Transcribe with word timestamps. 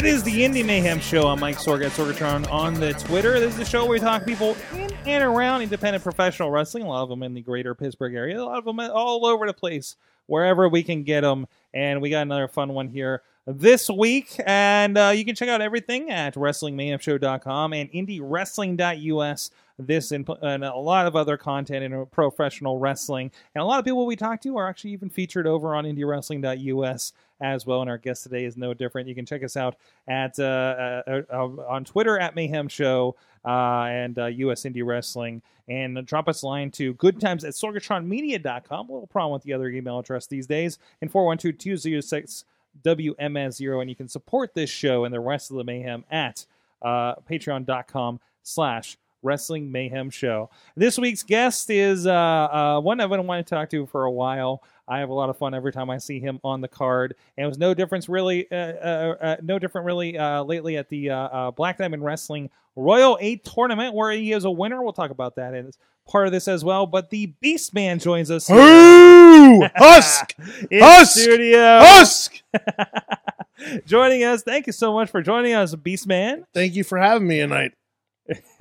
It 0.00 0.06
is 0.06 0.22
the 0.22 0.32
Indie 0.32 0.64
Mayhem 0.64 0.98
Show. 0.98 1.28
I'm 1.28 1.40
Mike 1.40 1.58
Sorg 1.58 1.84
at 1.84 1.92
Sorgatron 1.92 2.50
on 2.50 2.72
the 2.72 2.94
Twitter. 2.94 3.38
This 3.38 3.52
is 3.52 3.58
the 3.58 3.66
show 3.66 3.82
where 3.82 3.90
we 3.90 3.98
talk 3.98 4.24
people 4.24 4.56
in 4.72 4.90
and 5.04 5.22
around 5.22 5.60
independent 5.60 6.02
professional 6.02 6.50
wrestling. 6.50 6.84
A 6.84 6.88
lot 6.88 7.02
of 7.02 7.10
them 7.10 7.22
in 7.22 7.34
the 7.34 7.42
greater 7.42 7.74
Pittsburgh 7.74 8.14
area. 8.14 8.40
A 8.40 8.42
lot 8.42 8.56
of 8.56 8.64
them 8.64 8.80
all 8.80 9.26
over 9.26 9.46
the 9.46 9.52
place, 9.52 9.96
wherever 10.24 10.70
we 10.70 10.82
can 10.82 11.02
get 11.02 11.20
them. 11.20 11.46
And 11.74 12.00
we 12.00 12.08
got 12.08 12.22
another 12.22 12.48
fun 12.48 12.72
one 12.72 12.88
here 12.88 13.20
this 13.46 13.90
week. 13.90 14.40
And 14.46 14.96
uh, 14.96 15.12
you 15.14 15.26
can 15.26 15.34
check 15.34 15.50
out 15.50 15.60
everything 15.60 16.10
at 16.10 16.34
WrestlingMayhemShow.com 16.34 17.74
and 17.74 17.92
IndieWrestling.us. 17.92 19.50
This 19.78 20.12
and, 20.12 20.26
and 20.40 20.64
a 20.64 20.76
lot 20.76 21.06
of 21.08 21.16
other 21.16 21.36
content 21.36 21.84
in 21.84 22.06
professional 22.06 22.78
wrestling. 22.78 23.32
And 23.54 23.60
a 23.60 23.66
lot 23.66 23.78
of 23.78 23.84
people 23.84 24.06
we 24.06 24.16
talk 24.16 24.40
to 24.42 24.56
are 24.56 24.66
actually 24.66 24.92
even 24.92 25.10
featured 25.10 25.46
over 25.46 25.74
on 25.74 25.84
IndieWrestling.us 25.84 27.12
as 27.40 27.66
well. 27.66 27.80
And 27.80 27.90
our 27.90 27.98
guest 27.98 28.22
today 28.22 28.44
is 28.44 28.56
no 28.56 28.74
different. 28.74 29.08
You 29.08 29.14
can 29.14 29.26
check 29.26 29.42
us 29.42 29.56
out 29.56 29.76
at 30.08 30.38
uh, 30.38 31.02
uh, 31.06 31.22
uh, 31.32 31.48
on 31.68 31.84
Twitter 31.84 32.18
at 32.18 32.34
Mayhem 32.34 32.68
Show 32.68 33.16
uh, 33.44 33.84
and 33.84 34.18
uh, 34.18 34.26
US 34.26 34.62
Indie 34.62 34.84
Wrestling. 34.84 35.42
And 35.68 36.04
drop 36.04 36.28
us 36.28 36.42
a 36.42 36.46
line 36.46 36.70
to 36.72 36.94
goodtimes 36.94 37.44
at 37.44 37.52
sorgatronmedia.com. 37.52 38.88
A 38.88 38.92
little 38.92 39.06
problem 39.06 39.32
with 39.32 39.44
the 39.44 39.52
other 39.52 39.68
email 39.68 40.00
address 40.00 40.26
these 40.26 40.46
days. 40.46 40.78
And 41.00 41.10
412 41.10 41.58
206 41.58 42.44
WMS0. 42.84 43.80
And 43.80 43.88
you 43.90 43.96
can 43.96 44.08
support 44.08 44.54
this 44.54 44.70
show 44.70 45.04
and 45.04 45.14
the 45.14 45.20
rest 45.20 45.50
of 45.50 45.56
the 45.56 45.64
Mayhem 45.64 46.04
at 46.10 46.44
uh, 46.82 47.14
patreon.com 47.28 48.20
slash 48.42 48.96
Wrestling 49.22 49.70
Mayhem 49.70 50.10
Show. 50.10 50.50
This 50.76 50.98
week's 50.98 51.22
guest 51.22 51.70
is 51.70 52.06
uh, 52.06 52.12
uh, 52.12 52.80
one 52.80 53.00
I've 53.00 53.10
been 53.10 53.26
wanting 53.26 53.44
to 53.44 53.50
talk 53.50 53.70
to 53.70 53.86
for 53.86 54.04
a 54.04 54.10
while. 54.10 54.62
I 54.90 54.98
have 54.98 55.08
a 55.08 55.14
lot 55.14 55.30
of 55.30 55.38
fun 55.38 55.54
every 55.54 55.72
time 55.72 55.88
I 55.88 55.98
see 55.98 56.18
him 56.18 56.40
on 56.42 56.60
the 56.60 56.68
card, 56.68 57.14
and 57.36 57.44
it 57.44 57.48
was 57.48 57.58
no 57.58 57.74
difference 57.74 58.08
really, 58.08 58.50
uh, 58.50 58.54
uh, 58.54 59.14
uh, 59.20 59.36
no 59.40 59.58
different 59.60 59.86
really 59.86 60.18
uh, 60.18 60.42
lately 60.42 60.76
at 60.76 60.88
the 60.88 61.10
uh, 61.10 61.16
uh, 61.16 61.50
Black 61.52 61.78
Diamond 61.78 62.04
Wrestling 62.04 62.50
Royal 62.74 63.16
Eight 63.20 63.44
tournament 63.44 63.94
where 63.94 64.10
he 64.10 64.32
is 64.32 64.44
a 64.44 64.50
winner. 64.50 64.82
We'll 64.82 64.92
talk 64.92 65.12
about 65.12 65.36
that 65.36 65.54
as 65.54 65.78
part 66.08 66.26
of 66.26 66.32
this 66.32 66.48
as 66.48 66.64
well. 66.64 66.86
But 66.86 67.10
the 67.10 67.26
Beast 67.40 67.72
Man 67.72 68.00
joins 68.00 68.32
us. 68.32 68.50
Ooh, 68.50 69.62
Husk, 69.76 70.34
in 70.70 70.82
Husk! 70.82 71.12
studio. 71.12 71.78
Husk. 71.80 72.42
joining 73.86 74.24
us. 74.24 74.42
Thank 74.42 74.66
you 74.66 74.72
so 74.72 74.92
much 74.92 75.08
for 75.08 75.22
joining 75.22 75.54
us, 75.54 75.72
Beast 75.76 76.08
Man. 76.08 76.44
Thank 76.52 76.74
you 76.74 76.82
for 76.82 76.98
having 76.98 77.28
me 77.28 77.38
tonight. 77.38 77.72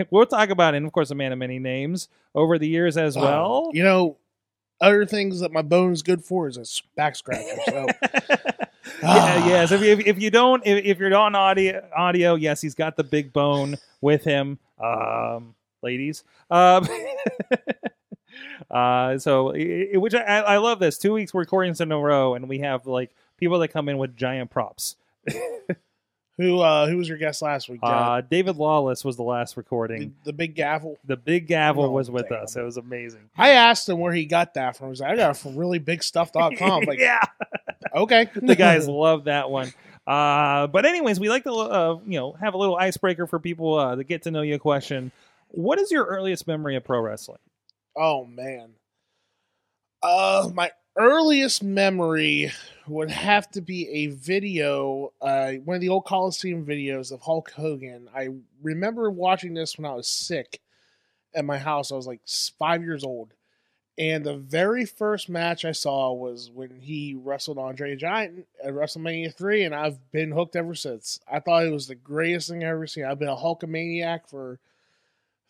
We'll 0.09 0.25
talk 0.25 0.49
about, 0.49 0.73
and 0.75 0.85
of 0.85 0.91
course, 0.91 1.11
a 1.11 1.15
man 1.15 1.31
of 1.31 1.37
many 1.37 1.59
names 1.59 2.07
over 2.33 2.57
the 2.57 2.67
years 2.67 2.97
as 2.97 3.15
well. 3.15 3.67
Uh, 3.67 3.71
you 3.73 3.83
know, 3.83 4.17
other 4.81 5.05
things 5.05 5.39
that 5.41 5.51
my 5.51 5.61
bone 5.61 5.91
is 5.91 6.01
good 6.03 6.23
for 6.23 6.47
is 6.47 6.57
a 6.57 6.65
back 6.95 7.15
scratcher. 7.15 7.57
So 7.67 7.87
yeah, 9.03 9.45
yes. 9.47 9.71
If, 9.71 9.81
if, 9.81 9.99
if 10.07 10.21
you 10.21 10.29
don't, 10.31 10.65
if, 10.65 10.83
if 10.85 10.99
you're 10.99 11.15
on 11.15 11.35
audio, 11.35 11.87
audio, 11.95 12.35
yes, 12.35 12.61
he's 12.61 12.75
got 12.75 12.95
the 12.95 13.03
big 13.03 13.33
bone 13.33 13.75
with 14.01 14.23
him, 14.23 14.57
um, 14.81 15.55
ladies. 15.81 16.23
Um, 16.49 16.87
uh, 18.71 19.17
so, 19.17 19.53
i- 19.53 19.89
i- 19.93 19.97
which 19.97 20.13
I, 20.15 20.21
I 20.21 20.57
love 20.57 20.79
this. 20.79 20.97
Two 20.97 21.13
weeks 21.13 21.33
recordings 21.33 21.81
in 21.81 21.91
a 21.91 21.97
row, 21.99 22.35
and 22.35 22.47
we 22.47 22.59
have 22.59 22.85
like 22.87 23.11
people 23.37 23.59
that 23.59 23.69
come 23.69 23.89
in 23.89 23.97
with 23.97 24.15
giant 24.15 24.49
props. 24.51 24.95
who 26.39 26.59
uh, 26.61 26.87
who 26.87 26.97
was 26.97 27.07
your 27.09 27.17
guest 27.17 27.41
last 27.41 27.67
week? 27.69 27.81
Dad? 27.81 27.87
Uh, 27.87 28.21
David 28.21 28.55
Lawless 28.55 29.03
was 29.05 29.17
the 29.17 29.23
last 29.23 29.57
recording. 29.57 30.15
the 30.23 30.33
big 30.33 30.55
gavel. 30.55 30.97
The 31.05 31.17
big 31.17 31.45
gavel 31.47 31.83
Oh, 31.83 31.91
was 31.91 32.09
with 32.09 32.29
damn. 32.29 32.43
us. 32.43 32.55
It 32.55 32.61
was 32.63 32.77
amazing. 32.77 33.29
I 33.37 33.49
asked 33.49 33.87
him 33.89 33.99
where 33.99 34.13
he 34.13 34.25
got 34.25 34.53
that 34.53 34.77
from. 34.77 34.89
He's 34.89 35.01
like, 35.01 35.11
I 35.11 35.15
got 35.17 35.31
it 35.31 35.37
from 35.37 35.55
reallyBigStuff.com. 35.55 36.83
Like, 36.87 36.97
yeah. 36.99 37.19
okay, 37.93 38.29
the 38.35 38.55
guys 38.55 38.87
love 38.87 39.25
that 39.25 39.49
one. 39.51 39.73
Uh, 40.07 40.67
but 40.67 40.85
anyways, 40.85 41.19
we 41.19 41.29
like 41.29 41.43
to 41.43 41.51
uh, 41.53 41.99
you 42.07 42.17
know 42.19 42.31
have 42.39 42.53
a 42.53 42.57
little 42.57 42.77
icebreaker 42.77 43.27
for 43.27 43.37
people 43.39 43.75
uh, 43.77 43.95
to 43.97 44.03
get 44.03 44.23
to 44.23 44.31
know 44.31 44.41
you. 44.41 44.57
Question: 44.57 45.11
What 45.49 45.77
is 45.77 45.91
your 45.91 46.05
earliest 46.05 46.47
memory 46.47 46.75
of 46.77 46.83
pro 46.85 46.99
wrestling? 47.01 47.39
Oh 47.97 48.23
man. 48.25 48.69
Uh 50.01 50.49
my 50.53 50.71
earliest 50.99 51.63
memory 51.63 52.51
would 52.87 53.09
have 53.09 53.49
to 53.51 53.61
be 53.61 53.89
a 53.89 54.07
video, 54.07 55.13
uh 55.21 55.53
one 55.53 55.75
of 55.75 55.81
the 55.81 55.89
old 55.89 56.05
Coliseum 56.05 56.65
videos 56.65 57.11
of 57.11 57.21
Hulk 57.21 57.51
Hogan. 57.51 58.09
I 58.13 58.29
remember 58.61 59.09
watching 59.09 59.53
this 59.53 59.77
when 59.77 59.89
I 59.89 59.95
was 59.95 60.07
sick 60.07 60.59
at 61.33 61.45
my 61.45 61.57
house. 61.57 61.91
I 61.91 61.95
was 61.95 62.07
like 62.07 62.21
5 62.25 62.83
years 62.83 63.03
old. 63.03 63.33
And 63.97 64.25
the 64.25 64.37
very 64.37 64.85
first 64.85 65.27
match 65.27 65.65
I 65.65 65.73
saw 65.73 66.13
was 66.13 66.49
when 66.49 66.79
he 66.79 67.15
wrestled 67.21 67.57
Andre 67.57 67.97
Giant 67.97 68.47
at 68.63 68.73
WrestleMania 68.73 69.33
3, 69.33 69.65
and 69.65 69.75
I've 69.75 69.99
been 70.13 70.31
hooked 70.31 70.55
ever 70.55 70.73
since. 70.73 71.19
I 71.29 71.41
thought 71.41 71.65
it 71.65 71.71
was 71.71 71.87
the 71.87 71.95
greatest 71.95 72.49
thing 72.49 72.63
I've 72.63 72.69
ever 72.69 72.87
seen. 72.87 73.03
I've 73.03 73.19
been 73.19 73.27
a 73.27 73.35
Hulkamaniac 73.35 74.29
for 74.29 74.57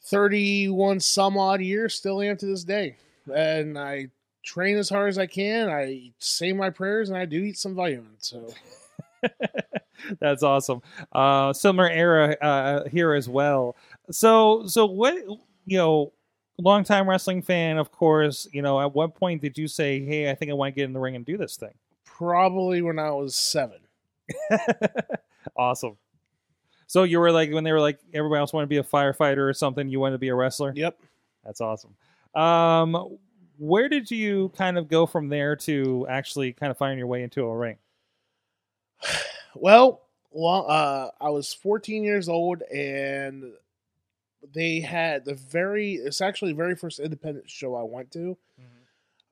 31 0.01 0.99
some 0.99 1.37
odd 1.37 1.61
years, 1.61 1.93
still 1.93 2.21
am 2.21 2.37
to 2.37 2.45
this 2.47 2.63
day. 2.63 2.97
And 3.31 3.77
I 3.77 4.07
train 4.49 4.77
as 4.77 4.89
hard 4.89 5.09
as 5.09 5.17
I 5.17 5.27
can. 5.27 5.69
I 5.69 6.11
say 6.19 6.53
my 6.53 6.69
prayers 6.69 7.09
and 7.09 7.17
I 7.17 7.25
do 7.25 7.43
eat 7.43 7.57
some 7.57 7.75
vitamins. 7.75 8.27
So 8.27 8.53
That's 10.19 10.43
awesome. 10.43 10.81
Uh, 11.11 11.53
similar 11.53 11.89
era 11.89 12.37
uh, 12.41 12.89
here 12.89 13.13
as 13.13 13.27
well. 13.27 13.75
So, 14.11 14.65
so 14.67 14.85
what 14.85 15.15
you 15.65 15.77
know, 15.77 16.13
longtime 16.57 17.07
wrestling 17.07 17.41
fan, 17.41 17.77
of 17.77 17.91
course. 17.91 18.47
You 18.51 18.61
know, 18.61 18.79
at 18.79 18.95
what 18.95 19.15
point 19.15 19.41
did 19.41 19.57
you 19.57 19.67
say, 19.67 20.03
"Hey, 20.03 20.31
I 20.31 20.35
think 20.35 20.51
I 20.51 20.53
want 20.53 20.73
to 20.73 20.75
get 20.75 20.85
in 20.85 20.93
the 20.93 20.99
ring 20.99 21.15
and 21.15 21.25
do 21.25 21.37
this 21.37 21.57
thing"? 21.57 21.73
probably 22.19 22.81
when 22.81 22.99
I 22.99 23.11
was 23.11 23.33
seven. 23.33 23.79
awesome. 25.55 25.95
So 26.85 27.03
you 27.03 27.17
were 27.17 27.31
like 27.31 27.49
when 27.51 27.63
they 27.63 27.71
were 27.71 27.79
like 27.79 27.97
everybody 28.13 28.39
else 28.39 28.51
wanted 28.51 28.65
to 28.65 28.69
be 28.69 28.77
a 28.77 28.83
firefighter 28.83 29.49
or 29.49 29.53
something. 29.53 29.87
You 29.87 30.01
wanted 30.01 30.15
to 30.15 30.19
be 30.19 30.27
a 30.27 30.35
wrestler. 30.35 30.73
Yep. 30.75 30.99
That's 31.45 31.61
awesome. 31.61 31.95
Um, 32.35 33.17
where 33.59 33.89
did 33.89 34.09
you 34.09 34.51
kind 34.57 34.77
of 34.77 34.87
go 34.87 35.05
from 35.05 35.27
there 35.29 35.55
to 35.57 36.07
actually 36.09 36.53
kind 36.53 36.71
of 36.71 36.77
find 36.77 36.97
your 36.97 37.07
way 37.07 37.21
into 37.23 37.43
a 37.43 37.55
ring? 37.55 37.77
Well, 39.55 40.03
long, 40.31 40.65
uh, 40.69 41.09
I 41.19 41.31
was 41.31 41.55
14 41.55 42.03
years 42.03 42.29
old 42.29 42.61
and 42.61 43.51
they 44.53 44.79
had 44.79 45.25
the 45.25 45.33
very, 45.33 45.95
it's 45.95 46.21
actually 46.21 46.51
the 46.51 46.57
very 46.57 46.75
first 46.75 46.99
independent 46.99 47.49
show 47.49 47.75
I 47.75 47.81
went 47.81 48.11
to. 48.11 48.37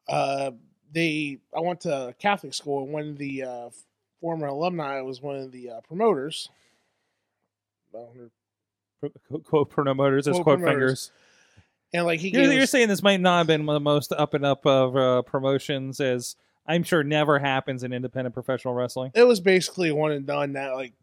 Uh, 0.09 0.51
they, 0.91 1.38
I 1.55 1.59
went 1.59 1.81
to 1.81 2.15
Catholic 2.19 2.55
school 2.55 2.83
and 2.83 2.91
one 2.91 3.09
of 3.09 3.17
the 3.19 3.44
uh, 3.44 3.69
former 4.19 4.47
alumni 4.47 4.99
was 5.01 5.21
one 5.21 5.35
of 5.35 5.51
the 5.51 5.69
uh, 5.69 5.81
promoters. 5.81 6.49
Quote, 8.99 9.44
quote 9.44 9.69
promoters 9.69 10.27
as 10.27 10.33
Quote 10.33 10.44
quote 10.44 10.59
promoters. 10.61 11.09
fingers. 11.09 11.11
And 11.93 12.05
like 12.05 12.19
he 12.19 12.29
You're, 12.29 12.43
gave 12.43 12.53
you're 12.53 12.65
saying 12.65 12.89
this 12.89 13.01
might 13.03 13.21
not 13.21 13.37
have 13.39 13.47
been 13.47 13.65
one 13.65 13.75
of 13.75 13.81
the 13.81 13.83
most 13.89 14.11
up 14.11 14.33
and 14.33 14.45
up 14.45 14.65
of 14.65 14.95
uh, 14.97 15.21
promotions, 15.23 15.99
as 16.01 16.35
I'm 16.65 16.83
sure 16.83 17.03
never 17.03 17.39
happens 17.39 17.83
in 17.83 17.93
independent 17.93 18.33
professional 18.33 18.73
wrestling. 18.73 19.11
it 19.15 19.23
was 19.23 19.39
basically 19.39 19.91
one 19.91 20.11
and 20.11 20.25
done 20.25 20.53
that 20.53 20.75
like 20.75 20.93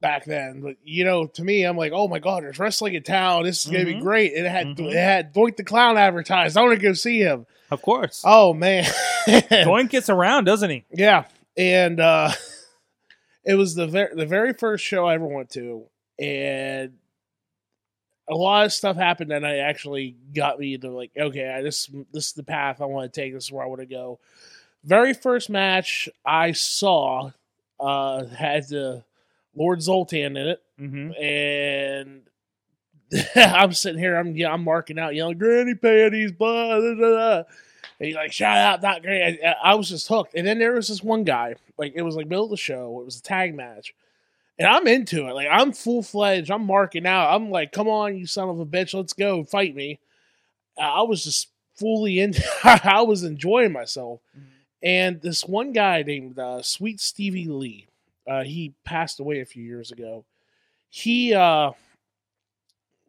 back 0.00 0.24
then. 0.24 0.62
But 0.62 0.76
you 0.82 1.04
know, 1.04 1.26
to 1.26 1.44
me, 1.44 1.64
I'm 1.64 1.76
like, 1.76 1.92
oh 1.94 2.08
my 2.08 2.18
god, 2.20 2.42
there's 2.42 2.58
wrestling 2.58 2.94
in 2.94 3.02
town. 3.02 3.42
This 3.44 3.64
is 3.66 3.70
gonna 3.70 3.84
Mhm. 3.84 3.96
be 3.98 4.00
great. 4.00 4.32
It 4.32 4.46
had 4.50 4.68
Mhm. 4.68 4.90
it 4.90 4.96
had 4.96 5.34
Doink 5.34 5.56
the 5.56 5.64
Clown 5.64 5.98
advertised. 5.98 6.56
I 6.56 6.62
want 6.62 6.78
to 6.78 6.82
go 6.82 6.94
see 6.94 7.20
him. 7.20 7.44
Of 7.70 7.82
course, 7.82 8.22
Oh 8.26 8.54
man, 8.54 8.84
Doink 9.26 9.90
gets 9.90 10.08
around, 10.08 10.44
doesn't 10.44 10.70
he? 10.70 10.84
yeah. 10.92 11.24
And 11.56 12.00
uh 12.00 12.30
it 13.44 13.54
was 13.56 13.74
the 13.74 13.86
very 13.86 14.14
the 14.14 14.26
very 14.26 14.54
first 14.54 14.84
show 14.84 15.04
I 15.06 15.14
ever 15.14 15.26
went 15.26 15.50
to, 15.50 15.84
and 16.18 16.92
a 18.30 18.34
lot 18.34 18.64
of 18.64 18.72
stuff 18.72 18.96
happened 18.96 19.32
that 19.32 19.44
I 19.44 19.58
actually 19.58 20.16
got 20.34 20.58
me 20.58 20.78
to 20.78 20.90
like, 20.90 21.10
okay, 21.18 21.50
I, 21.50 21.62
this 21.62 21.90
this 22.12 22.28
is 22.28 22.32
the 22.32 22.44
path 22.44 22.80
I 22.80 22.86
want 22.86 23.12
to 23.12 23.20
take. 23.20 23.34
This 23.34 23.44
is 23.44 23.52
where 23.52 23.64
I 23.64 23.68
want 23.68 23.80
to 23.80 23.86
go. 23.86 24.20
Very 24.84 25.12
first 25.12 25.50
match 25.50 26.08
I 26.24 26.52
saw 26.52 27.32
uh 27.78 28.26
had 28.26 28.68
the 28.68 29.04
Lord 29.54 29.82
Zoltan 29.82 30.36
in 30.36 30.48
it, 30.48 30.62
hmm 30.78 31.12
and 31.20 32.22
I'm 33.36 33.72
sitting 33.72 33.98
here, 33.98 34.16
I'm 34.16 34.36
yeah, 34.36 34.52
I'm 34.52 34.62
marking 34.62 34.98
out, 34.98 35.14
yelling, 35.14 35.38
"Granny 35.38 35.74
panties!" 35.74 36.32
Blah, 36.32 36.78
blah, 36.80 36.94
blah. 36.94 37.36
And 37.98 38.06
he's 38.06 38.14
like, 38.14 38.32
"Shout 38.32 38.56
out, 38.56 38.82
not 38.82 39.02
great." 39.02 39.40
I, 39.44 39.54
I 39.62 39.74
was 39.74 39.88
just 39.88 40.06
hooked. 40.08 40.34
And 40.34 40.46
then 40.46 40.58
there 40.58 40.72
was 40.74 40.88
this 40.88 41.02
one 41.02 41.24
guy, 41.24 41.56
like 41.76 41.92
it 41.96 42.02
was 42.02 42.14
like 42.14 42.28
middle 42.28 42.44
of 42.44 42.50
the 42.50 42.56
show. 42.56 43.00
It 43.00 43.04
was 43.04 43.18
a 43.18 43.22
tag 43.22 43.54
match, 43.54 43.94
and 44.60 44.68
I'm 44.68 44.86
into 44.86 45.26
it. 45.26 45.32
Like 45.32 45.48
I'm 45.50 45.72
full 45.72 46.02
fledged. 46.02 46.50
I'm 46.50 46.66
marking 46.66 47.06
out. 47.06 47.34
I'm 47.34 47.50
like, 47.50 47.72
come 47.72 47.88
on, 47.88 48.16
you 48.16 48.26
son 48.26 48.50
of 48.50 48.60
a 48.60 48.66
bitch, 48.66 48.94
let's 48.94 49.14
go 49.14 49.42
fight 49.42 49.74
me. 49.74 49.98
I 50.78 51.02
was 51.02 51.24
just 51.24 51.48
fully 51.76 52.20
in. 52.20 52.34
I 52.64 53.02
was 53.02 53.24
enjoying 53.24 53.72
myself. 53.72 54.20
And 54.82 55.20
this 55.22 55.44
one 55.46 55.72
guy 55.72 56.02
named 56.02 56.38
uh, 56.38 56.62
Sweet 56.62 57.00
Stevie 57.00 57.48
Lee, 57.48 57.88
uh, 58.28 58.42
he 58.44 58.74
passed 58.84 59.18
away 59.18 59.40
a 59.40 59.46
few 59.46 59.64
years 59.64 59.90
ago. 59.92 60.24
He 60.90 61.34
uh, 61.34 61.72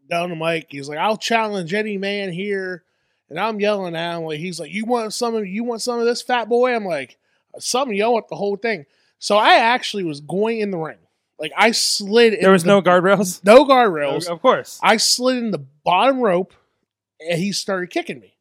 down 0.09 0.29
the 0.29 0.35
mic, 0.35 0.67
he's 0.69 0.87
like, 0.87 0.97
"I'll 0.99 1.17
challenge 1.17 1.73
any 1.73 1.97
man 1.97 2.31
here," 2.31 2.83
and 3.29 3.39
I'm 3.39 3.59
yelling 3.59 3.95
at 3.95 4.17
him 4.17 4.23
like, 4.23 4.39
"He's 4.39 4.59
like, 4.59 4.71
you 4.71 4.85
want 4.85 5.13
some 5.13 5.35
of 5.35 5.45
you 5.45 5.63
want 5.63 5.81
some 5.81 5.99
of 5.99 6.05
this, 6.05 6.21
fat 6.21 6.47
boy?" 6.47 6.75
I'm 6.75 6.85
like, 6.85 7.17
"Some 7.59 7.89
of 7.89 7.95
you 7.95 8.09
want 8.09 8.27
the 8.29 8.35
whole 8.35 8.57
thing." 8.57 8.85
So 9.19 9.37
I 9.37 9.55
actually 9.55 10.03
was 10.03 10.19
going 10.21 10.59
in 10.59 10.71
the 10.71 10.77
ring, 10.77 10.97
like 11.41 11.51
I 11.57 11.71
slid. 11.71 12.35
In 12.35 12.41
There 12.41 12.51
was 12.51 12.63
the, 12.63 12.69
no 12.69 12.81
guardrails. 12.81 13.43
no 13.43 13.65
guardrails. 13.65 14.27
Of 14.27 14.41
course. 14.41 14.79
I 14.81 14.97
slid 14.97 15.37
in 15.37 15.51
the 15.51 15.65
bottom 15.83 16.19
rope 16.19 16.53
and 17.19 17.39
he 17.39 17.51
started 17.51 17.89
kicking 17.89 18.19
me. 18.19 18.35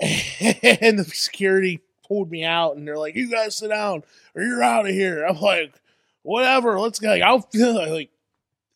And 0.80 0.98
the 0.98 1.04
security 1.04 1.80
pulled 2.06 2.30
me 2.30 2.44
out 2.44 2.76
and 2.76 2.88
they're 2.88 2.98
like, 2.98 3.14
You 3.14 3.30
guys 3.30 3.56
sit 3.56 3.68
down 3.68 4.02
or 4.34 4.42
you're 4.42 4.62
out 4.62 4.88
of 4.88 4.92
here. 4.92 5.24
I'm 5.24 5.40
like, 5.40 5.74
whatever, 6.22 6.80
let's 6.80 6.98
go. 6.98 7.08
Like, 7.08 7.22
I'll 7.22 7.42
feel 7.42 7.74
like 7.92 8.10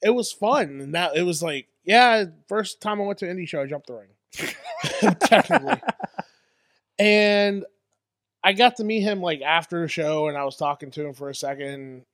it 0.02 0.10
was 0.10 0.32
fun. 0.32 0.81
And 0.81 0.94
that 0.94 1.16
it 1.16 1.22
was 1.22 1.43
like, 1.43 1.66
yeah, 1.84 2.26
first 2.46 2.81
time 2.81 3.00
I 3.00 3.04
went 3.04 3.19
to 3.20 3.28
an 3.28 3.36
indie 3.36 3.48
show, 3.48 3.62
I 3.62 3.66
jumped 3.66 3.86
the 3.86 3.94
ring. 3.94 5.14
Technically. 5.20 5.81
And 6.98 7.64
I 8.44 8.52
got 8.52 8.76
to 8.76 8.84
meet 8.84 9.00
him 9.00 9.22
like 9.22 9.40
after 9.40 9.81
the 9.81 9.88
show 9.88 10.28
and 10.28 10.36
I 10.36 10.44
was 10.44 10.56
talking 10.56 10.90
to 10.93 11.06
him 11.06 11.14
for 11.14 11.31
a 11.31 11.34
second. 11.34 12.04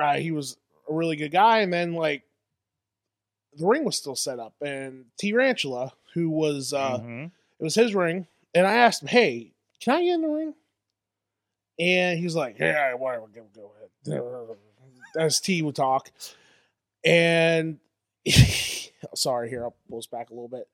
Uh, 0.00 0.14
he 0.16 0.30
was 0.30 0.56
a 0.88 0.92
really 0.94 1.16
good 1.16 1.30
guy, 1.32 1.60
and 1.60 1.72
then 1.72 1.94
like 1.94 2.22
the 3.56 3.66
ring 3.66 3.84
was 3.84 3.96
still 3.96 4.16
set 4.16 4.38
up, 4.38 4.54
and 4.60 5.06
T 5.18 5.32
Rantula, 5.32 5.92
who 6.14 6.28
was 6.30 6.72
uh 6.72 6.98
Mhm. 7.00 7.30
it 7.58 7.64
was 7.64 7.74
his 7.74 7.94
ring, 7.94 8.26
and 8.54 8.66
I 8.66 8.74
asked 8.74 9.02
him, 9.02 9.08
"Hey, 9.08 9.52
can 9.80 9.94
I 9.94 10.02
get 10.04 10.14
in 10.14 10.22
the 10.22 10.28
ring?" 10.28 10.54
And 11.78 12.18
he's 12.18 12.34
like, 12.34 12.58
"Yeah, 12.58 12.94
whatever, 12.94 13.26
go, 13.28 13.44
go 13.54 13.72
ahead." 13.76 14.56
As 15.18 15.40
T 15.40 15.62
would 15.62 15.74
talk, 15.76 16.10
and 17.04 17.78
sorry, 19.14 19.48
here 19.48 19.64
I'll 19.64 19.76
pull 19.88 19.98
this 19.98 20.06
back 20.06 20.30
a 20.30 20.34
little 20.34 20.48
bit. 20.48 20.68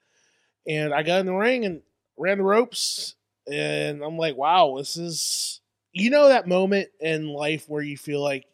And 0.67 0.93
I 0.93 1.03
got 1.03 1.21
in 1.21 1.27
the 1.27 1.33
ring 1.35 1.65
and 1.65 1.83
ran 2.17 2.39
the 2.39 2.45
ropes, 2.45 3.15
and 3.51 4.03
I'm 4.03 4.17
like, 4.19 4.37
"Wow, 4.37 4.77
this 4.79 4.97
is." 4.97 5.61
You 5.95 6.09
know 6.09 6.29
that 6.29 6.49
moment 6.49 6.89
in 7.01 7.29
life 7.29 7.69
where 7.69 7.83
you 7.83 7.99
feel 7.99 8.23
like 8.23 8.47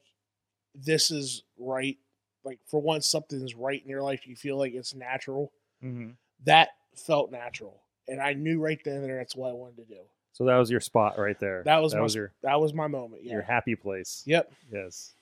this 0.85 1.11
is 1.11 1.43
right, 1.59 1.97
like 2.45 2.59
for 2.67 2.81
once 2.81 3.07
something 3.09 3.41
is 3.43 3.55
right 3.55 3.83
in 3.83 3.89
your 3.89 4.03
life, 4.03 4.27
you 4.27 4.37
feel 4.37 4.57
like 4.57 4.73
it's 4.75 4.95
natural. 4.95 5.53
Mhm. 5.85 6.15
That 6.45 6.71
felt 6.97 7.31
natural, 7.31 7.83
and 8.07 8.21
I 8.21 8.33
knew 8.35 8.61
right 8.61 8.81
then 8.85 8.97
and 8.97 9.05
there 9.05 9.17
that's 9.17 9.37
what 9.37 9.51
I 9.51 9.53
wanted 9.55 9.77
to 9.89 9.95
do. 9.95 10.01
So 10.33 10.45
that 10.45 10.57
was 10.57 10.71
your 10.71 10.81
spot 10.81 11.19
right 11.19 11.39
there. 11.41 11.63
That 11.65 11.79
was 11.83 11.93
that 11.93 11.99
my 11.99 12.03
was 12.05 12.15
your 12.15 12.33
that 12.43 12.61
was 12.61 12.73
my 12.73 12.87
moment. 12.87 13.25
Yeah. 13.25 13.33
your 13.35 13.43
happy 13.43 13.75
place. 13.75 14.23
Yep. 14.27 14.53
Yes. 14.73 15.15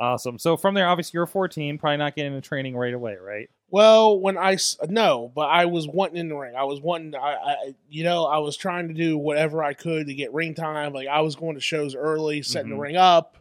Awesome. 0.00 0.38
So 0.38 0.56
from 0.56 0.74
there, 0.74 0.88
obviously, 0.88 1.12
you're 1.16 1.26
14, 1.26 1.78
probably 1.78 1.96
not 1.98 2.16
getting 2.16 2.34
into 2.34 2.46
training 2.46 2.76
right 2.76 2.92
away, 2.92 3.16
right? 3.16 3.48
Well, 3.70 4.18
when 4.18 4.36
I 4.36 4.56
no, 4.88 5.30
but 5.34 5.48
I 5.48 5.66
was 5.66 5.86
wanting 5.86 6.16
in 6.18 6.28
the 6.28 6.36
ring. 6.36 6.54
I 6.56 6.64
was 6.64 6.80
wanting. 6.80 7.14
I, 7.14 7.34
I 7.34 7.74
you 7.88 8.02
know 8.04 8.24
I 8.26 8.38
was 8.38 8.56
trying 8.56 8.88
to 8.88 8.94
do 8.94 9.16
whatever 9.18 9.62
I 9.62 9.74
could 9.74 10.06
to 10.08 10.14
get 10.14 10.32
ring 10.32 10.54
time. 10.54 10.92
Like 10.92 11.08
I 11.08 11.20
was 11.20 11.36
going 11.36 11.54
to 11.54 11.60
shows 11.60 11.94
early, 11.94 12.42
setting 12.42 12.70
Mhm. 12.70 12.74
the 12.76 12.80
ring 12.80 12.96
up, 12.96 13.36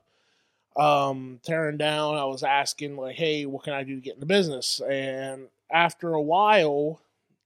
um, 0.78 1.40
tearing 1.44 1.78
down. 1.78 2.16
I 2.16 2.26
was 2.26 2.44
asking 2.44 2.98
like, 2.98 3.16
hey, 3.16 3.46
what 3.46 3.64
can 3.64 3.74
I 3.74 3.84
do 3.84 3.96
to 3.96 4.02
get 4.02 4.16
in 4.16 4.20
the 4.20 4.26
business? 4.26 4.82
And 4.82 5.48
after 5.72 6.14
a 6.14 6.22
while, 6.22 7.02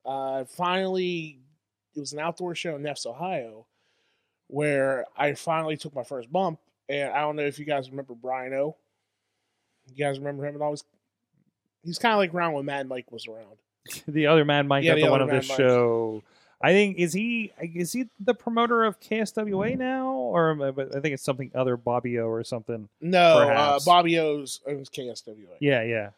uh, 0.06 0.46
finally, 0.46 1.40
it 1.96 2.00
was 2.00 2.14
an 2.14 2.20
outdoor 2.20 2.56
show 2.56 2.76
in 2.76 2.84
Neves, 2.84 3.06
Ohio, 3.06 3.66
where 4.48 5.06
I 5.18 5.34
finally 5.34 5.78
took 5.78 5.96
my 5.96 6.04
first 6.04 6.32
bump. 6.32 6.60
And 6.88 7.12
I 7.14 7.22
don't 7.22 7.36
know 7.36 7.44
if 7.44 7.60
you 7.60 7.66
guys 7.66 7.90
remember 7.90 8.16
Brian 8.16 8.54
O. 8.54 8.76
You 9.94 10.04
guys 10.04 10.18
remember 10.18 10.46
him? 10.46 10.56
And 10.56 10.64
always, 10.64 10.84
he's 11.84 12.00
kind 12.00 12.14
of 12.14 12.18
like 12.18 12.34
around 12.34 12.54
when 12.54 12.66
Mad 12.66 12.88
Mike 12.88 13.12
was 13.12 13.28
around. 13.28 13.58
The 14.08 14.28
other 14.28 14.46
Mad 14.46 14.68
Mike 14.68 14.84
Yeah, 14.84 14.92
at 14.92 14.96
the 14.96 15.04
the 15.06 15.12
one 15.12 15.22
of 15.22 15.30
the 15.30 15.42
show. 15.42 16.22
I 16.62 16.72
think 16.74 16.98
is 16.98 17.14
he 17.14 17.54
is 17.62 17.94
he 17.94 18.06
the 18.20 18.34
promoter 18.34 18.84
of 18.84 19.00
KSWA 19.00 19.78
now, 19.78 20.12
or 20.12 20.52
I- 20.62 20.72
but 20.72 20.96
I 20.96 21.00
think 21.00 21.14
it's 21.14 21.24
something 21.24 21.52
other 21.56 21.78
Bobby 21.78 22.20
O 22.20 22.26
or 22.28 22.44
something. 22.44 22.90
No, 23.00 23.20
uh, 23.20 23.46
Perhaps. 23.48 23.86
Bobby 23.86 24.20
O's 24.20 24.60
owns 24.68 24.90
KSWA, 24.90 25.56
Yeah, 25.62 25.84
yeah. 25.84 26.10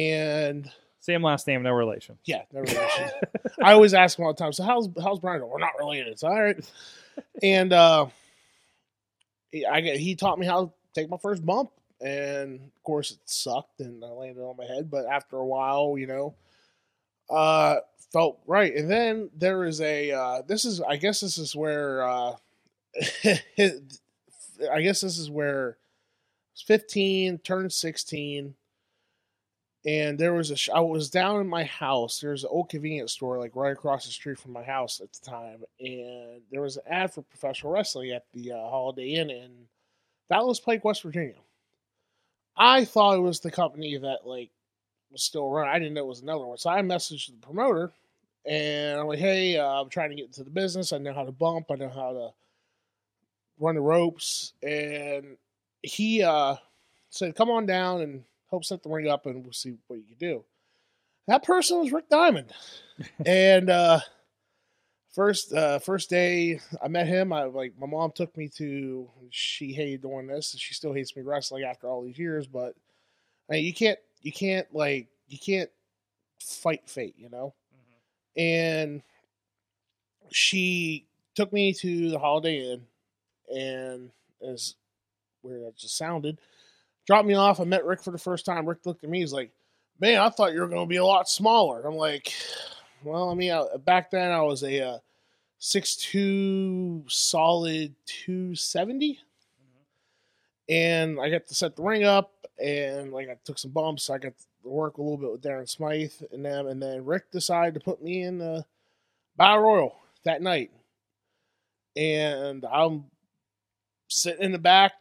and 0.00 0.70
Same 1.00 1.22
last 1.24 1.46
name, 1.46 1.62
no 1.62 1.72
relation. 1.72 2.18
yeah, 2.24 2.42
no 2.52 2.60
relation. 2.60 3.10
I 3.62 3.72
always 3.72 3.92
ask 3.94 4.18
him 4.18 4.26
all 4.26 4.32
the 4.32 4.38
time. 4.38 4.52
So 4.52 4.62
how's 4.64 4.88
how's 5.02 5.18
Brian? 5.18 5.46
We're 5.48 5.58
not 5.58 5.78
related. 5.78 6.08
It's 6.08 6.22
all 6.24 6.40
right. 6.40 6.56
And 7.42 7.72
uh, 7.72 8.06
I 9.70 9.80
he 9.80 10.14
taught 10.14 10.38
me 10.38 10.46
how 10.46 10.66
to 10.66 10.72
take 10.94 11.10
my 11.10 11.16
first 11.18 11.44
bump, 11.44 11.70
and 12.00 12.60
of 12.60 12.82
course 12.84 13.10
it 13.10 13.18
sucked, 13.26 13.80
and 13.80 14.02
I 14.04 14.08
landed 14.08 14.40
on 14.42 14.56
my 14.56 14.64
head. 14.64 14.90
But 14.90 15.06
after 15.06 15.36
a 15.36 15.44
while, 15.44 15.96
you 15.98 16.06
know, 16.06 16.34
uh, 17.30 17.76
felt 18.12 18.40
right. 18.46 18.74
And 18.74 18.90
then 18.90 19.30
there 19.36 19.64
is 19.64 19.80
a 19.80 20.10
uh, 20.12 20.42
this 20.46 20.64
is 20.64 20.80
I 20.80 20.96
guess 20.96 21.20
this 21.20 21.38
is 21.38 21.54
where 21.54 22.02
uh, 22.02 22.32
I 23.24 24.82
guess 24.82 25.00
this 25.00 25.18
is 25.18 25.30
where 25.30 25.78
15 26.66 27.38
turned 27.38 27.72
16 27.72 28.54
and 29.86 30.18
there 30.18 30.34
was 30.34 30.50
a 30.50 30.56
sh- 30.56 30.68
I 30.74 30.80
was 30.80 31.08
down 31.08 31.40
in 31.40 31.48
my 31.48 31.64
house. 31.64 32.20
There's 32.20 32.44
an 32.44 32.50
old 32.52 32.68
convenience 32.68 33.12
store 33.12 33.38
like 33.38 33.56
right 33.56 33.72
across 33.72 34.04
the 34.04 34.12
street 34.12 34.38
from 34.38 34.52
my 34.52 34.62
house 34.62 35.00
at 35.00 35.12
the 35.12 35.30
time, 35.30 35.62
and 35.80 36.42
there 36.50 36.60
was 36.60 36.76
an 36.76 36.82
ad 36.86 37.12
for 37.12 37.22
professional 37.22 37.72
wrestling 37.72 38.10
at 38.10 38.24
the 38.34 38.52
uh, 38.52 38.56
Holiday 38.56 39.14
Inn 39.14 39.30
in 39.30 39.50
Dallas 40.28 40.60
Pike, 40.60 40.84
West 40.84 41.02
Virginia. 41.02 41.36
I 42.56 42.84
thought 42.84 43.16
it 43.16 43.22
was 43.22 43.40
the 43.40 43.50
company 43.50 43.96
that 43.96 44.26
like 44.26 44.50
was 45.10 45.22
still 45.22 45.48
running. 45.48 45.72
I 45.74 45.78
didn't 45.78 45.94
know 45.94 46.04
it 46.04 46.08
was 46.08 46.22
another 46.22 46.46
one, 46.46 46.58
so 46.58 46.70
I 46.70 46.80
messaged 46.82 47.28
the 47.28 47.46
promoter, 47.46 47.92
and 48.46 49.00
I'm 49.00 49.06
like, 49.06 49.18
"Hey, 49.18 49.56
uh, 49.56 49.66
I'm 49.66 49.88
trying 49.88 50.10
to 50.10 50.16
get 50.16 50.26
into 50.26 50.44
the 50.44 50.50
business. 50.50 50.92
I 50.92 50.98
know 50.98 51.12
how 51.12 51.24
to 51.24 51.32
bump. 51.32 51.66
I 51.70 51.74
know 51.74 51.88
how 51.88 52.12
to 52.12 52.30
run 53.58 53.74
the 53.74 53.80
ropes." 53.80 54.52
And 54.62 55.36
he 55.82 56.22
uh, 56.22 56.56
said, 57.10 57.34
"Come 57.34 57.50
on 57.50 57.66
down 57.66 58.02
and." 58.02 58.24
help 58.50 58.64
set 58.64 58.82
the 58.82 58.88
ring 58.88 59.08
up 59.08 59.26
and 59.26 59.44
we'll 59.44 59.52
see 59.52 59.76
what 59.86 59.96
you 59.96 60.04
can 60.04 60.18
do. 60.18 60.44
That 61.28 61.44
person 61.44 61.78
was 61.78 61.92
Rick 61.92 62.08
Diamond. 62.08 62.52
and 63.26 63.70
uh 63.70 64.00
first 65.14 65.52
uh 65.54 65.78
first 65.78 66.10
day 66.10 66.60
I 66.82 66.88
met 66.88 67.06
him, 67.06 67.32
I 67.32 67.44
like 67.44 67.74
my 67.78 67.86
mom 67.86 68.12
took 68.14 68.36
me 68.36 68.48
to 68.56 69.08
she 69.30 69.72
hated 69.72 70.02
doing 70.02 70.26
this. 70.26 70.54
She 70.58 70.74
still 70.74 70.92
hates 70.92 71.16
me 71.16 71.22
wrestling 71.22 71.64
after 71.64 71.88
all 71.88 72.02
these 72.02 72.18
years, 72.18 72.46
but 72.46 72.74
I 73.48 73.54
mean, 73.54 73.64
you 73.64 73.74
can't 73.74 73.98
you 74.22 74.32
can't 74.32 74.66
like 74.74 75.08
you 75.28 75.38
can't 75.38 75.70
fight 76.42 76.88
fate, 76.88 77.14
you 77.18 77.28
know? 77.28 77.54
And 78.36 79.02
she 80.30 81.06
took 81.34 81.52
me 81.52 81.72
to 81.74 82.10
the 82.10 82.18
Holiday 82.18 82.72
Inn 82.72 82.82
and 83.54 84.10
as 84.42 84.74
weird 85.42 85.64
that 85.64 85.76
just 85.76 85.96
sounded, 85.96 86.38
dropped 87.06 87.26
me 87.26 87.34
off. 87.34 87.60
I 87.60 87.64
met 87.64 87.84
Rick 87.84 88.02
for 88.02 88.10
the 88.10 88.18
first 88.18 88.46
time. 88.46 88.68
Rick 88.68 88.86
looked 88.86 89.04
at 89.04 89.10
me. 89.10 89.20
He's 89.20 89.32
like, 89.32 89.50
"Man, 89.98 90.20
I 90.20 90.28
thought 90.30 90.52
you 90.52 90.60
were 90.60 90.68
going 90.68 90.86
to 90.86 90.88
be 90.88 90.96
a 90.96 91.04
lot 91.04 91.28
smaller." 91.28 91.82
I'm 91.82 91.96
like, 91.96 92.32
"Well, 93.02 93.30
I 93.30 93.34
mean, 93.34 93.52
I, 93.52 93.64
back 93.78 94.10
then 94.10 94.30
I 94.30 94.42
was 94.42 94.62
a 94.62 94.80
uh, 94.80 94.98
six 95.58 95.96
two 95.96 97.04
solid 97.08 97.94
two 98.06 98.54
seventy, 98.54 99.18
and 100.68 101.18
I 101.20 101.30
got 101.30 101.46
to 101.46 101.54
set 101.54 101.76
the 101.76 101.82
ring 101.82 102.04
up, 102.04 102.32
and 102.62 103.12
like 103.12 103.28
I 103.28 103.36
took 103.44 103.58
some 103.58 103.70
bumps. 103.70 104.10
I 104.10 104.18
got 104.18 104.32
to 104.36 104.68
work 104.68 104.98
a 104.98 105.02
little 105.02 105.16
bit 105.16 105.32
with 105.32 105.42
Darren 105.42 105.68
Smythe 105.68 106.12
and 106.32 106.44
them, 106.44 106.66
and 106.66 106.82
then 106.82 107.04
Rick 107.04 107.30
decided 107.30 107.74
to 107.74 107.80
put 107.80 108.02
me 108.02 108.22
in 108.22 108.38
the 108.38 108.64
Battle 109.36 109.62
Royal 109.62 109.96
that 110.24 110.42
night, 110.42 110.70
and 111.96 112.64
I'm 112.64 113.04
sitting 114.08 114.44
in 114.44 114.52
the 114.52 114.58
back 114.58 114.92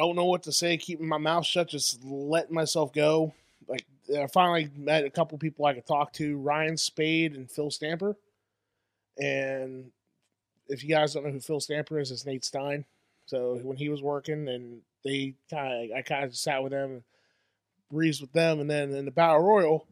don't 0.00 0.16
know 0.16 0.24
what 0.24 0.44
to 0.44 0.52
say, 0.52 0.78
keeping 0.78 1.06
my 1.06 1.18
mouth 1.18 1.44
shut, 1.44 1.68
just 1.68 2.02
letting 2.02 2.54
myself 2.54 2.90
go. 2.90 3.34
Like 3.68 3.84
I 4.18 4.26
finally 4.28 4.70
met 4.74 5.04
a 5.04 5.10
couple 5.10 5.36
people 5.36 5.66
I 5.66 5.74
could 5.74 5.86
talk 5.86 6.14
to, 6.14 6.38
Ryan 6.38 6.78
Spade 6.78 7.36
and 7.36 7.50
Phil 7.50 7.70
Stamper. 7.70 8.16
And 9.18 9.90
if 10.68 10.82
you 10.82 10.88
guys 10.88 11.12
don't 11.12 11.26
know 11.26 11.30
who 11.30 11.40
Phil 11.40 11.60
Stamper 11.60 11.98
is, 11.98 12.10
it's 12.10 12.24
Nate 12.24 12.46
Stein. 12.46 12.86
So 13.26 13.60
when 13.62 13.76
he 13.76 13.90
was 13.90 14.00
working, 14.00 14.48
and 14.48 14.80
they 15.04 15.34
kind 15.50 15.90
of, 15.92 15.96
I 15.96 16.02
kind 16.02 16.24
of 16.24 16.36
sat 16.36 16.62
with 16.62 16.72
them, 16.72 16.90
and 16.90 17.02
breezed 17.90 18.20
with 18.20 18.32
them, 18.32 18.60
and 18.60 18.70
then 18.70 18.92
in 18.94 19.04
the 19.04 19.10
Battle 19.10 19.40
Royal, 19.40 19.86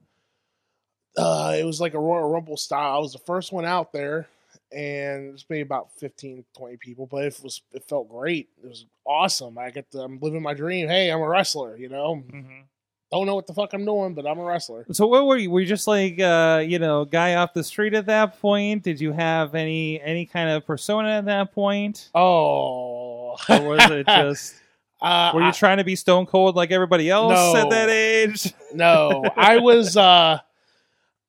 uh, 1.17 1.55
it 1.59 1.65
was 1.65 1.81
like 1.81 1.95
a 1.95 1.99
Royal 2.01 2.29
Rumble 2.31 2.57
style. 2.57 2.97
I 2.97 2.99
was 2.99 3.13
the 3.13 3.19
first 3.19 3.53
one 3.53 3.65
out 3.65 3.93
there, 3.93 4.29
and 4.71 5.31
it's 5.35 5.45
maybe 5.49 5.63
about 5.63 5.91
15, 5.99 6.45
20 6.57 6.77
people, 6.77 7.07
but 7.07 7.25
it 7.25 7.41
was 7.43 7.61
it 7.73 7.85
felt 7.89 8.09
great. 8.09 8.49
It 8.63 8.69
was 8.69 8.87
awesome. 9.05 9.59
I 9.59 9.71
get 9.71 9.91
to, 9.93 10.01
I'm 10.03 10.19
living 10.21 10.43
my 10.43 10.55
dream. 10.55 10.87
Hey, 10.89 11.11
I'm 11.11 11.21
a 11.21 11.29
wrestler. 11.29 11.77
You 11.77 11.89
know, 11.89 12.23
Mhm. 12.31 12.65
don't 13.11 13.27
know 13.27 13.35
what 13.35 13.47
the 13.49 13.55
fuck 13.55 13.73
I'm 13.73 13.85
doing, 13.85 14.15
but 14.15 14.27
I'm 14.27 14.39
a 14.39 14.45
wrestler. 14.45 14.87
So 14.93 15.07
what 15.09 15.27
were 15.27 15.39
you? 15.39 15.51
Were 15.51 15.61
you 15.61 15.67
just 15.67 15.89
like 15.89 16.21
uh, 16.21 16.63
you 16.65 16.79
know, 16.79 17.05
guy 17.05 17.35
off 17.35 17.53
the 17.53 17.65
street 17.65 17.95
at 17.95 18.07
that 18.07 18.39
point? 18.41 18.85
Did 18.85 19.01
you 19.01 19.13
have 19.13 19.55
any 19.57 20.01
any 20.01 20.25
kind 20.27 20.51
of 20.51 20.67
persona 20.67 21.09
at 21.19 21.25
that 21.25 21.53
point? 21.53 22.11
Oh, 22.15 23.37
Or 23.49 23.63
was 23.63 23.91
it 23.91 24.07
just 24.07 24.55
uh, 25.01 25.33
were 25.35 25.43
you 25.43 25.49
I- 25.49 25.53
trying 25.53 25.79
to 25.79 25.85
be 25.85 25.97
stone 25.97 26.27
cold 26.27 26.57
like 26.57 26.71
everybody 26.71 27.09
else 27.11 27.57
at 27.57 27.71
that 27.71 27.89
age? 27.89 28.53
no, 28.75 29.25
I 29.37 29.59
was. 29.59 29.97
uh 29.97 30.41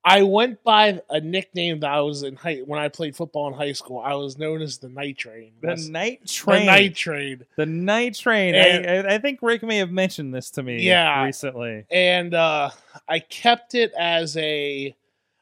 I 0.01 0.23
went 0.23 0.63
by 0.63 1.01
a 1.09 1.19
nickname 1.19 1.81
that 1.81 1.91
I 1.91 1.99
was 1.99 2.23
in 2.23 2.37
high 2.37 2.59
when 2.65 2.79
I 2.79 2.87
played 2.87 3.17
football 3.17 3.49
in 3.49 3.53
high 3.53 3.73
school. 3.73 3.99
I 3.99 4.13
was 4.15 4.37
known 4.37 4.61
as 4.61 4.77
the 4.77 4.87
Night 4.87 5.17
Train. 5.17 5.51
The 5.59 5.67
That's- 5.67 5.87
night 5.87 6.21
the 6.21 6.27
train. 6.29 6.65
Night 6.67 6.95
Train. 6.95 7.45
The 7.57 7.65
night 7.65 8.15
train. 8.15 8.55
And- 8.55 8.87
I, 9.07 9.09
I, 9.11 9.15
I 9.15 9.17
think 9.17 9.39
Rick 9.41 9.61
may 9.61 9.77
have 9.79 9.91
mentioned 9.91 10.33
this 10.33 10.51
to 10.51 10.63
me 10.63 10.81
Yeah. 10.83 11.25
recently. 11.25 11.85
and 11.91 12.33
uh 12.33 12.69
I 13.09 13.19
kept 13.19 13.75
it 13.75 13.91
as 13.99 14.37
a 14.37 14.95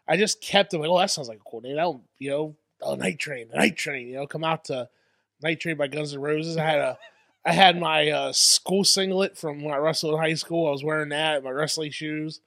I 0.08 0.18
just 0.18 0.42
kept 0.42 0.74
it 0.74 0.80
like, 0.80 0.90
oh, 0.90 0.98
that 0.98 1.12
sounds 1.12 1.30
like 1.30 1.38
a 1.40 1.50
cool 1.50 1.62
name. 1.62 1.76
That 1.76 1.88
would, 1.90 2.02
you 2.18 2.30
know, 2.32 2.56
oh, 2.82 2.96
Night 2.96 3.20
Train, 3.20 3.50
the 3.50 3.58
Night 3.58 3.78
Train, 3.78 4.08
you 4.08 4.16
know, 4.16 4.26
come 4.26 4.44
out 4.44 4.66
to 4.66 4.90
Night 5.44 5.60
Train 5.60 5.78
by 5.78 5.88
Guns 5.88 6.14
N' 6.16 6.20
Roses. 6.22 6.58
I 6.58 6.64
had 6.64 6.80
a 6.80 6.98
I 7.48 7.54
had 7.54 7.80
my 7.80 8.10
uh, 8.10 8.34
school 8.34 8.84
singlet 8.84 9.38
from 9.38 9.64
when 9.64 9.74
I 9.74 9.78
wrestled 9.78 10.14
in 10.14 10.20
high 10.20 10.34
school. 10.34 10.68
I 10.68 10.72
was 10.72 10.84
wearing 10.84 11.10
that, 11.10 11.46
my 11.46 11.50
wrestling 11.50 11.92
shoes. 11.92 12.42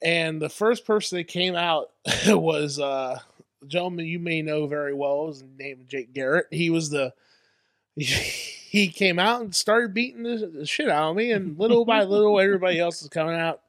And 0.00 0.40
the 0.40 0.48
first 0.48 0.86
person 0.86 1.18
that 1.18 1.28
came 1.28 1.54
out 1.54 1.90
was 2.26 2.80
uh 2.80 3.18
a 3.62 3.66
gentleman 3.66 4.06
you 4.06 4.18
may 4.18 4.40
know 4.40 4.66
very 4.66 4.94
well. 4.94 5.28
His 5.28 5.44
name 5.58 5.80
is 5.82 5.86
Jake 5.86 6.14
Garrett. 6.14 6.46
He 6.50 6.70
was 6.70 6.88
the 6.88 7.12
he 7.96 8.88
came 8.88 9.18
out 9.18 9.42
and 9.42 9.54
started 9.54 9.92
beating 9.92 10.22
the, 10.22 10.64
shit 10.66 10.88
out 10.88 11.10
of 11.10 11.16
me, 11.16 11.32
and 11.32 11.58
little 11.58 11.84
by 11.84 12.04
little, 12.04 12.40
everybody 12.40 12.80
else 12.80 13.02
was 13.02 13.10
coming 13.10 13.36
out, 13.36 13.60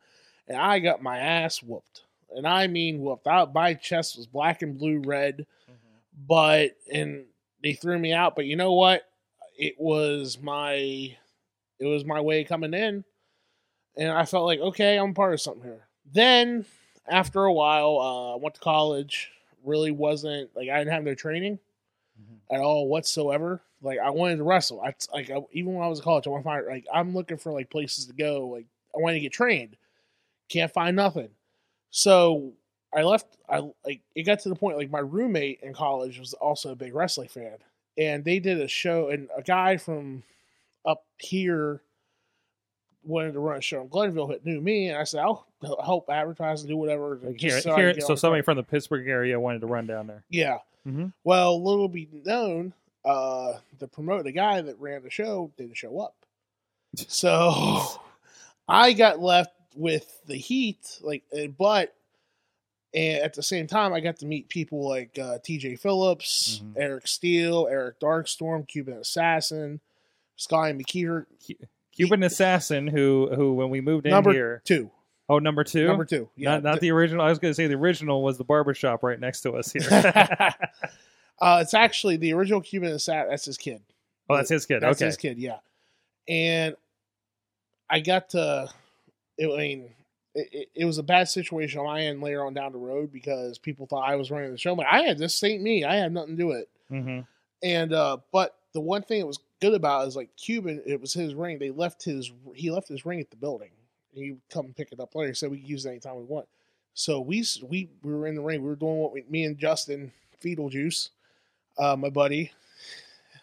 and 0.48 0.58
I 0.58 0.80
got 0.80 1.04
my 1.04 1.18
ass 1.18 1.62
whooped, 1.62 2.04
and 2.36 2.48
I 2.48 2.68
mean 2.68 3.02
whooped. 3.02 3.28
I, 3.28 3.46
my 3.54 3.74
chest 3.74 4.18
was 4.18 4.28
black 4.28 4.62
and 4.62 4.78
blue 4.78 5.00
red, 5.00 5.46
but 6.26 6.72
and 6.92 7.26
they 7.64 7.74
threw 7.74 8.00
me 8.00 8.14
out. 8.14 8.36
But 8.36 8.46
you 8.46 8.56
know 8.56 8.74
what? 8.74 9.04
It 9.58 9.76
was 9.80 10.40
my 10.42 10.76
it 11.80 11.86
was 11.86 12.06
my 12.06 12.22
way 12.22 12.44
coming 12.44 12.74
in, 12.74 13.04
and 13.98 14.12
I 14.12 14.26
felt 14.26 14.46
like 14.46 14.60
okay, 14.60 14.98
I'm 14.98 15.14
part 15.14 15.34
of 15.34 15.42
something 15.42 15.64
here. 15.64 15.88
Then 16.12 16.66
after 17.10 17.44
a 17.44 17.54
while, 17.54 17.98
uh, 18.00 18.34
I 18.36 18.38
went 18.38 18.56
to 18.56 18.62
college. 18.62 19.32
Really 19.64 19.92
wasn't 19.92 20.56
like 20.56 20.70
I 20.70 20.78
didn't 20.78 20.94
have 20.94 21.04
no 21.04 21.16
training 21.16 21.60
at 22.52 22.62
all 22.62 22.88
whatsoever. 22.88 23.62
Like 23.82 24.00
I 24.00 24.10
wanted 24.10 24.38
to 24.38 24.44
wrestle. 24.44 24.82
I 24.82 24.94
like 25.14 25.30
I, 25.30 25.40
even 25.52 25.74
when 25.74 25.84
I 25.84 25.88
was 25.88 26.00
in 26.00 26.04
college, 26.04 26.28
I 26.28 26.30
want 26.30 26.44
to 26.44 26.50
find 26.50 26.66
like 26.68 26.86
I'm 26.94 27.14
looking 27.14 27.38
for 27.38 27.52
like 27.52 27.70
places 27.70 28.06
to 28.08 28.14
go. 28.14 28.48
Like 28.48 28.66
I 28.96 29.00
want 29.00 29.16
to 29.16 29.20
get 29.20 29.34
trained. 29.34 29.76
Can't 30.50 30.72
find 30.72 30.96
nothing. 30.96 31.30
So 31.90 32.54
I 32.94 33.04
left. 33.04 33.38
I 33.50 33.70
like 33.86 34.02
it 34.16 34.24
got 34.24 34.40
to 34.42 34.50
the 34.50 34.56
point 34.56 34.78
like 34.78 34.90
my 34.90 35.00
roommate 35.00 35.60
in 35.62 35.74
college 35.74 36.20
was 36.20 36.34
also 36.34 36.72
a 36.72 36.76
big 36.76 36.96
wrestling 36.96 37.28
fan, 37.28 37.58
and 37.98 38.24
they 38.24 38.40
did 38.40 38.60
a 38.62 38.68
show. 38.68 39.10
And 39.10 39.30
a 39.36 39.42
guy 39.42 39.78
from 39.78 40.24
up 40.86 41.04
here 41.18 41.82
wanted 43.04 43.34
to 43.34 43.40
run 43.40 43.58
a 43.58 43.62
show 43.62 43.82
in 43.82 43.88
Glenville. 43.88 44.28
That 44.28 44.46
knew 44.46 44.60
me, 44.62 44.90
and 44.90 44.98
I 44.98 45.04
said 45.04 45.22
I'll 45.22 45.46
help 45.84 46.10
advertise 46.10 46.62
and 46.62 46.70
do 46.70 46.78
whatever. 46.78 47.20
Here, 47.38 47.62
so 47.62 47.76
here, 47.76 48.00
so 48.02 48.16
somebody 48.16 48.42
from 48.44 48.58
the 48.58 48.64
Pittsburgh 48.64 49.08
area 49.08 49.40
wanted 49.40 49.62
to 49.62 49.68
run 49.68 49.88
down 49.88 50.08
there. 50.08 50.24
yeah. 50.30 50.60
Mhm. 50.86 51.12
Well, 51.26 51.62
little 51.62 51.90
be 51.90 52.08
known, 52.24 52.72
uh, 53.04 53.56
the 53.80 53.90
promote 53.90 54.24
the 54.24 54.32
guy 54.32 54.62
that 54.62 54.80
ran 54.80 55.04
the 55.04 55.10
show 55.10 55.52
didn't 55.58 55.76
show 55.78 56.00
up. 56.00 56.16
So 57.08 57.82
I 58.70 58.94
got 58.94 59.20
left 59.20 59.54
with 59.76 60.22
the 60.28 60.38
heat, 60.38 61.00
like, 61.02 61.24
uh, 61.38 61.48
but 61.48 61.94
and 62.98 63.22
at 63.24 63.34
the 63.36 63.44
same 63.44 63.68
time, 63.68 63.94
I 63.94 64.00
got 64.00 64.18
to 64.18 64.26
meet 64.26 64.50
people 64.50 64.88
like 64.88 65.18
uh, 65.20 65.38
T.J. 65.44 65.76
Phillips, 65.76 66.62
Mhm. 66.64 66.74
Eric 66.78 67.08
Steele, 67.08 67.68
Eric 67.70 68.00
Darkstorm, 68.00 68.68
Cuban 68.68 68.96
Assassin, 68.96 69.80
Sky 70.36 70.74
McKeever, 70.74 71.26
Cuban 71.96 72.24
assassin 72.24 72.88
who 72.88 73.30
who 73.36 73.54
when 73.56 73.70
we 73.70 73.82
moved 73.82 74.06
in 74.06 74.12
number 74.12 74.32
here. 74.32 74.62
Oh, 75.30 75.40
number 75.40 75.64
two. 75.64 75.88
number 75.88 76.06
two, 76.06 76.30
yeah, 76.36 76.52
not 76.52 76.64
not 76.64 76.80
the 76.80 76.92
original. 76.92 77.24
I 77.26 77.30
was 77.30 77.40
going 77.40 77.52
to 77.52 77.56
say 77.56 77.68
the 77.68 77.74
original 77.76 78.22
was 78.24 78.38
the 78.38 78.44
barber 78.44 78.74
shop 78.74 79.04
right 79.04 79.20
next 79.20 79.42
to 79.42 79.54
us 79.54 79.74
here. 79.74 79.82
uh, 79.92 81.60
it's 81.62 81.74
actually 81.74 82.18
the 82.18 82.34
original 82.34 82.62
Cuban 82.62 82.92
Assassin. 82.94 83.30
That's 83.30 83.46
his 83.46 83.58
kid. 83.58 83.82
oh, 84.30 84.38
that's 84.38 84.50
his 84.50 84.66
kid. 84.66 84.82
That's 84.82 85.00
okay. 85.00 85.06
his 85.08 85.18
kid, 85.18 85.38
yeah. 85.38 85.58
And 86.30 86.76
I 87.90 88.00
got 88.00 88.30
to, 88.30 88.70
I 89.42 89.46
mean, 89.46 89.90
it, 90.38 90.70
it, 90.76 90.86
was 90.86 90.98
a 90.98 91.04
bad 91.04 91.28
situation 91.28 91.80
on 91.80 91.86
my 91.86 92.02
end 92.02 92.22
later 92.22 92.46
on 92.46 92.54
down 92.54 92.72
the 92.72 92.78
road 92.78 93.12
because 93.12 93.58
people 93.58 93.88
thought 93.88 94.08
I 94.08 94.16
was 94.16 94.30
running 94.30 94.52
the 94.52 94.58
show. 94.58 94.72
I'm 94.72 94.78
like, 94.78 94.88
I 94.90 95.02
had 95.02 95.18
this 95.18 95.44
ain't 95.44 95.64
me. 95.64 95.84
I 95.84 95.96
had 95.96 96.14
nothing 96.14 96.38
to 96.38 96.44
do 96.44 96.48
with 96.48 96.60
it. 96.60 96.70
hmm 96.90 97.20
And 97.64 97.94
uh, 97.94 98.18
but 98.32 98.56
the 98.74 98.82
one 98.82 99.02
thing 99.02 99.20
that 99.20 99.28
was 99.28 99.40
good 99.60 99.74
about 99.74 100.08
is 100.08 100.16
like 100.16 100.30
Cuban, 100.38 100.84
it 100.86 101.02
was 101.02 101.14
his 101.14 101.34
ring. 101.34 101.58
They 101.58 101.72
left 101.72 102.04
his 102.04 102.32
he 102.54 102.70
left 102.70 102.88
his 102.88 103.06
ring 103.06 103.20
at 103.20 103.32
the 103.32 103.36
building. 103.36 103.72
He 104.14 104.32
would 104.32 104.42
come 104.50 104.74
pick 104.76 104.92
it 104.92 105.00
up 105.00 105.16
later. 105.16 105.30
He 105.30 105.34
said 105.34 105.52
we 105.52 105.60
could 105.60 105.70
use 105.70 105.86
it 105.86 105.90
anytime 105.90 106.16
we 106.16 106.24
want. 106.24 106.48
So 106.94 107.20
we 107.20 107.44
we 107.64 107.90
we 108.04 108.14
were 108.14 108.28
in 108.28 108.36
the 108.36 108.42
ring. 108.42 108.62
We 108.62 108.70
were 108.70 108.76
doing 108.76 108.98
what 108.98 109.14
we, 109.14 109.24
me 109.30 109.46
and 109.46 109.58
Justin 109.58 110.12
Fetal 110.40 110.70
Juice, 110.70 111.10
uh, 111.78 111.96
my 111.96 112.10
buddy. 112.10 112.52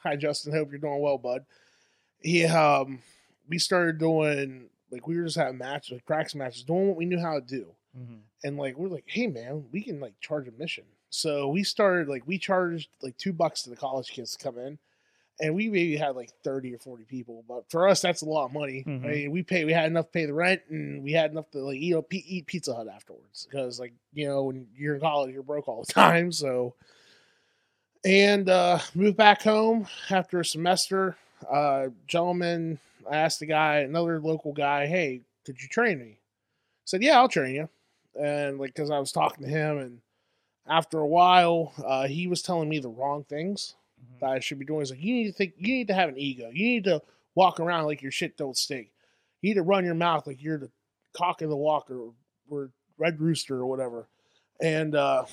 Hi 0.05 0.17
Justin, 0.17 0.53
hope 0.53 0.71
you're 0.71 0.79
doing 0.79 1.01
well, 1.01 1.19
bud. 1.19 1.45
He 2.21 2.45
um 2.45 3.01
we 3.49 3.59
started 3.59 3.99
doing 3.99 4.69
like 4.95 5.07
we 5.07 5.17
were 5.19 5.25
just 5.25 5.37
having 5.37 5.59
matches, 5.59 5.93
like 5.93 6.07
practice 6.07 6.35
matches, 6.35 6.63
doing 6.63 6.89
what 6.89 6.97
we 6.97 7.05
knew 7.05 7.21
how 7.21 7.35
to 7.35 7.41
do 7.45 7.67
hmm 7.97 8.15
and 8.43 8.59
like 8.59 8.77
we're 8.77 8.89
like, 8.89 9.05
hey 9.07 9.27
man, 9.27 9.65
we 9.73 9.81
can 9.83 10.01
like 10.01 10.13
charge 10.21 10.47
admission. 10.49 10.85
So 11.09 11.49
we 11.49 11.65
started 11.65 12.09
like 12.09 12.27
we 12.27 12.37
charged 12.39 12.89
like 13.03 13.17
two 13.17 13.33
bucks 13.33 13.63
to 13.63 13.71
the 13.71 13.77
college 13.77 14.09
kids 14.11 14.37
to 14.37 14.45
come 14.45 14.59
in, 14.59 14.79
and 15.41 15.55
we 15.55 15.71
maybe 15.71 15.97
had 15.97 16.15
like 16.15 16.31
thirty 16.43 16.75
or 16.75 16.79
forty 16.79 17.05
people. 17.05 17.43
But 17.49 17.71
for 17.71 17.89
us, 17.89 18.03
that's 18.03 18.21
a 18.21 18.27
lot 18.27 18.45
of 18.47 18.53
money. 18.53 18.85
Mhm. 18.87 19.05
I 19.05 19.09
mean, 19.09 19.31
we 19.31 19.43
pay 19.43 19.65
we 19.65 19.73
had 19.73 19.87
enough 19.87 20.07
to 20.07 20.11
pay 20.13 20.27
the 20.27 20.35
rent, 20.35 20.61
and 20.69 21.03
we 21.03 21.13
had 21.13 21.31
enough 21.31 21.51
to 21.53 21.59
like 21.61 21.81
you 21.81 21.95
know 21.95 22.03
p- 22.03 22.25
eat 22.27 22.47
Pizza 22.47 22.75
Hut 22.75 22.89
afterwards 22.89 23.47
because 23.49 23.81
like 23.81 23.95
you 24.13 24.27
know 24.27 24.43
when 24.43 24.67
you're 24.77 24.97
in 24.97 25.01
college, 25.01 25.33
you're 25.33 25.43
broke 25.43 25.69
all 25.69 25.83
the 25.85 25.93
time. 25.93 26.31
So 26.33 26.75
and 28.05 28.49
uh 28.51 28.79
moved 28.95 29.17
back 29.17 29.43
home 29.43 29.87
after 30.11 30.41
a 30.41 30.45
semester. 30.45 31.17
Uh, 31.51 31.89
gentleman, 32.07 32.79
I 33.11 33.17
asked 33.17 33.41
the 33.41 33.47
guy, 33.47 33.79
another 33.79 34.21
local 34.21 34.53
guy, 34.53 34.87
hey, 34.87 35.23
could 35.45 35.61
you 35.61 35.69
train 35.69 35.99
me? 35.99 36.19
said, 36.87 37.03
yeah, 37.03 37.19
I'll 37.19 37.29
train 37.29 37.55
you 37.55 37.69
and 38.19 38.59
like 38.59 38.75
because 38.75 38.91
I 38.91 38.99
was 38.99 39.13
talking 39.13 39.45
to 39.45 39.51
him, 39.51 39.79
and 39.79 40.01
after 40.67 40.99
a 40.99 41.07
while, 41.07 41.73
uh, 41.85 42.07
he 42.07 42.27
was 42.27 42.43
telling 42.43 42.69
me 42.69 42.79
the 42.79 42.89
wrong 42.89 43.25
things 43.25 43.75
Mhm. 44.01 44.21
that 44.21 44.31
I 44.31 44.39
should 44.41 44.59
be 44.59 44.65
doing. 44.65 44.81
He's 44.81 44.91
like, 44.91 45.03
you 45.03 45.15
need 45.15 45.27
to 45.27 45.33
think, 45.33 45.55
you 45.57 45.75
need 45.75 45.89
to 45.89 45.95
have 45.95 46.09
an 46.09 46.19
ego, 46.19 46.49
you 46.51 46.65
need 46.67 46.85
to 46.85 47.03
walk 47.35 47.59
around 47.59 47.87
like 47.87 48.03
your 48.03 48.13
shit 48.13 48.37
don't 48.37 48.57
stink, 48.57 48.91
you 49.41 49.51
need 49.51 49.55
to 49.55 49.63
run 49.63 49.85
your 49.85 49.95
mouth 49.95 50.27
like 50.27 50.43
you're 50.43 50.59
the 50.59 50.71
cock 51.13 51.43
of 51.43 51.49
the 51.49 51.57
walker 51.57 51.97
or, 51.99 52.13
or 52.49 52.71
red 52.99 53.21
rooster 53.21 53.57
or 53.57 53.67
whatever, 53.67 54.07
and 54.61 54.95
uh, 54.95 55.25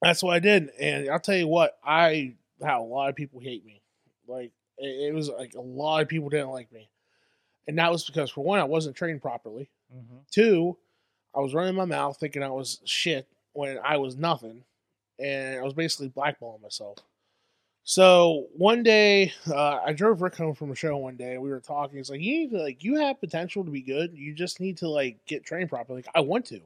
that's 0.00 0.22
what 0.22 0.34
I 0.34 0.38
did. 0.38 0.70
And 0.80 1.10
I'll 1.10 1.20
tell 1.20 1.36
you 1.36 1.48
what, 1.48 1.78
I 1.84 2.34
had 2.62 2.78
a 2.78 2.82
lot 2.82 3.10
of 3.10 3.16
people 3.16 3.40
hate 3.40 3.64
me, 3.64 3.82
like 4.26 4.52
it, 4.80 5.08
it 5.08 5.14
was 5.14 5.28
like 5.28 5.54
a 5.54 5.60
lot 5.60 6.02
of 6.02 6.08
people 6.08 6.28
didn't 6.28 6.50
like 6.50 6.72
me. 6.72 6.88
And 7.68 7.78
that 7.78 7.90
was 7.92 8.04
because, 8.04 8.30
for 8.30 8.42
one, 8.42 8.58
I 8.58 8.64
wasn't 8.64 8.96
trained 8.96 9.22
properly. 9.22 9.70
Mhm. 9.94 10.26
Two, 10.30 10.76
I 11.34 11.40
was 11.40 11.54
running 11.54 11.74
my 11.74 11.84
mouth 11.84 12.18
thinking 12.18 12.42
I 12.42 12.48
was 12.48 12.80
shit 12.84 13.28
when 13.52 13.78
I 13.84 13.96
was 13.96 14.16
nothing, 14.16 14.64
and 15.18 15.58
I 15.60 15.62
was 15.62 15.74
basically 15.74 16.08
blackballing 16.08 16.62
myself. 16.62 16.98
So 17.84 18.48
one 18.56 18.82
day, 18.82 19.32
uh, 19.48 19.80
I 19.84 19.92
drove 19.92 20.22
Rick 20.22 20.36
home 20.36 20.54
from 20.54 20.70
a 20.70 20.74
show 20.74 20.96
one 20.96 21.16
day, 21.16 21.32
and 21.34 21.42
we 21.42 21.50
were 21.50 21.60
talking. 21.60 21.96
He's 21.98 22.10
like, 22.10 22.20
"You 22.20 22.32
need 22.40 22.50
to 22.50 22.62
like, 22.62 22.84
you 22.84 22.96
have 22.96 23.20
potential 23.20 23.64
to 23.64 23.70
be 23.70 23.82
good. 23.82 24.12
You 24.16 24.34
just 24.34 24.60
need 24.60 24.76
to 24.78 24.88
like 24.88 25.24
get 25.26 25.44
trained 25.44 25.70
properly." 25.70 25.98
Like, 25.98 26.14
I 26.14 26.20
want 26.20 26.46
to. 26.46 26.60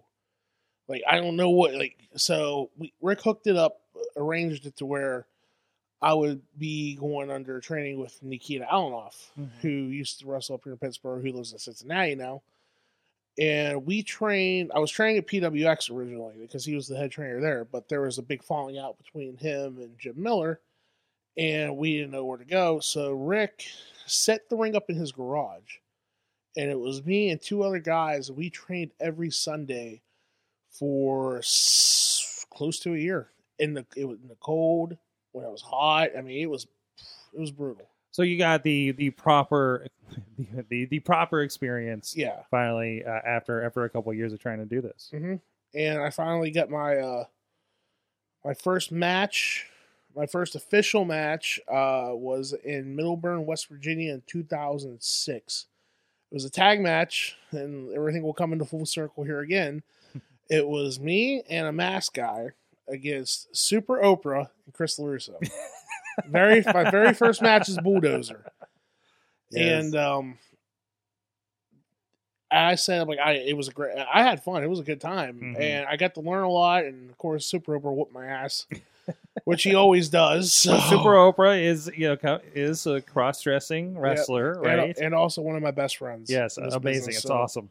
Like, 0.89 1.03
I 1.09 1.17
don't 1.19 1.37
know 1.37 1.51
what 1.51 1.75
like. 1.75 1.97
So 2.17 2.71
we 2.77 2.93
Rick 3.01 3.23
hooked 3.23 3.47
it 3.47 3.57
up, 3.57 3.81
arranged 4.17 4.67
it 4.67 4.77
to 4.77 4.87
where 4.87 5.27
I 6.05 6.13
would 6.13 6.43
be 6.59 6.97
going 6.97 7.31
under 7.31 7.61
training 7.61 7.99
with 7.99 8.23
Nikita 8.23 8.67
Allanov, 8.71 9.15
Mhm. 9.39 9.49
who 9.63 9.69
used 9.69 10.21
to 10.21 10.27
wrestle 10.27 10.57
up 10.57 10.65
here 10.65 10.75
in 10.75 10.79
Pittsburgh, 10.79 11.25
who 11.25 11.33
lives 11.33 11.53
in 11.53 11.59
Cincinnati 11.59 12.15
now. 12.15 12.43
And 13.39 13.85
we 13.85 14.03
trained 14.05 14.71
i 14.75 14.79
was 14.79 14.93
training 14.93 15.17
at 15.19 15.27
pwx 15.27 15.91
originally 15.91 16.37
because 16.39 16.65
he 16.65 16.75
was 16.77 16.87
the 16.87 16.97
head 16.97 17.11
trainer 17.11 17.41
there 17.41 17.65
but 17.65 17.89
there 17.89 18.03
was 18.03 18.19
a 18.19 18.23
big 18.23 18.45
falling 18.45 18.79
out 18.79 18.97
between 18.97 19.37
him 19.39 19.79
and 19.79 19.99
jim 19.99 20.15
miller 20.23 20.61
and 21.37 21.77
we 21.77 21.97
didn't 21.97 22.13
know 22.13 22.25
where 22.25 22.39
to 22.39 22.45
go. 22.45 22.79
So 22.79 23.13
rick 23.13 23.65
set 24.07 24.49
the 24.49 24.57
ring 24.57 24.77
up 24.77 24.89
in 24.89 24.95
his 24.95 25.11
garage 25.11 25.79
and 26.57 26.71
it 26.71 26.79
was 26.79 27.05
me 27.05 27.31
and 27.31 27.41
two 27.43 27.65
other 27.65 27.81
guys. 27.81 28.31
We 28.31 28.51
trained 28.51 28.93
every 29.01 29.31
sunday 29.31 30.01
for 30.71 31.41
close 32.51 32.79
to 32.81 32.95
a 32.95 32.99
year 32.99 33.31
in 33.59 33.75
the 33.75 33.85
it 33.97 34.05
was 34.05 34.21
in 34.21 34.29
the 34.29 34.37
cold 34.37 34.97
when 35.35 35.45
it 35.45 35.51
was 35.51 35.61
hot. 35.63 36.11
I 36.17 36.23
mean, 36.23 36.41
it 36.41 36.47
was 36.51 36.67
it 37.35 37.41
was 37.41 37.51
brutal. 37.51 37.89
So 38.13 38.23
you 38.23 38.39
got 38.39 38.63
the 38.63 38.93
the 38.93 39.11
proper 39.11 39.87
the 40.39 40.65
the, 40.69 40.85
the 40.87 41.01
proper 41.01 41.43
experience 41.43 42.15
Yeah. 42.17 42.43
finally 42.51 43.05
uh, 43.05 43.11
after 43.27 43.63
after 43.63 43.85
a 43.85 43.91
couple 43.91 44.13
of 44.13 44.17
years 44.17 44.33
of 44.33 44.39
trying 44.39 44.59
to 44.59 44.65
do 44.65 44.81
this. 44.81 45.11
hmm 45.11 45.37
And 45.75 46.01
I 46.01 46.11
finally 46.11 46.51
got 46.51 46.71
my 46.71 46.97
uh 46.97 47.25
my 48.45 48.55
first 48.55 48.93
match. 48.93 49.67
My 50.17 50.27
first 50.27 50.55
official 50.55 51.05
match 51.05 51.59
uh, 51.67 52.11
was 52.13 52.53
in 52.53 52.95
Middlebourne, 52.97 53.47
West 53.47 53.67
Virginia, 53.69 54.15
in 54.15 54.23
2006. 54.29 55.67
It 56.31 56.35
was 56.35 56.45
a 56.45 56.51
tag 56.51 56.81
match, 56.81 57.37
and 57.51 57.93
everything 57.93 58.23
will 58.23 58.33
come 58.33 58.53
into 58.53 58.65
full 58.65 58.87
circle 58.87 59.25
here 59.25 59.41
again. 59.41 59.83
it 60.49 60.69
was 60.69 61.01
me 61.01 61.43
and 61.51 61.67
a 61.67 61.73
mask 61.73 62.15
guy 62.15 62.51
against 62.89 63.57
Super 63.57 63.99
Oprah 64.03 64.49
and 64.67 64.75
Chris 64.75 64.99
LaRusso. 64.99 65.35
very 66.29 66.63
my 66.73 66.91
very 66.91 67.15
first 67.15 67.43
match 67.43 67.69
is 67.69 67.79
Bulldozer. 67.79 68.51
Yes. 69.51 69.85
And 69.85 69.97
um 69.97 70.39
I 72.51 72.77
said 72.77 73.09
like 73.09 73.19
I 73.19 73.33
it 73.33 73.57
was 73.57 73.69
a 73.69 73.73
great 73.73 73.97
I 73.99 74.23
had 74.23 74.43
fun. 74.45 74.63
It 74.63 74.69
was 74.71 74.81
a 74.81 74.85
good 74.85 75.01
time. 75.01 75.55
Mhm. 75.57 75.61
And 75.61 75.87
I 75.87 75.97
got 75.97 76.15
to 76.15 76.21
learn 76.21 76.45
a 76.45 76.51
lot 76.51 76.85
and 76.85 77.11
of 77.11 77.19
course 77.19 77.47
Super 77.47 77.79
Oprah 77.79 77.95
whooped 77.95 78.13
my 78.13 78.27
ass. 78.27 78.67
which 79.45 79.63
he 79.65 79.75
always 79.75 80.09
does. 80.09 80.53
So. 80.65 80.79
Super 80.79 81.11
Oprah 81.15 81.61
is 81.63 81.91
you 81.97 82.17
know 82.23 82.41
is 82.55 82.87
a 82.87 83.01
cross 83.01 83.43
dressing 83.43 83.99
wrestler, 83.99 84.53
And- 84.53 84.63
right? 84.63 84.99
And, 84.99 85.15
also 85.15 85.43
one 85.43 85.57
of 85.57 85.63
my 85.63 85.73
best 85.73 85.97
friends. 85.99 86.31
yes, 86.31 86.57
amazing. 86.57 86.81
business, 86.83 87.17
it's 87.17 87.23
so- 87.27 87.35
awesome. 87.35 87.71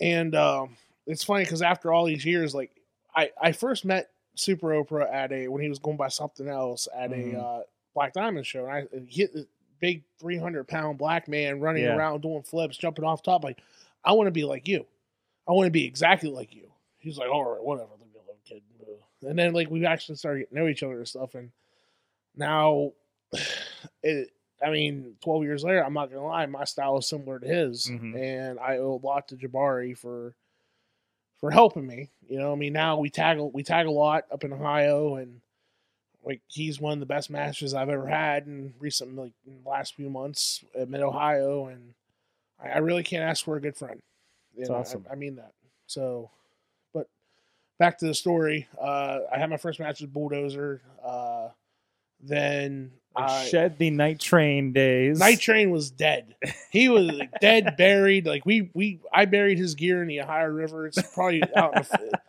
And 0.00 0.34
um, 0.34 0.76
it's 1.06 1.24
funny 1.24 1.44
because 1.44 1.62
after 1.62 1.92
all 1.92 2.04
these 2.04 2.24
years, 2.24 2.54
like 2.54 2.70
I, 3.16 3.30
I 3.40 3.52
first 3.52 3.84
met 3.84 4.10
Super 4.34 4.68
Oprah 4.68 5.12
at 5.12 5.32
a 5.32 5.48
when 5.48 5.62
he 5.62 5.68
was 5.68 5.78
going 5.78 5.96
by 5.96 6.08
something 6.08 6.48
else 6.48 6.88
at 6.94 7.10
Mhm. 7.10 7.34
a 7.34 7.40
uh, 7.40 7.62
Black 7.94 8.12
Diamond 8.12 8.46
show, 8.46 8.66
and 8.66 8.72
I 8.72 8.96
hit 9.08 9.32
the 9.32 9.46
big 9.80 10.02
three 10.18 10.36
hundred 10.38 10.66
pound 10.68 10.98
black 10.98 11.28
man 11.28 11.60
running 11.60 11.84
Yeah. 11.84 11.96
around 11.96 12.22
doing 12.22 12.42
flips, 12.42 12.76
jumping 12.76 13.04
off 13.04 13.22
top. 13.22 13.44
Like 13.44 13.60
I 14.04 14.12
want 14.12 14.26
to 14.26 14.32
be 14.32 14.44
like 14.44 14.66
you. 14.68 14.86
I 15.46 15.52
want 15.52 15.66
to 15.66 15.70
be 15.70 15.84
exactly 15.84 16.30
like 16.30 16.54
you. 16.54 16.70
He's 16.98 17.18
like, 17.18 17.28
all 17.30 17.44
right, 17.44 17.62
whatever, 17.62 17.90
leave 18.00 18.12
me 18.12 18.18
alone, 18.24 18.38
kid. 18.44 18.62
And 19.22 19.38
then 19.38 19.52
like 19.52 19.70
we 19.70 19.84
actually 19.86 20.16
started 20.16 20.40
getting 20.40 20.56
to 20.56 20.62
know 20.62 20.68
each 20.68 20.82
other 20.82 20.98
and 20.98 21.08
stuff, 21.08 21.34
and 21.34 21.50
now 22.36 22.92
it. 24.02 24.30
I 24.62 24.70
mean, 24.70 25.16
twelve 25.20 25.42
years 25.42 25.62
later, 25.64 25.84
I'm 25.84 25.92
not 25.92 26.10
gonna 26.10 26.24
lie, 26.24 26.46
my 26.46 26.64
style 26.64 26.96
is 26.96 27.06
similar 27.06 27.38
to 27.38 27.46
his, 27.46 27.88
Mhm. 27.88 28.16
and 28.18 28.58
I 28.58 28.78
owe 28.78 28.94
a 29.02 29.06
lot 29.06 29.28
to 29.28 29.36
Jabari 29.36 29.96
for 29.98 30.34
for 31.44 31.50
helping 31.50 31.86
me. 31.86 32.08
You 32.26 32.38
know, 32.38 32.52
I 32.52 32.54
mean, 32.54 32.72
now 32.72 32.96
we 32.96 33.10
tag 33.10 33.36
we 33.38 33.62
tag 33.62 33.86
a 33.86 33.90
lot 33.90 34.24
up 34.32 34.44
in 34.44 34.52
Ohio, 34.54 35.16
and 35.16 35.42
like 36.24 36.40
he's 36.48 36.80
one 36.80 36.94
of 36.94 37.00
the 37.00 37.06
best 37.06 37.28
matches 37.28 37.74
I've 37.74 37.90
ever 37.90 38.06
had 38.06 38.46
in 38.46 38.72
recent 38.78 39.14
like 39.14 39.34
in 39.46 39.62
the 39.62 39.68
last 39.68 39.94
few 39.94 40.08
months 40.08 40.64
at 40.74 40.88
Mid 40.88 41.02
Ohio, 41.02 41.66
and 41.66 41.92
I, 42.58 42.70
I 42.70 42.78
really 42.78 43.02
can't 43.02 43.24
ask 43.24 43.44
for 43.44 43.56
a 43.56 43.60
good 43.60 43.76
friend. 43.76 44.00
That's 44.56 44.70
And 44.70 44.76
I- 44.78 44.80
awesome. 44.80 45.06
I, 45.12 45.16
mean 45.16 45.36
that. 45.36 45.52
So, 45.86 46.30
but 46.94 47.08
back 47.78 47.98
to 47.98 48.06
the 48.06 48.14
story. 48.14 48.66
Uh, 48.80 49.18
I 49.30 49.38
had 49.38 49.50
my 49.50 49.58
first 49.58 49.78
match 49.80 50.00
with 50.00 50.14
Bulldozer. 50.14 50.80
Uh, 51.04 51.48
then 52.22 52.90
I, 53.16 53.44
Shed 53.46 53.78
the 53.78 53.90
night 53.90 54.18
train 54.20 54.72
days. 54.72 55.18
Night 55.18 55.40
Train 55.40 55.70
was 55.70 55.90
dead. 55.90 56.34
He 56.70 56.88
was 56.88 57.06
like, 57.06 57.30
dead, 57.40 57.76
buried. 57.78 58.26
Like 58.26 58.44
we 58.44 58.70
we 58.74 59.00
I 59.12 59.24
buried 59.26 59.58
his 59.58 59.74
gear 59.74 60.02
in 60.02 60.08
the 60.08 60.20
Ohio 60.20 60.46
River. 60.48 60.86
It's 60.86 61.00
probably 61.14 61.42
out 61.56 61.76
in 61.76 61.82
the. 61.82 62.18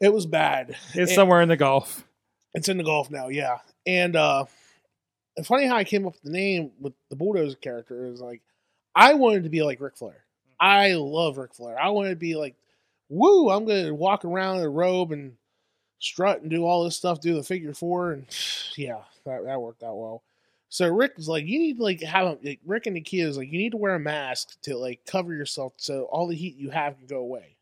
It 0.00 0.12
was 0.14 0.26
bad. 0.26 0.76
It's 0.94 0.96
And- 0.96 1.08
somewhere 1.10 1.40
in 1.42 1.48
the 1.48 1.56
Gulf. 1.56 2.04
It's 2.54 2.68
in 2.68 2.76
the 2.78 2.84
Gulf 2.84 3.10
now, 3.10 3.28
yeah. 3.28 3.58
And 3.86 4.14
uh 4.14 4.44
it's 5.36 5.48
funny 5.48 5.66
how 5.66 5.76
I 5.76 5.84
came 5.84 6.06
up 6.06 6.12
with 6.14 6.22
the 6.22 6.30
name 6.30 6.70
with 6.80 6.92
the 7.10 7.16
bulldozer 7.16 7.56
character 7.56 8.06
is 8.06 8.20
like 8.20 8.40
I 8.94 9.14
wanted 9.14 9.42
to 9.44 9.48
be 9.48 9.62
like 9.62 9.80
Ric 9.80 9.96
Flair. 9.96 10.24
I 10.60 10.92
love 10.94 11.36
Ric 11.38 11.52
Flair. 11.54 11.76
I 11.80 11.88
wanted 11.90 12.10
to 12.10 12.16
be 12.16 12.36
like, 12.36 12.54
woo, 13.08 13.50
I'm 13.50 13.64
gonna 13.66 13.92
walk 13.94 14.24
around 14.24 14.58
in 14.58 14.62
a 14.64 14.68
robe 14.68 15.10
and 15.12 15.34
strut 15.98 16.42
and 16.42 16.50
do 16.50 16.64
all 16.64 16.84
this 16.84 16.96
stuff, 16.96 17.20
do 17.20 17.34
the 17.34 17.42
figure 17.42 17.74
four, 17.74 18.12
and 18.12 18.26
yeah, 18.76 18.98
that, 19.28 19.44
that 19.44 19.60
worked 19.60 19.82
out 19.82 19.96
well. 19.96 20.22
So 20.70 20.86
Rick 20.88 21.16
was 21.16 21.28
like, 21.28 21.46
you 21.46 21.58
need 21.58 21.78
to 21.78 21.82
like 21.82 22.02
have 22.02 22.26
a 22.26 22.38
like, 22.42 22.60
Rick 22.66 22.86
and 22.86 22.96
the 22.96 23.00
kid 23.00 23.20
is 23.20 23.38
like, 23.38 23.50
you 23.50 23.58
need 23.58 23.70
to 23.72 23.78
wear 23.78 23.94
a 23.94 24.00
mask 24.00 24.60
to 24.62 24.76
like 24.76 25.00
cover 25.06 25.32
yourself 25.32 25.72
so 25.76 26.02
all 26.04 26.26
the 26.26 26.34
heat 26.34 26.56
you 26.56 26.70
have 26.70 26.98
can 26.98 27.06
go 27.06 27.18
away. 27.18 27.56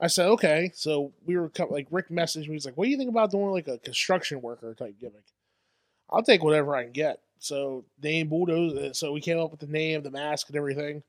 I 0.00 0.08
said, 0.08 0.26
okay. 0.26 0.70
So 0.74 1.12
we 1.24 1.36
were 1.36 1.50
like, 1.70 1.88
Rick 1.90 2.10
messaged 2.10 2.48
me. 2.48 2.54
He's 2.54 2.66
like, 2.66 2.76
what 2.76 2.84
do 2.84 2.90
you 2.90 2.98
think 2.98 3.10
about 3.10 3.30
doing 3.30 3.50
like 3.50 3.66
a 3.66 3.78
construction 3.78 4.42
worker 4.42 4.74
type 4.74 4.96
gimmick? 5.00 5.24
I'll 6.10 6.22
take 6.22 6.44
whatever 6.44 6.76
I 6.76 6.84
can 6.84 6.92
get. 6.92 7.20
So 7.38 7.84
name 8.02 8.28
bulldozer. 8.28 8.94
So 8.94 9.12
we 9.12 9.20
came 9.20 9.38
up 9.38 9.50
with 9.50 9.60
the 9.60 9.66
name, 9.66 10.02
the 10.02 10.10
mask, 10.10 10.48
and 10.48 10.56
everything. 10.56 11.02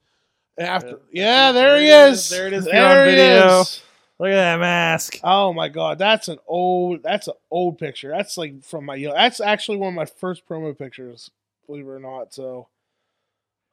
And 0.57 0.67
after, 0.67 0.99
Yeah. 1.11 1.47
yeah, 1.47 1.51
there, 1.51 1.79
he 1.79 1.87
There 1.87 2.09
is. 2.09 2.29
There 2.29 2.47
it 2.47 2.53
is 2.53 2.65
There 2.65 3.01
on 3.01 3.07
he 3.07 3.13
is. 3.15 3.81
Look 4.19 4.30
at 4.30 4.36
that 4.36 4.60
mask. 4.60 5.19
Oh 5.23 5.53
my 5.53 5.69
god, 5.69 5.99
that's 5.99 6.27
an 6.27 6.39
old. 6.47 7.03
That's 7.03 7.27
an 7.27 7.36
old 7.51 7.77
picture. 7.77 8.10
That's 8.10 8.38
like 8.38 8.63
from 8.63 8.86
my. 8.86 8.97
That's 8.99 9.39
actually 9.39 9.77
one 9.77 9.89
of 9.89 9.95
my 9.95 10.06
first 10.06 10.47
promo 10.47 10.77
pictures. 10.77 11.30
Believe 11.67 11.86
it 11.86 11.89
or 11.89 11.99
not. 11.99 12.34
So 12.34 12.67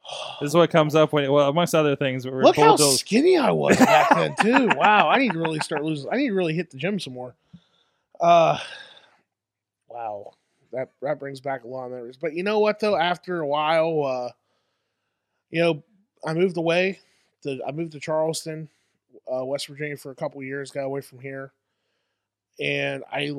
This 0.41 0.49
is 0.51 0.55
what 0.55 0.71
comes 0.71 0.95
up 0.95 1.13
when, 1.13 1.31
well, 1.31 1.49
amongst 1.49 1.75
other 1.75 1.97
things. 1.97 2.27
we're 2.27 2.43
look 2.43 2.57
how 2.57 2.77
bulldozed- 2.77 3.01
skinny 3.01 3.37
I 3.37 3.51
was 3.51 3.77
back 3.79 4.11
then 4.11 4.35
too. 4.41 4.69
Wow, 4.77 5.09
I 5.09 5.19
need 5.19 5.33
to 5.33 5.39
really 5.39 5.61
start 5.61 5.83
losing. 5.85 6.11
I 6.13 6.17
need 6.17 6.29
to 6.29 6.35
really 6.35 6.55
hit 6.55 6.71
the 6.71 6.77
gym 6.77 7.01
some 7.01 7.15
more. 7.15 7.35
Uh, 8.21 8.59
wow, 9.89 10.33
that 10.73 10.91
that 11.03 11.19
brings 11.19 11.41
back 11.41 11.65
a 11.65 11.69
lot 11.69 11.87
of 11.87 11.93
memories. 11.93 12.17
But 12.17 12.35
you 12.35 12.43
know 12.43 12.59
what 12.59 12.81
though? 12.81 12.97
After 12.97 13.41
a 13.41 13.47
while, 13.47 14.05
uh, 14.05 14.31
you 15.51 15.63
know, 15.63 15.83
I 16.27 16.35
moved 16.35 16.57
away. 16.57 16.99
To, 17.43 17.61
I 17.67 17.73
moved 17.73 17.93
to 17.93 18.01
Charleston, 18.01 18.69
uh, 19.33 19.45
West 19.45 19.67
Virginia, 19.69 19.97
for 19.97 20.11
a 20.11 20.15
couple 20.15 20.41
of 20.41 20.47
years. 20.47 20.71
Got 20.71 20.85
away 20.85 21.01
from 21.01 21.19
here, 21.21 21.53
and 22.61 23.03
I 23.11 23.33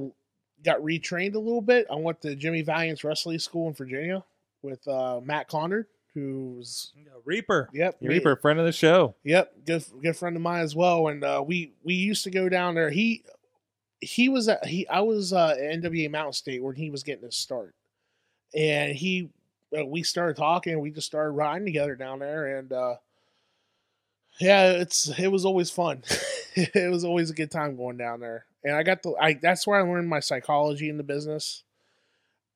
got 0.63 0.79
retrained 0.81 1.35
a 1.35 1.39
little 1.39 1.61
bit. 1.61 1.87
I 1.91 1.95
went 1.95 2.21
to 2.21 2.35
Jimmy 2.35 2.61
Valiant's 2.61 3.03
wrestling 3.03 3.39
school 3.39 3.67
in 3.67 3.73
Virginia 3.73 4.23
with 4.61 4.87
uh, 4.87 5.19
Matt 5.23 5.49
Conard, 5.49 5.85
who's 6.13 6.93
Reaper. 7.23 7.69
yep, 7.73 8.01
me- 8.01 8.09
Reaper, 8.09 8.35
friend 8.35 8.59
of 8.59 8.65
the 8.65 8.71
show. 8.71 9.15
Yep, 9.23 9.65
good 9.65 9.85
good 10.01 10.17
friend 10.17 10.35
of 10.35 10.41
mine 10.41 10.63
as 10.63 10.75
well. 10.75 11.07
And 11.07 11.23
uh, 11.23 11.43
we 11.45 11.73
we 11.83 11.93
used 11.93 12.23
to 12.23 12.31
go 12.31 12.49
down 12.49 12.75
there. 12.75 12.89
He 12.89 13.23
he 14.01 14.29
was 14.29 14.47
at 14.47 14.65
he 14.65 14.87
I 14.87 15.01
was 15.01 15.33
uh, 15.33 15.55
at 15.57 15.81
NWA 15.81 16.09
Mountain 16.11 16.33
State 16.33 16.61
where 16.63 16.73
he 16.73 16.89
was 16.89 17.03
getting 17.03 17.25
his 17.25 17.35
start, 17.35 17.75
and 18.55 18.95
he 18.95 19.29
uh, 19.77 19.85
we 19.85 20.03
started 20.03 20.37
talking. 20.37 20.79
We 20.79 20.91
just 20.91 21.07
started 21.07 21.31
riding 21.31 21.65
together 21.65 21.95
down 21.95 22.19
there, 22.19 22.57
and 22.57 22.71
uh, 22.71 22.95
yeah, 24.39 24.71
it's 24.71 25.07
it 25.17 25.31
was 25.31 25.45
always 25.45 25.69
fun. 25.69 26.03
it 26.55 26.91
was 26.91 27.05
always 27.05 27.29
a 27.29 27.33
good 27.33 27.51
time 27.51 27.75
going 27.75 27.97
down 27.97 28.19
there, 28.19 28.45
and 28.63 28.75
I 28.75 28.83
got 28.83 29.03
the 29.03 29.13
I 29.19 29.33
that's 29.33 29.65
where 29.65 29.79
I 29.79 29.83
learned 29.83 30.09
my 30.09 30.19
psychology 30.19 30.89
in 30.89 30.97
the 30.97 31.03
business, 31.03 31.63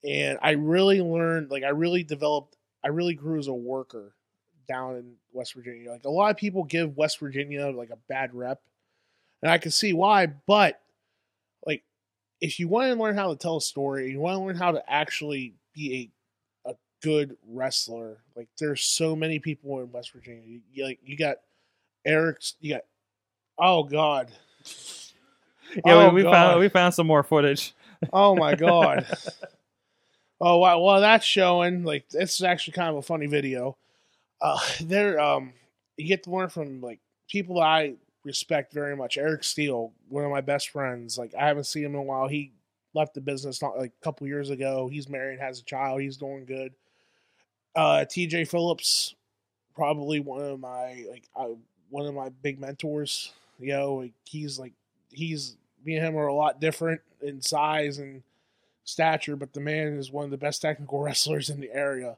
and 0.04 0.38
I 0.42 0.52
really 0.52 1.02
learned 1.02 1.52
like 1.52 1.64
I 1.64 1.70
really 1.70 2.04
developed 2.04 2.58
I 2.84 2.90
really 2.90 3.14
grew 3.14 3.40
as 3.40 3.48
a 3.48 3.54
worker 3.54 4.14
down 4.68 4.96
in 4.96 5.14
West 5.32 5.54
Virginia. 5.54 5.92
Like 5.92 6.06
a 6.06 6.10
lot 6.10 6.32
of 6.32 6.38
people 6.38 6.64
give 6.64 6.98
West 6.98 7.20
Virginia 7.20 7.68
like 7.68 7.90
a 7.92 7.98
bad 8.08 8.34
rep, 8.34 8.62
and 9.42 9.52
I 9.52 9.58
can 9.58 9.72
see 9.72 9.94
why. 9.94 10.28
But 10.28 10.82
like, 11.66 11.84
if 12.42 12.60
you 12.60 12.68
want 12.68 12.94
to 12.94 13.02
learn 13.02 13.16
how 13.16 13.30
to 13.30 13.38
tell 13.38 13.58
a 13.58 13.62
story, 13.62 14.12
you 14.12 14.20
want 14.20 14.36
to 14.36 14.44
learn 14.44 14.58
how 14.58 14.72
to 14.72 14.92
actually 14.92 15.56
be 15.74 16.12
a 16.66 16.72
a 16.72 16.76
good 17.02 17.38
wrestler. 17.48 18.18
Like, 18.36 18.50
there's 18.60 18.82
so 18.84 19.16
many 19.16 19.40
people 19.40 19.80
in 19.80 19.92
West 19.92 20.12
Virginia. 20.12 20.60
You, 20.72 20.84
like, 20.84 21.00
you 21.04 21.18
got 21.18 21.38
Eric's. 22.06 22.56
You 22.60 22.76
got 22.76 22.82
oh 23.58 23.84
god, 23.84 24.32
Yeah, 25.86 25.94
Oh, 25.94 26.10
we, 26.10 26.16
we 26.16 26.24
God. 26.24 26.32
found 26.32 26.60
we 26.60 26.70
found 26.70 26.94
some 26.94 27.08
more 27.08 27.24
footage. 27.24 27.74
oh 28.14 28.36
my 28.36 28.56
god. 28.56 29.06
Oh 30.42 30.58
wow! 30.58 30.80
Well, 30.82 31.02
that's 31.02 31.26
showing. 31.26 31.84
Like, 31.84 32.08
this 32.10 32.36
is 32.36 32.44
actually 32.44 32.74
kind 32.74 32.90
of 32.90 32.96
a 32.96 33.02
funny 33.02 33.28
video. 33.28 33.78
Uh, 34.42 34.60
there, 34.82 35.20
um, 35.20 35.54
you 35.98 36.08
get 36.08 36.24
to 36.24 36.32
learn 36.32 36.50
from 36.50 36.82
like 36.82 37.00
people 37.30 37.56
that 37.56 37.64
I 37.66 37.94
respect 38.24 38.74
very 38.74 38.96
much. 38.96 39.18
Eric 39.18 39.44
Steele, 39.44 39.92
one 40.08 40.24
of 40.24 40.32
my 40.32 40.42
best 40.42 40.70
friends. 40.70 41.18
Like, 41.18 41.36
I 41.36 41.48
haven't 41.48 41.66
seen 41.66 41.84
him 41.84 41.94
in 41.96 42.00
a 42.00 42.04
while. 42.04 42.28
He 42.28 42.54
left 42.94 43.14
the 43.14 43.22
business 43.22 43.62
not 43.62 43.78
like 43.78 43.92
a 44.02 44.04
couple 44.04 44.28
years 44.28 44.50
ago. 44.50 44.88
He's 44.88 45.10
married, 45.10 45.40
has 45.40 45.60
a 45.60 45.64
child. 45.64 46.02
He's 46.02 46.18
doing 46.18 46.46
good. 46.46 46.74
Uh, 47.76 48.06
T.J. 48.06 48.46
Phillips, 48.46 49.14
probably 49.76 50.20
one 50.22 50.42
of 50.42 50.60
my 50.60 51.06
like 51.10 51.24
I, 51.36 51.54
one 51.90 52.06
of 52.06 52.14
my 52.14 52.30
big 52.30 52.60
mentors. 52.60 53.32
You 53.60 53.74
know, 53.74 54.10
he's 54.26 54.60
like 54.60 54.74
he's 55.12 55.56
me 55.84 55.96
and 55.96 56.06
him 56.06 56.18
are 56.18 56.28
a 56.28 56.34
lot 56.34 56.62
different 56.62 57.02
in 57.22 57.42
size 57.42 57.98
and 57.98 58.24
stature, 58.84 59.36
but 59.36 59.54
the 59.54 59.60
man 59.60 59.98
is 59.98 60.12
one 60.12 60.26
of 60.26 60.32
the 60.32 60.38
best 60.38 60.62
technical 60.62 61.00
wrestlers 61.04 61.50
in 61.50 61.60
the 61.60 61.74
area. 61.74 62.18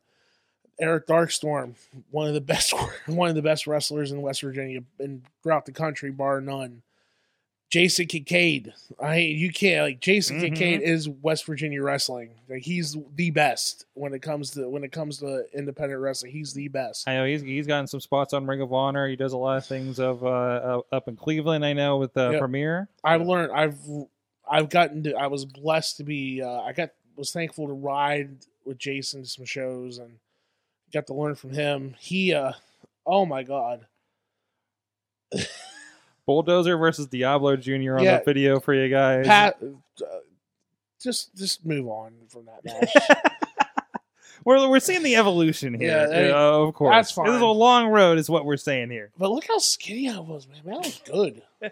Eric 0.80 1.06
Darkstorm, 1.06 1.76
one 2.10 2.28
of 2.28 2.34
the 2.34 2.42
best 2.42 2.74
one 3.06 3.30
of 3.30 3.36
the 3.36 3.42
best 3.42 3.68
wrestlers 3.68 4.12
in 4.12 4.22
West 4.22 4.42
Virginia 4.42 4.82
and 5.00 5.22
throughout 5.44 5.66
the 5.66 5.72
country, 5.72 6.12
bar 6.12 6.42
none. 6.42 6.82
Jason 7.72 8.06
Kincaid. 8.06 8.74
I 9.00 9.16
you 9.18 9.52
can't 9.52 9.84
like 9.86 10.00
Jason 10.02 10.38
Mhm. 10.38 10.42
Kincaid 10.42 10.82
is 10.82 11.08
West 11.08 11.46
Virginia 11.46 11.82
wrestling. 11.82 12.32
Like 12.50 12.64
he's 12.64 12.98
the 13.16 13.32
best 13.32 13.86
when 13.94 14.14
it 14.14 14.20
comes 14.22 14.52
to 14.52 14.68
when 14.70 14.84
it 14.84 14.92
comes 14.92 15.20
to 15.20 15.46
independent 15.54 16.02
wrestling. 16.02 16.34
He's 16.34 16.54
the 16.54 16.68
best. 16.68 17.08
I 17.08 17.16
know 17.16 17.26
he's 17.26 17.42
he's 17.42 17.68
gotten 17.68 17.88
some 17.88 18.02
spots 18.02 18.34
on 18.34 18.46
Ring 18.46 18.60
of 18.62 18.74
Honor. 18.74 19.08
He 19.08 19.16
does 19.16 19.32
a 19.34 19.38
lot 19.38 19.58
of 19.58 19.66
things 19.66 20.00
of 20.00 20.22
uh, 20.24 20.28
uh 20.28 20.82
up 20.92 21.08
in 21.08 21.16
Cleveland. 21.16 21.66
I 21.66 21.72
know 21.74 21.98
with 21.98 22.14
the 22.14 22.32
Yep. 22.32 22.40
Premier. 22.40 22.90
I've 23.06 23.22
learned. 23.26 23.54
I've 23.54 23.80
I've 24.50 24.70
gotten 24.70 25.04
to. 25.04 25.14
I 25.16 25.28
was 25.28 25.46
blessed 25.46 25.96
to 25.98 26.04
be. 26.04 26.42
Uh, 26.42 26.60
I 26.62 26.74
got 26.74 26.90
was 27.16 27.32
thankful 27.32 27.68
to 27.68 27.74
ride 27.74 28.32
with 28.66 28.78
Jason 28.80 29.24
to 29.24 29.30
some 29.30 29.46
shows 29.46 29.98
and 29.98 30.18
got 30.94 31.08
to 31.08 31.14
learn 31.14 31.36
from 31.36 31.52
him. 31.54 31.96
He. 32.00 32.34
uh 32.34 32.52
Oh 33.06 33.26
my 33.26 33.44
god. 33.44 33.88
Bulldozer 36.26 36.78
versus 36.78 37.08
Diablo 37.08 37.56
Jr. 37.56 37.98
on 37.98 38.04
Yeah. 38.04 38.18
the 38.20 38.24
video 38.26 38.60
for 38.60 38.74
you 38.74 38.90
guys. 38.90 39.26
Pat. 39.28 39.58
Uh, 39.62 40.06
just 41.00 41.36
just 41.36 41.66
move 41.66 41.88
on 41.88 42.14
from 42.30 42.46
that 42.46 42.64
match. 42.64 42.94
we're 44.46 44.70
we're 44.70 44.80
seeing 44.80 45.02
the 45.04 45.16
evolution 45.16 45.74
here. 45.74 45.90
Yeah, 45.90 46.08
hey, 46.14 46.32
uh, 46.32 46.36
of 46.38 46.74
course. 46.76 46.94
that's 46.94 47.16
This 47.16 47.36
is 47.36 47.42
a 47.42 47.46
long 47.46 47.88
road, 47.88 48.18
is 48.20 48.30
what 48.30 48.46
we're 48.46 48.58
saying 48.58 48.92
here. 48.92 49.12
but 49.18 49.32
look 49.32 49.48
how 49.48 49.58
skinny 49.58 50.10
I 50.10 50.20
was, 50.20 50.48
man. 50.48 50.62
Man, 50.64 50.76
I 50.76 50.78
was 50.80 51.02
good. 51.06 51.42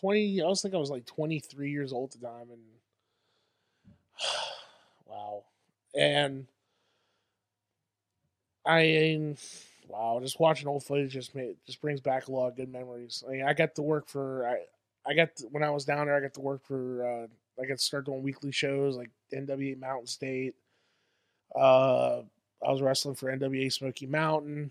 Twenty. 0.00 0.42
I 0.42 0.46
was 0.46 0.60
think 0.62 0.74
I 0.74 0.78
was 0.78 0.90
like 0.90 1.04
twenty 1.06 1.38
three 1.40 1.70
years 1.70 1.92
old 1.92 2.14
at 2.14 2.20
the 2.20 2.26
time, 2.26 2.48
and 2.50 2.60
wow. 5.06 5.44
And 5.94 6.46
I 8.66 9.36
wow, 9.90 10.18
just 10.22 10.40
watching 10.40 10.68
old 10.68 10.84
footage 10.84 11.12
just 11.12 11.34
made 11.34 11.56
just 11.66 11.80
brings 11.80 12.00
back 12.00 12.28
a 12.28 12.32
lot 12.32 12.48
of 12.48 12.56
good 12.56 12.70
memories. 12.72 13.22
I 13.26 13.32
mean, 13.32 13.44
I 13.44 13.52
got 13.54 13.74
to 13.76 13.82
work 13.82 14.08
for 14.08 14.46
I 14.46 14.64
I 15.10 15.14
got 15.14 15.36
to, 15.36 15.46
when 15.46 15.62
I 15.62 15.70
was 15.70 15.84
down 15.84 16.06
there, 16.06 16.16
I 16.16 16.20
got 16.20 16.34
to 16.34 16.40
work 16.40 16.64
for 16.64 17.06
uh, 17.06 17.26
I 17.62 17.66
got 17.66 17.78
to 17.78 17.84
start 17.84 18.06
doing 18.06 18.22
weekly 18.22 18.52
shows 18.52 18.96
like 18.96 19.10
NWA 19.32 19.78
Mountain 19.78 20.06
State. 20.06 20.54
Uh, 21.54 22.22
I 22.66 22.70
was 22.70 22.82
wrestling 22.82 23.14
for 23.14 23.34
NWA 23.34 23.72
Smoky 23.72 24.06
Mountain. 24.06 24.70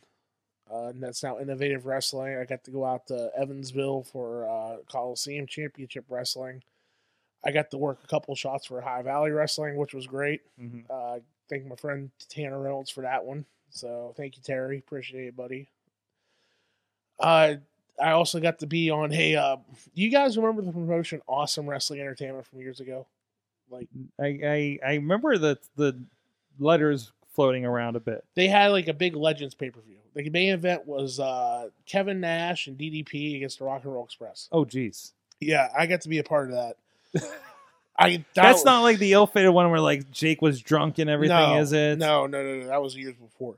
Uh, 0.72 0.90
and 0.90 1.02
that's 1.02 1.24
now 1.24 1.40
Innovative 1.40 1.88
Wrestling. 1.88 2.38
I 2.38 2.46
got 2.46 2.64
to 2.66 2.72
go 2.72 2.86
out 2.86 3.08
to 3.08 3.32
Evansville 3.36 4.04
for 4.04 4.48
uh, 4.48 4.78
Coliseum 4.92 5.48
Championship 5.48 6.06
Wrestling. 6.10 6.62
I 7.44 7.52
got 7.52 7.72
to 7.72 7.78
work 7.78 8.00
a 8.04 8.08
couple 8.08 8.36
shots 8.36 8.68
for 8.68 8.80
High 8.80 9.02
Valley 9.02 9.32
Wrestling, 9.32 9.78
which 9.78 9.96
was 9.96 10.06
great. 10.06 10.42
Mhm. 10.62 10.84
Uh, 10.90 11.22
thank 11.50 11.66
my 11.66 11.76
friend 11.76 12.12
Tanner 12.30 12.60
Reynolds 12.60 12.92
for 12.92 13.02
that 13.02 13.26
one. 13.26 13.46
So 13.70 14.14
thank 14.18 14.38
you, 14.38 14.44
Terry. 14.44 14.78
Appreciate 14.78 15.28
it, 15.28 15.36
buddy. 15.36 15.68
Uh, 17.20 17.56
I 18.02 18.12
also 18.12 18.40
got 18.40 18.60
to 18.60 18.68
be 18.68 18.90
on. 18.90 19.12
Hey, 19.12 19.36
uh, 19.36 19.58
you 19.94 20.10
guys 20.10 20.38
remember 20.38 20.62
the 20.62 20.72
promotion 20.72 21.22
Awesome 21.28 21.70
Wrestling 21.70 22.00
Entertainment 22.00 22.46
from 22.48 22.60
years 22.60 22.80
ago? 22.80 23.06
Like 23.70 23.88
I, 24.20 24.26
I 24.26 24.80
I 24.86 24.94
remember 24.96 25.38
the 25.38 25.58
the 25.76 25.98
letters 26.60 27.12
floating 27.34 27.66
around 27.66 27.96
a 27.96 28.00
bit. 28.00 28.24
they 28.36 28.48
had 28.48 28.68
like 28.68 28.88
a 28.88 28.94
big 28.94 29.16
Legends 29.16 29.54
pay 29.56 29.70
per 29.70 29.80
view. 29.82 29.98
The 30.16 30.30
main 30.30 30.54
event 30.54 30.88
was 30.88 31.20
uh, 31.20 31.70
Kevin 31.86 32.20
Nash 32.20 32.68
and 32.68 32.78
DDP 32.78 33.36
against 33.38 33.60
the 33.60 33.66
Rock 33.66 33.84
and 33.84 33.94
Roll 33.94 34.04
Express. 34.04 34.50
Oh, 34.52 34.66
geez. 34.66 35.14
Yeah, 35.40 35.70
I 35.78 35.86
got 35.86 36.02
to 36.02 36.10
be 36.10 36.18
a 36.18 36.24
part 36.24 36.52
of 36.52 36.56
that. 37.14 37.24
I 38.00 38.18
that 38.18 38.26
That's 38.34 38.56
was- 38.58 38.66
not 38.66 38.82
like 38.82 38.98
the 39.00 39.14
ill-fated 39.14 39.52
one 39.52 39.70
where 39.72 39.82
like 39.82 40.10
Jake 40.12 40.42
was 40.42 40.62
drunk 40.62 41.00
and 41.00 41.10
everything, 41.10 41.36
no, 41.38 41.60
is 41.60 41.74
it? 41.74 41.98
No, 42.00 42.26
no, 42.28 42.42
no, 42.44 42.60
no. 42.62 42.68
That 42.68 42.82
was 42.82 42.96
years 42.96 43.16
before. 43.16 43.56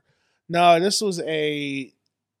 No, 0.48 0.78
this 0.80 1.00
was 1.00 1.20
a. 1.20 1.92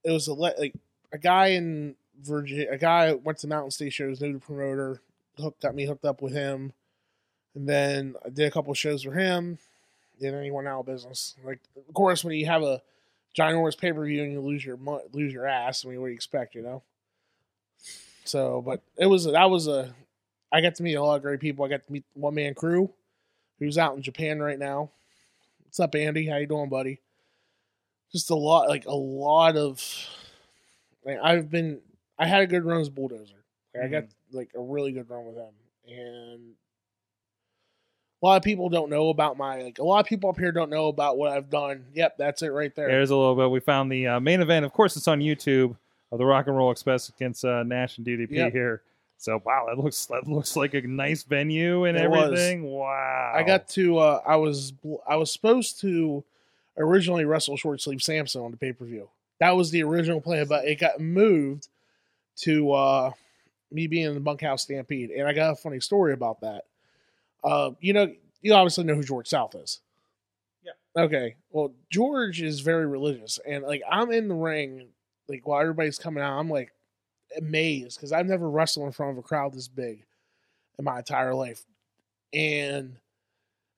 It 0.04 0.10
was 0.10 0.26
a 0.28 0.34
like 0.34 0.74
a 1.12 1.18
guy 1.18 1.48
in 1.48 1.94
Virginia. 2.20 2.68
A 2.70 2.78
guy 2.78 3.12
went 3.12 3.38
to 3.38 3.46
Mountain 3.46 3.70
State 3.70 3.92
shows, 3.92 4.20
knew 4.20 4.32
the 4.32 4.38
promoter, 4.40 5.00
hooked 5.38 5.62
got 5.62 5.74
me 5.74 5.86
hooked 5.86 6.04
up 6.04 6.20
with 6.20 6.32
him, 6.32 6.72
and 7.54 7.68
then 7.68 8.16
I 8.24 8.30
did 8.30 8.46
a 8.46 8.50
couple 8.50 8.74
shows 8.74 9.02
for 9.04 9.12
him. 9.12 9.58
And 10.20 10.34
then 10.34 10.44
he 10.44 10.50
went 10.50 10.68
out 10.68 10.80
of 10.80 10.86
business. 10.86 11.34
Like, 11.44 11.60
of 11.76 11.94
course, 11.94 12.22
when 12.24 12.34
you 12.34 12.46
have 12.46 12.62
a 12.62 12.82
giant 13.34 13.56
ginormous 13.58 13.78
pay 13.78 13.92
per 13.92 14.04
view 14.04 14.22
and 14.22 14.32
you 14.32 14.40
lose 14.40 14.64
your 14.64 14.78
lose 15.12 15.32
your 15.32 15.46
ass, 15.46 15.84
I 15.84 15.88
mean, 15.88 16.00
what 16.00 16.06
do 16.08 16.10
you 16.10 16.16
expect, 16.16 16.54
you 16.54 16.62
know? 16.62 16.82
So, 18.24 18.62
but 18.64 18.82
it 18.96 19.06
was 19.06 19.24
that 19.24 19.50
was 19.50 19.66
a. 19.68 19.94
I 20.52 20.60
got 20.60 20.74
to 20.76 20.82
meet 20.82 20.94
a 20.94 21.02
lot 21.02 21.16
of 21.16 21.22
great 21.22 21.40
people. 21.40 21.64
I 21.64 21.68
got 21.68 21.84
to 21.86 21.92
meet 21.92 22.04
one 22.14 22.34
man 22.34 22.54
crew, 22.54 22.90
who's 23.58 23.78
out 23.78 23.96
in 23.96 24.02
Japan 24.02 24.38
right 24.40 24.58
now. 24.58 24.90
What's 25.64 25.80
up, 25.80 25.94
Andy? 25.94 26.26
How 26.26 26.36
you 26.36 26.46
doing, 26.46 26.68
buddy? 26.68 27.00
Just 28.12 28.28
a 28.30 28.34
lot, 28.34 28.68
like 28.68 28.84
a 28.86 28.94
lot 28.94 29.56
of. 29.56 29.82
Like 31.04 31.18
I've 31.22 31.50
been, 31.50 31.80
I 32.18 32.26
had 32.26 32.42
a 32.42 32.46
good 32.46 32.64
run 32.64 32.80
as 32.80 32.90
bulldozer. 32.90 33.34
Like, 33.74 33.84
I 33.84 33.88
got 33.88 34.04
like 34.30 34.50
a 34.54 34.60
really 34.60 34.92
good 34.92 35.08
run 35.08 35.24
with 35.24 35.36
him, 35.36 35.54
and 35.88 36.40
a 38.22 38.26
lot 38.26 38.36
of 38.36 38.42
people 38.42 38.68
don't 38.68 38.90
know 38.90 39.08
about 39.08 39.38
my 39.38 39.62
like. 39.62 39.78
A 39.78 39.82
lot 39.82 40.00
of 40.00 40.06
people 40.06 40.28
up 40.28 40.38
here 40.38 40.52
don't 40.52 40.70
know 40.70 40.88
about 40.88 41.16
what 41.16 41.32
I've 41.32 41.48
done. 41.48 41.86
Yep, 41.94 42.18
that's 42.18 42.42
it 42.42 42.48
right 42.48 42.72
there. 42.76 42.88
There's 42.88 43.10
a 43.10 43.16
little 43.16 43.34
bit. 43.34 43.50
We 43.50 43.60
found 43.60 43.90
the 43.90 44.06
uh, 44.06 44.20
main 44.20 44.42
event. 44.42 44.66
Of 44.66 44.72
course, 44.74 44.96
it's 44.96 45.08
on 45.08 45.20
YouTube 45.20 45.74
of 46.12 46.18
the 46.18 46.26
Rock 46.26 46.46
and 46.46 46.56
Roll 46.56 46.70
Express 46.70 47.08
against 47.08 47.44
uh, 47.44 47.62
Nash 47.62 47.96
and 47.96 48.06
DDP 48.06 48.30
Yep. 48.32 48.52
here. 48.52 48.82
So 49.22 49.40
wow, 49.44 49.66
that 49.68 49.78
looks 49.78 50.06
that 50.06 50.26
looks 50.26 50.56
like 50.56 50.74
a 50.74 50.80
nice 50.82 51.22
venue 51.22 51.84
and 51.84 51.96
It 51.96 52.10
was. 52.10 52.24
everything. 52.24 52.64
Wow. 52.64 53.32
I 53.32 53.44
got 53.44 53.68
to. 53.68 53.98
Uh, 53.98 54.20
I 54.26 54.34
was. 54.34 54.72
I 55.06 55.14
was 55.14 55.32
supposed 55.32 55.80
to 55.82 56.24
originally 56.76 57.24
wrestle 57.24 57.56
Short 57.56 57.80
Sleeve 57.80 58.02
Sampson 58.02 58.42
on 58.42 58.50
the 58.50 58.56
pay 58.56 58.72
per 58.72 58.84
view. 58.84 59.08
That 59.38 59.52
was 59.52 59.70
the 59.70 59.84
original 59.84 60.20
plan, 60.20 60.46
but 60.48 60.64
it 60.64 60.80
got 60.80 60.98
moved 61.00 61.68
to 62.38 62.72
uh, 62.72 63.10
me 63.70 63.86
being 63.86 64.06
in 64.06 64.14
the 64.14 64.20
Bunkhouse 64.20 64.64
Stampede, 64.64 65.10
and 65.10 65.28
I 65.28 65.32
got 65.34 65.52
a 65.52 65.54
funny 65.56 65.78
story 65.78 66.14
about 66.14 66.40
that. 66.40 66.64
Uh, 67.44 67.70
you 67.80 67.92
know, 67.92 68.12
you 68.40 68.52
obviously 68.54 68.82
know 68.82 68.96
who 68.96 69.04
George 69.04 69.28
South 69.28 69.54
is. 69.54 69.78
Yeah. 70.64 70.72
Okay. 71.04 71.36
Well, 71.52 71.72
George 71.90 72.42
is 72.42 72.58
very 72.58 72.86
religious, 72.88 73.38
and 73.46 73.62
like 73.62 73.82
I'm 73.88 74.10
in 74.10 74.26
the 74.26 74.34
ring, 74.34 74.88
like 75.28 75.46
while 75.46 75.60
everybody's 75.60 76.00
coming 76.00 76.24
out, 76.24 76.40
I'm 76.40 76.50
like 76.50 76.72
amazed 77.36 77.98
because 77.98 78.12
I've 78.12 78.26
never 78.26 78.48
wrestled 78.48 78.86
in 78.86 78.92
front 78.92 79.12
of 79.12 79.18
a 79.18 79.22
crowd 79.22 79.52
this 79.52 79.68
big 79.68 80.04
in 80.78 80.84
my 80.84 80.98
entire 80.98 81.34
life, 81.34 81.64
and 82.32 82.96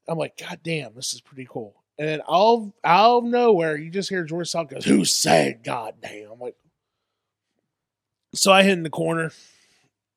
I'm 0.09 0.19
like, 0.19 0.39
God 0.39 0.61
damn, 0.63 0.95
this 0.95 1.15
is 1.15 1.21
pretty 1.21 1.47
cool. 1.49 1.75
And 1.99 2.09
then 2.09 2.21
out, 2.29 2.73
out 2.83 3.19
of 3.19 3.25
nowhere, 3.25 3.77
you 3.77 3.91
just 3.91 4.09
hear 4.09 4.25
George 4.25 4.49
South 4.49 4.69
goes, 4.69 4.85
Who 4.85 5.05
said 5.05 5.63
God 5.63 5.95
damn? 6.03 6.33
I'm 6.33 6.41
like, 6.41 6.57
so 8.35 8.53
I 8.53 8.65
hit 8.65 8.73
in 8.73 8.83
the 8.83 8.91
corner, 8.91 9.31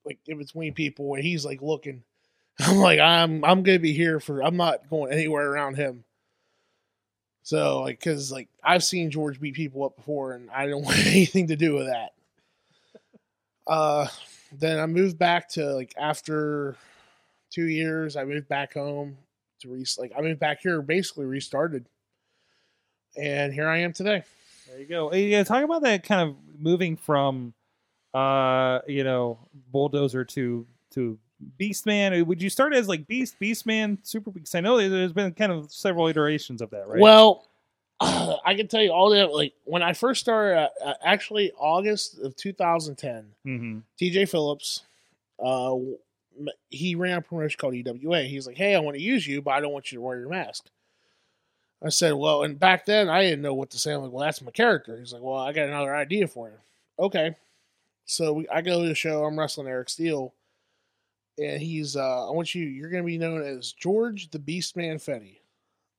like 0.03 0.19
in 0.25 0.39
between 0.39 0.73
people, 0.73 1.13
and 1.13 1.23
he's 1.23 1.45
like 1.45 1.61
looking. 1.61 2.03
I'm 2.59 2.77
like, 2.77 2.99
I'm 2.99 3.45
I'm 3.45 3.61
gonna 3.61 3.79
be 3.79 3.93
here 3.93 4.19
for 4.19 4.41
I'm 4.41 4.57
not 4.57 4.89
going 4.89 5.11
anywhere 5.11 5.49
around 5.49 5.75
him. 5.75 6.03
So 7.43 7.81
like, 7.81 8.01
cause 8.01 8.31
like 8.31 8.49
I've 8.63 8.83
seen 8.83 9.11
George 9.11 9.39
beat 9.39 9.53
people 9.53 9.85
up 9.85 9.95
before, 9.95 10.33
and 10.33 10.49
I 10.49 10.65
don't 10.67 10.83
want 10.85 10.97
anything 11.05 11.47
to 11.47 11.55
do 11.55 11.75
with 11.75 11.85
that. 11.85 12.13
Uh, 13.67 14.07
then 14.57 14.79
I 14.79 14.85
moved 14.85 15.19
back 15.19 15.49
to 15.49 15.75
like 15.75 15.93
after 15.97 16.75
two 17.51 17.65
years, 17.67 18.15
I 18.15 18.23
moved 18.23 18.47
back 18.47 18.73
home 18.73 19.17
to 19.61 19.69
re 19.69 19.85
like 19.97 20.13
I 20.17 20.21
moved 20.21 20.39
back 20.39 20.61
here, 20.61 20.81
basically 20.81 21.25
restarted, 21.25 21.85
and 23.17 23.53
here 23.53 23.67
I 23.67 23.79
am 23.79 23.93
today. 23.93 24.23
There 24.67 24.79
you 24.79 24.85
go. 24.85 25.13
Yeah, 25.13 25.43
talk 25.43 25.63
about 25.63 25.83
that 25.83 26.03
kind 26.03 26.29
of 26.29 26.35
moving 26.57 26.97
from, 26.97 27.53
uh, 28.13 28.79
you 28.87 29.03
know, 29.03 29.39
bulldozer 29.71 30.23
to 30.25 30.65
to 30.91 31.17
Beastman. 31.59 32.25
Would 32.25 32.41
you 32.41 32.49
start 32.49 32.73
as 32.73 32.87
like 32.87 33.07
Beast, 33.07 33.35
Beastman, 33.39 33.99
Super 34.05 34.31
Beast? 34.31 34.55
I 34.55 34.59
know 34.59 34.77
there's 34.77 35.13
been 35.13 35.33
kind 35.33 35.51
of 35.51 35.71
several 35.71 36.07
iterations 36.07 36.61
of 36.61 36.69
that, 36.71 36.87
right? 36.87 36.99
Well, 36.99 37.46
I 38.01 38.53
can 38.55 38.67
tell 38.67 38.81
you 38.81 38.91
all 38.91 39.09
that. 39.11 39.33
Like 39.33 39.53
when 39.63 39.81
I 39.81 39.93
first 39.93 40.21
started, 40.21 40.57
uh, 40.57 40.69
uh, 40.85 40.93
actually 41.03 41.51
August 41.57 42.19
of 42.19 42.35
2010, 42.35 43.25
hmm 43.43 43.79
TJ 43.99 44.29
Phillips, 44.29 44.83
uh, 45.43 45.75
he 46.69 46.95
ran 46.95 47.17
a 47.17 47.21
promotion 47.21 47.57
called 47.57 47.73
EWA. 47.73 48.23
He's 48.23 48.45
like, 48.45 48.57
"Hey, 48.57 48.75
I 48.75 48.79
want 48.79 48.97
to 48.97 49.01
use 49.01 49.25
you, 49.25 49.41
but 49.41 49.51
I 49.51 49.61
don't 49.61 49.73
want 49.73 49.91
you 49.91 49.97
to 49.97 50.01
wear 50.01 50.19
your 50.19 50.29
mask." 50.29 50.69
I 51.83 51.89
said, 51.89 52.13
"Well," 52.13 52.43
and 52.43 52.59
back 52.59 52.85
then 52.85 53.09
I 53.09 53.21
didn't 53.21 53.41
know 53.41 53.53
what 53.53 53.71
to 53.71 53.79
say. 53.79 53.93
I'm 53.93 54.01
like, 54.03 54.11
"Well, 54.11 54.25
that's 54.25 54.41
my 54.41 54.51
character." 54.51 54.97
He's 54.97 55.13
like, 55.13 55.21
"Well, 55.23 55.37
I 55.37 55.51
got 55.53 55.67
another 55.67 55.95
idea 55.95 56.27
for 56.27 56.49
you." 56.49 56.57
Okay, 56.99 57.35
so 58.05 58.33
we, 58.33 58.47
I 58.49 58.61
go 58.61 58.81
to 58.81 58.87
the 58.87 58.95
show. 58.95 59.25
I'm 59.25 59.37
wrestling 59.39 59.67
Eric 59.67 59.89
Steele, 59.89 60.33
and 61.39 61.61
he's, 61.61 61.95
uh, 61.95 62.27
"I 62.27 62.31
want 62.31 62.53
you. 62.53 62.65
You're 62.65 62.89
going 62.89 63.03
to 63.03 63.07
be 63.07 63.17
known 63.17 63.41
as 63.41 63.71
George 63.71 64.29
the 64.29 64.39
Beastman 64.39 64.95
Fetty." 64.97 65.37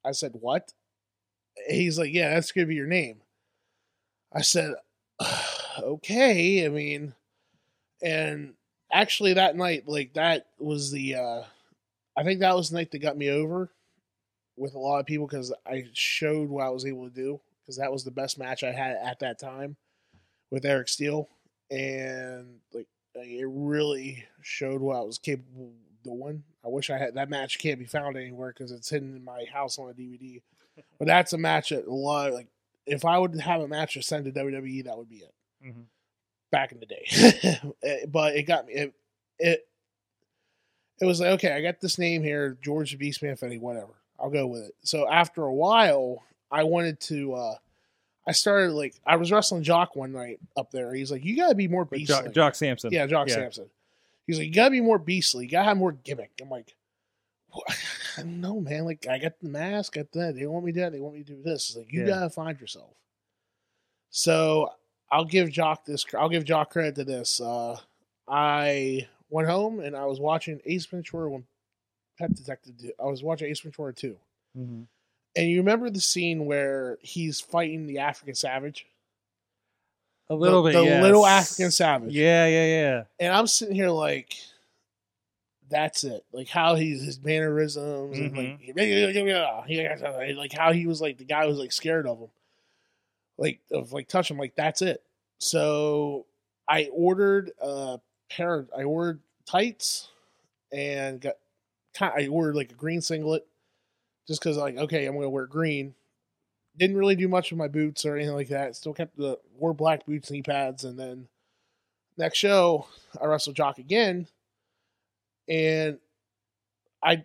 I 0.05 0.13
said, 0.13 0.33
"What?" 0.41 0.73
He's 1.69 1.99
like, 1.99 2.13
"Yeah, 2.13 2.31
that's 2.31 2.53
to 2.53 2.67
be 2.67 2.75
your 2.75 2.87
name." 2.87 3.21
I 4.33 4.43
said, 4.43 4.75
"Okay." 5.81 6.65
I 6.65 6.69
mean, 6.69 7.15
and 8.03 8.55
actually 8.93 9.35
that 9.35 9.57
night 9.57 9.87
like 9.87 10.15
that 10.15 10.47
was 10.59 10.91
the 10.91 11.15
uh 11.15 11.43
i 12.17 12.23
think 12.23 12.41
that 12.41 12.57
was 12.57 12.71
the 12.71 12.77
night 12.77 12.91
that 12.91 13.01
got 13.01 13.19
me 13.19 13.29
over 13.29 13.71
with 14.57 14.75
a 14.75 14.79
lot 14.79 14.99
of 14.99 15.07
people 15.07 15.27
because 15.27 15.53
i 15.67 15.85
showed 15.93 16.49
what 16.49 16.65
i 16.65 16.71
was 16.71 16.87
able 16.87 17.09
to 17.09 17.15
do 17.15 17.39
because 17.61 17.77
that 17.77 17.93
was 17.93 18.05
the 18.05 18.11
best 18.11 18.39
match 18.39 18.63
i 18.65 18.73
had 18.73 18.97
at 18.97 19.19
that 19.19 19.39
time 19.39 19.77
with 20.51 20.65
eric 20.65 20.89
steele 20.89 21.29
and 21.71 22.61
like 22.73 22.87
Like, 23.15 23.29
it 23.29 23.47
really 23.49 24.25
showed 24.43 24.81
what 24.81 24.97
I 24.97 25.01
was 25.01 25.19
capable 25.19 25.67
of 25.67 26.03
doing. 26.05 26.45
I 26.65 26.69
wish 26.69 26.89
I 26.91 26.99
had 26.99 27.15
that 27.15 27.29
match. 27.29 27.59
Can't 27.59 27.79
be 27.79 27.85
found 27.85 28.17
anywhere 28.17 28.55
because 28.57 28.71
it's 28.73 28.89
hidden 28.91 29.17
in 29.17 29.25
my 29.25 29.45
house 29.53 29.79
on 29.79 29.91
a 29.91 29.93
DVD. 29.93 30.41
But 30.99 31.07
that's 31.07 31.33
a 31.33 31.39
match 31.39 31.71
that 31.71 31.87
a 31.87 31.93
lot 31.93 32.33
like 32.33 32.49
if 32.87 33.05
I 33.05 33.19
would 33.19 33.39
have 33.41 33.61
a 33.61 33.69
match 33.69 33.95
to 33.95 34.03
send 34.03 34.25
to 34.27 34.33
WWE, 34.33 34.85
that 34.85 34.97
would 34.97 35.09
be 35.09 35.17
it. 35.19 35.35
Mhm. 35.65 35.85
Back 36.51 36.73
in 36.73 36.81
the 36.81 36.87
day, 36.87 37.05
Eh, 37.83 38.07
but 38.07 38.35
it 38.37 38.45
got 38.45 38.67
me. 38.67 38.73
It, 38.75 38.95
it 39.39 39.69
it 41.01 41.05
was 41.05 41.21
like 41.21 41.31
okay, 41.33 41.53
I 41.53 41.61
got 41.63 41.81
this 41.81 41.99
name 41.99 42.23
here, 42.23 42.57
George 42.63 42.97
the 42.97 42.99
Beastman 42.99 43.39
Fetty, 43.39 43.61
whatever. 43.61 43.93
I'll 44.19 44.31
go 44.31 44.47
with 44.47 44.63
it. 44.65 44.75
So 44.83 45.09
after 45.09 45.43
a 45.45 45.53
while, 45.55 46.23
I 46.51 46.65
wanted 46.65 47.01
to. 47.03 47.35
uh 47.35 47.55
I 48.27 48.33
started 48.33 48.73
like 48.73 48.95
I 49.07 49.17
was 49.17 49.31
wrestling 49.33 49.63
Jock 49.63 49.95
one 49.97 50.13
night 50.13 50.39
up 50.57 50.71
there. 50.71 50.93
He's 50.95 51.11
like, 51.11 51.25
"You 51.25 51.37
got 51.37 51.49
to 51.49 51.55
be 51.55 51.67
more 51.69 51.85
beastly." 51.85 52.07
Jock, 52.25 52.33
Jock 52.35 52.55
Sampson. 52.55 52.93
Yeah, 52.93 53.07
Jock 53.07 53.29
Yeah. 53.29 53.35
Sampson. 53.37 53.71
He's 54.27 54.37
like, 54.39 54.49
you 54.49 54.53
gotta 54.55 54.71
be 54.73 54.83
more 54.83 54.99
beastly. 54.99 55.45
You 55.47 55.51
gotta 55.51 55.65
have 55.69 55.79
more 55.79 55.93
gimmick. 55.93 56.31
I'm 56.43 56.51
like, 56.51 56.75
"What?" 57.51 57.67
I 58.17 58.23
don't 58.23 58.41
know, 58.41 58.61
man. 58.61 58.85
Like, 58.85 59.07
I 59.07 59.19
got 59.19 59.39
the 59.41 59.49
mask, 59.49 59.95
got 59.95 60.11
that. 60.13 60.35
They 60.35 60.47
want 60.47 60.65
me 60.65 60.73
that. 60.73 60.93
They 60.93 61.01
want 61.01 61.15
me 61.15 61.23
to 61.25 61.33
do 61.35 61.43
this. 61.43 61.69
It's 61.69 61.77
like, 61.77 61.93
you 61.93 62.01
Yeah. 62.01 62.07
gotta 62.09 62.31
find 62.31 62.61
yourself. 62.61 62.95
So 64.11 64.71
I'll 65.11 65.25
give 65.25 65.51
Jock 65.51 65.85
this. 65.85 66.05
I'll 66.19 66.29
give 66.29 66.45
Jock 66.45 66.71
credit 66.71 66.95
to 66.97 67.05
this. 67.05 67.41
Uh, 67.41 67.79
I 68.27 69.09
went 69.31 69.49
home 69.49 69.81
and 69.81 69.97
I 69.97 70.05
was 70.07 70.21
watching 70.21 70.61
Ace 70.65 70.87
Ventura 70.87 71.31
when 71.31 71.47
Pet 72.19 72.35
Detective. 72.35 72.75
I 73.01 73.05
was 73.05 73.23
watching 73.23 73.49
Ace 73.49 73.61
Ventura 73.61 73.93
two, 73.95 74.19
Mhm. 74.57 74.87
and 75.37 75.49
you 75.51 75.59
remember 75.59 75.89
the 75.91 76.01
scene 76.01 76.47
where 76.47 76.99
he's 77.03 77.41
fighting 77.41 77.87
the 77.87 77.99
African 77.99 78.35
Savage, 78.35 78.87
A 80.31 80.35
little 80.35 80.63
the, 80.63 80.73
bit. 80.73 80.79
the 80.79 80.85
yes. 80.85 81.03
little 81.03 81.25
African 81.27 81.71
Savage. 81.71 82.13
Yeah, 82.13 82.47
yeah, 82.47 82.65
yeah. 82.67 83.05
and 83.21 83.33
I'm 83.33 83.47
sitting 83.47 83.75
here 83.75 83.91
like, 83.91 84.35
that's 85.69 86.05
it. 86.05 86.25
Like 86.33 86.49
how 86.49 86.75
he's 86.75 87.03
his 87.03 87.23
mannerisms 87.23 88.19
and 88.19 88.37
like, 88.37 88.61
mm-hmm. 88.61 90.39
like 90.39 90.53
how 90.53 90.73
he 90.73 90.87
was 90.87 91.01
like 91.01 91.19
the 91.19 91.25
guy 91.25 91.47
was 91.47 91.59
like 91.59 91.73
scared 91.73 92.07
of 92.07 92.19
him, 92.19 92.29
like 93.37 93.61
of 93.73 93.93
like 93.93 94.09
touch 94.09 94.31
him. 94.31 94.39
Like 94.39 94.55
that's 94.57 94.83
it. 94.83 95.03
So 95.39 96.27
I 96.69 96.89
ordered 96.93 97.53
a 97.61 98.01
pair. 98.31 98.55
Of, 98.55 98.71
I 98.77 98.83
ordered 98.83 99.21
tights 99.47 100.09
and 100.73 101.21
got. 101.21 101.35
I 102.01 102.29
ordered 102.29 102.55
like 102.55 102.71
a 102.71 102.77
green 102.77 103.01
singlet, 103.01 103.45
just 104.27 104.41
because 104.41 104.57
like 104.57 104.77
okay, 104.77 105.07
I'm 105.07 105.15
gonna 105.15 105.29
wear 105.29 105.47
green. 105.47 105.95
Didn't 106.77 106.97
really 106.97 107.17
do 107.17 107.27
much 107.27 107.51
with 107.51 107.59
my 107.59 107.67
boots 107.67 108.05
or 108.05 108.15
anything 108.15 108.35
like 108.35 108.49
that. 108.49 108.77
Still 108.77 108.95
kept 108.95 109.17
the 109.17 109.39
wore 109.59 109.75
black 109.75 110.07
boots, 110.07 110.31
knee 110.31 110.43
pads, 110.43 110.85
and 110.85 110.99
then 110.99 111.27
next 112.17 112.39
show 112.39 112.87
I 113.21 113.27
wrestled 113.27 113.57
Jock 113.57 113.79
again, 113.79 114.29
and 115.49 115.99
I, 117.03 117.25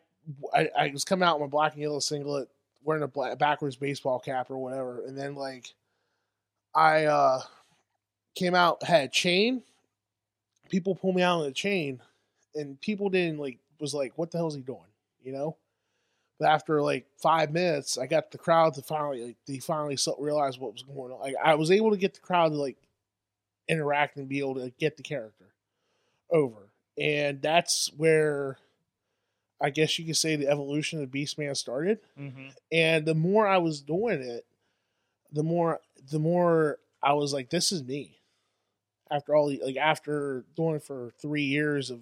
I 0.54 0.70
I 0.78 0.90
was 0.92 1.04
coming 1.04 1.28
out 1.28 1.36
in 1.36 1.42
my 1.42 1.48
black 1.48 1.74
and 1.74 1.82
yellow 1.82 2.00
singlet, 2.00 2.50
wearing 2.84 3.04
a 3.04 3.08
black, 3.08 3.38
backwards 3.38 3.76
baseball 3.76 4.20
cap 4.20 4.50
or 4.50 4.58
whatever, 4.58 5.06
and 5.06 5.18
then 5.18 5.36
like 5.36 5.74
I 6.74 7.06
uh 7.06 7.42
came 8.36 8.56
out 8.56 8.84
had 8.84 9.06
a 9.06 9.08
chain. 9.10 9.64
People 10.70 10.96
pulled 10.96 11.16
me 11.16 11.22
out 11.22 11.40
on 11.40 11.46
the 11.46 11.52
chain, 11.52 12.02
and 12.56 12.80
people 12.82 13.10
didn't 13.10 13.40
like 13.40 13.60
was 13.80 13.94
like, 13.94 14.14
"What 14.16 14.32
the 14.32 14.38
hell 14.38 14.48
is 14.48 14.56
he 14.56 14.62
doing?" 14.62 14.80
You 15.24 15.34
know. 15.34 15.58
But 16.40 16.50
after 16.50 16.82
like 16.82 17.06
five 17.22 17.52
minutes, 17.52 17.98
I 17.98 18.08
got 18.08 18.32
the 18.32 18.38
crowd 18.38 18.74
to 18.76 18.82
finally 18.82 19.28
like 19.28 19.38
they 19.46 19.60
finally 19.60 19.98
realized 20.20 20.60
what 20.60 20.74
was 20.74 20.84
going 20.84 21.12
on. 21.12 21.20
Like 21.20 21.36
I 21.44 21.56
was 21.56 21.72
able 21.72 21.92
to 21.92 21.98
get 21.98 22.14
the 22.14 22.22
crowd 22.22 22.50
to 22.50 22.58
like 22.58 22.78
interact 23.68 24.18
and 24.18 24.28
be 24.28 24.40
able 24.40 24.56
to 24.56 24.72
get 24.80 24.98
the 24.98 25.04
character 25.04 25.46
over. 26.32 26.70
And 26.98 27.42
that's 27.42 27.90
where 27.98 28.58
I 29.62 29.70
guess 29.70 29.98
you 29.98 30.06
could 30.06 30.18
say 30.18 30.36
the 30.36 30.50
evolution 30.50 31.02
of 31.02 31.10
Beastman 31.10 31.56
started. 31.56 32.00
Mm-hmm. 32.20 32.50
And 32.72 33.06
the 33.06 33.16
more 33.16 33.48
I 33.48 33.58
was 33.58 33.82
doing 33.82 34.22
it, 34.22 34.46
the 35.32 35.44
more 35.44 35.80
the 36.12 36.20
more 36.20 36.80
I 37.02 37.14
was 37.14 37.34
like, 37.34 37.50
this 37.50 37.72
is 37.72 37.84
me. 37.84 38.20
After 39.10 39.36
all, 39.36 39.54
like 39.64 39.78
after 39.78 40.44
doing 40.56 40.76
it 40.76 40.84
for 40.84 41.12
three 41.22 41.44
years 41.44 41.90
of 41.90 42.02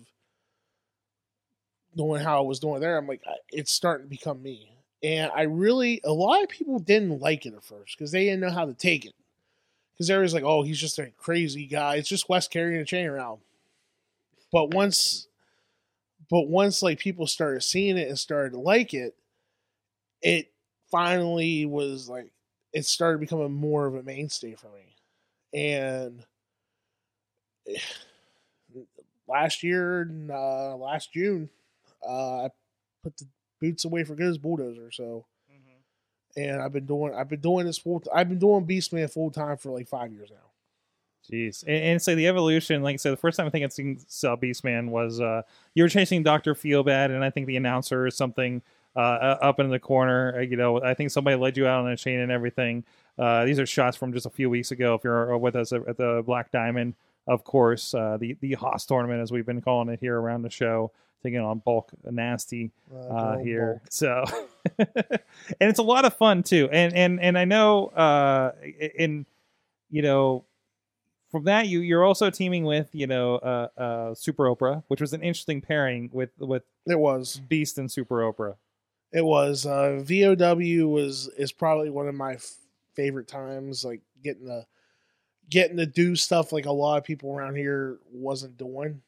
doing 1.96 2.22
how 2.22 2.38
I 2.38 2.48
was 2.48 2.60
doing 2.60 2.80
there, 2.80 2.98
I'm 2.98 3.08
like, 3.08 3.22
it's 3.52 3.72
starting 3.72 4.06
to 4.06 4.10
become 4.10 4.42
me. 4.42 4.72
And 5.04 5.32
I 5.36 5.44
really, 5.44 6.00
a 6.04 6.14
lot 6.14 6.44
of 6.44 6.50
people 6.50 6.80
didn't 6.80 7.20
like 7.20 7.46
it 7.46 7.54
at 7.54 7.64
first 7.64 7.98
because 7.98 8.12
they 8.12 8.26
didn't 8.26 8.40
know 8.40 8.52
how 8.52 8.66
to 8.66 8.74
take 8.74 9.06
it. 9.06 9.14
Because 9.94 10.10
was 10.10 10.34
like, 10.34 10.44
oh, 10.44 10.64
he's 10.64 10.80
just 10.80 11.00
a 11.00 11.12
crazy 11.18 11.66
guy. 11.66 11.96
It's 11.96 12.10
just 12.10 12.30
West 12.30 12.50
carrying 12.50 12.82
a 12.82 12.86
chain 12.86 13.08
around. 13.08 13.42
But 14.52 14.74
once, 14.74 15.28
but 16.30 16.48
once 16.48 16.82
like 16.84 17.00
people 17.00 17.28
started 17.28 17.62
seeing 17.64 17.98
it 17.98 18.08
and 18.10 18.20
started 18.20 18.52
to 18.52 18.60
like 18.60 18.94
it, 18.94 19.16
it 20.22 20.52
finally 20.92 21.66
was 21.66 22.10
like 22.10 22.32
it 22.74 22.86
started 22.86 23.20
becoming 23.20 23.54
more 23.54 23.86
of 23.88 23.96
a 23.96 24.04
mainstay 24.04 24.56
for 24.56 24.68
me. 24.68 24.96
And 25.54 26.26
last 29.28 29.64
year, 29.64 30.10
uh, 30.30 30.76
last 30.76 31.14
June, 31.14 31.50
uh, 32.08 32.46
I 32.46 32.50
put 33.04 33.18
the 33.18 33.26
boots 33.60 33.86
away 33.86 34.04
for 34.04 34.16
good 34.16 34.28
as 34.28 34.38
bulldozer. 34.38 34.92
So, 34.92 35.26
and 36.38 36.62
I've 36.62 36.74
been 36.74 36.86
doing, 36.86 37.14
I've 37.14 37.30
been 37.30 37.42
doing 37.42 37.66
this 37.66 37.78
full, 37.78 38.02
I've 38.14 38.30
been 38.30 38.40
doing 38.40 38.66
Beastman 38.66 39.12
full 39.12 39.32
time 39.32 39.58
for 39.58 39.72
like 39.72 39.88
five 39.88 40.12
years 40.14 40.30
now. 40.32 40.51
Jeez, 41.30 41.64
and, 41.68 41.84
and 41.84 42.02
so 42.02 42.16
the 42.16 42.28
evolution, 42.28 42.82
like 42.82 42.94
I 42.94 42.98
said, 42.98 43.12
the 43.12 43.18
first 43.18 43.38
time 43.38 43.48
I 43.48 43.50
think 43.50 43.64
I'd 43.64 43.74
seen 43.74 43.98
uh, 44.00 44.36
Beastman 44.36 44.90
was 44.90 45.20
uh, 45.22 45.44
you 45.76 45.84
were 45.84 45.90
chasing 45.90 46.24
Doctor 46.24 46.56
Feelbad, 46.56 47.06
and 47.12 47.24
I 47.24 47.30
think 47.30 47.48
the 47.48 47.58
announcer 47.58 48.06
or 48.06 48.12
something 48.12 48.62
uh, 48.96 49.00
uh, 49.00 49.38
up 49.42 49.60
in 49.60 49.70
the 49.70 49.80
corner. 49.80 50.36
uh, 50.38 50.42
You 50.42 50.58
know, 50.58 50.82
I 50.82 50.94
think 50.94 51.12
somebody 51.12 51.36
led 51.38 51.58
you 51.58 51.68
out 51.68 51.86
on 51.86 51.92
a 51.92 51.98
chain 51.98 52.20
and 52.20 52.32
everything. 52.32 52.84
Uh, 53.18 53.46
these 53.46 53.60
are 53.60 53.66
shots 53.66 53.98
from 53.98 54.14
just 54.14 54.26
a 54.26 54.30
few 54.30 54.50
weeks 54.50 54.72
ago. 54.72 54.96
If 54.96 55.04
you're 55.04 55.34
uh, 55.34 55.38
with 55.38 55.56
us 55.56 55.72
at 55.72 55.98
the 55.98 56.24
Black 56.26 56.52
Diamond, 56.52 56.96
of 57.28 57.44
course, 57.44 57.94
uh, 57.94 58.18
the 58.20 58.36
the 58.42 58.54
Haas 58.54 58.86
tournament, 58.86 59.22
as 59.22 59.32
we've 59.32 59.46
been 59.46 59.62
calling 59.62 59.90
it 59.90 60.00
here 60.00 60.20
around 60.20 60.42
the 60.42 60.50
show, 60.50 60.92
taking 61.22 61.40
on 61.40 61.60
Bulk 61.60 61.92
Nasty 62.10 62.72
uh, 62.94 63.36
Jerome 63.36 63.46
here. 63.46 63.82
Bulk. 63.84 63.92
So, 63.92 64.24
and 64.80 65.70
it's 65.70 65.80
a 65.80 65.84
lot 65.84 66.04
of 66.06 66.16
fun 66.16 66.42
too. 66.44 66.68
And 66.72 66.94
and 66.96 67.20
and 67.22 67.38
I 67.38 67.46
know, 67.46 67.88
uh, 67.88 68.54
in 68.98 69.26
you 69.92 70.02
know, 70.02 70.46
from 71.32 71.46
that 71.46 71.68
you 71.68 71.80
you're 71.80 72.04
also 72.04 72.30
teaming 72.30 72.66
with 72.66 72.90
you 72.94 73.08
know, 73.08 73.36
uh, 73.36 73.68
uh, 73.78 74.14
Super 74.16 74.46
Oprah, 74.46 74.84
which 74.88 75.02
was 75.02 75.14
an 75.14 75.22
interesting 75.22 75.62
pairing 75.62 76.10
with 76.14 76.32
with 76.40 76.64
It 76.86 77.00
was. 77.00 77.42
Beast 77.48 77.78
and 77.78 77.92
Super 77.92 78.18
Oprah. 78.18 78.56
It 79.14 79.26
was 79.26 79.66
uh, 79.66 80.02
VOW 80.04 80.88
was 80.88 81.30
is 81.38 81.52
probably 81.52 81.90
one 81.90 82.08
of 82.08 82.16
my 82.16 82.34
f- 82.34 82.56
favorite 82.96 83.28
times. 83.28 83.84
Like 83.84 84.02
getting 84.24 84.46
to 84.48 84.66
getting 85.50 85.78
to 85.78 85.86
do 85.86 86.16
stuff 86.16 86.52
like 86.52 86.66
a 86.66 86.72
lot 86.72 86.98
of 86.98 87.04
people 87.04 87.32
around 87.32 87.56
here 87.56 87.98
wasn't 88.12 88.58
doing, 88.58 89.02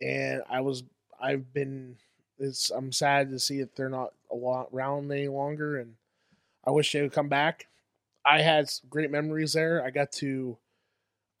and 0.00 0.42
I 0.48 0.60
was 0.60 0.82
I've 1.20 1.52
been. 1.52 1.96
It's 2.38 2.68
I'm 2.70 2.92
sad 2.92 3.30
to 3.30 3.38
see 3.38 3.60
that 3.60 3.74
they're 3.76 3.88
not 3.88 4.12
a 4.30 4.36
lot 4.36 4.68
around 4.74 5.10
any 5.10 5.28
longer, 5.28 5.78
and 5.78 5.94
I 6.66 6.70
wish 6.70 6.92
they 6.92 7.00
would 7.00 7.12
come 7.12 7.28
back. 7.28 7.66
I 8.26 8.42
had 8.42 8.68
some 8.68 8.88
great 8.90 9.10
memories 9.10 9.54
there. 9.54 9.82
I 9.84 9.90
got 9.90 10.12
to. 10.12 10.58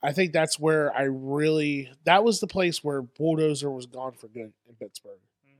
I 0.02 0.12
think 0.12 0.32
that's 0.32 0.58
where 0.58 0.94
I 0.94 1.02
really 1.02 1.90
that 2.04 2.24
was 2.24 2.40
the 2.40 2.46
place 2.46 2.84
where 2.84 3.02
bulldozer 3.02 3.70
was 3.70 3.86
gone 3.86 4.12
for 4.12 4.28
good 4.28 4.52
in 4.68 4.74
Pittsburgh 4.78 5.18
mm-hmm. 5.46 5.56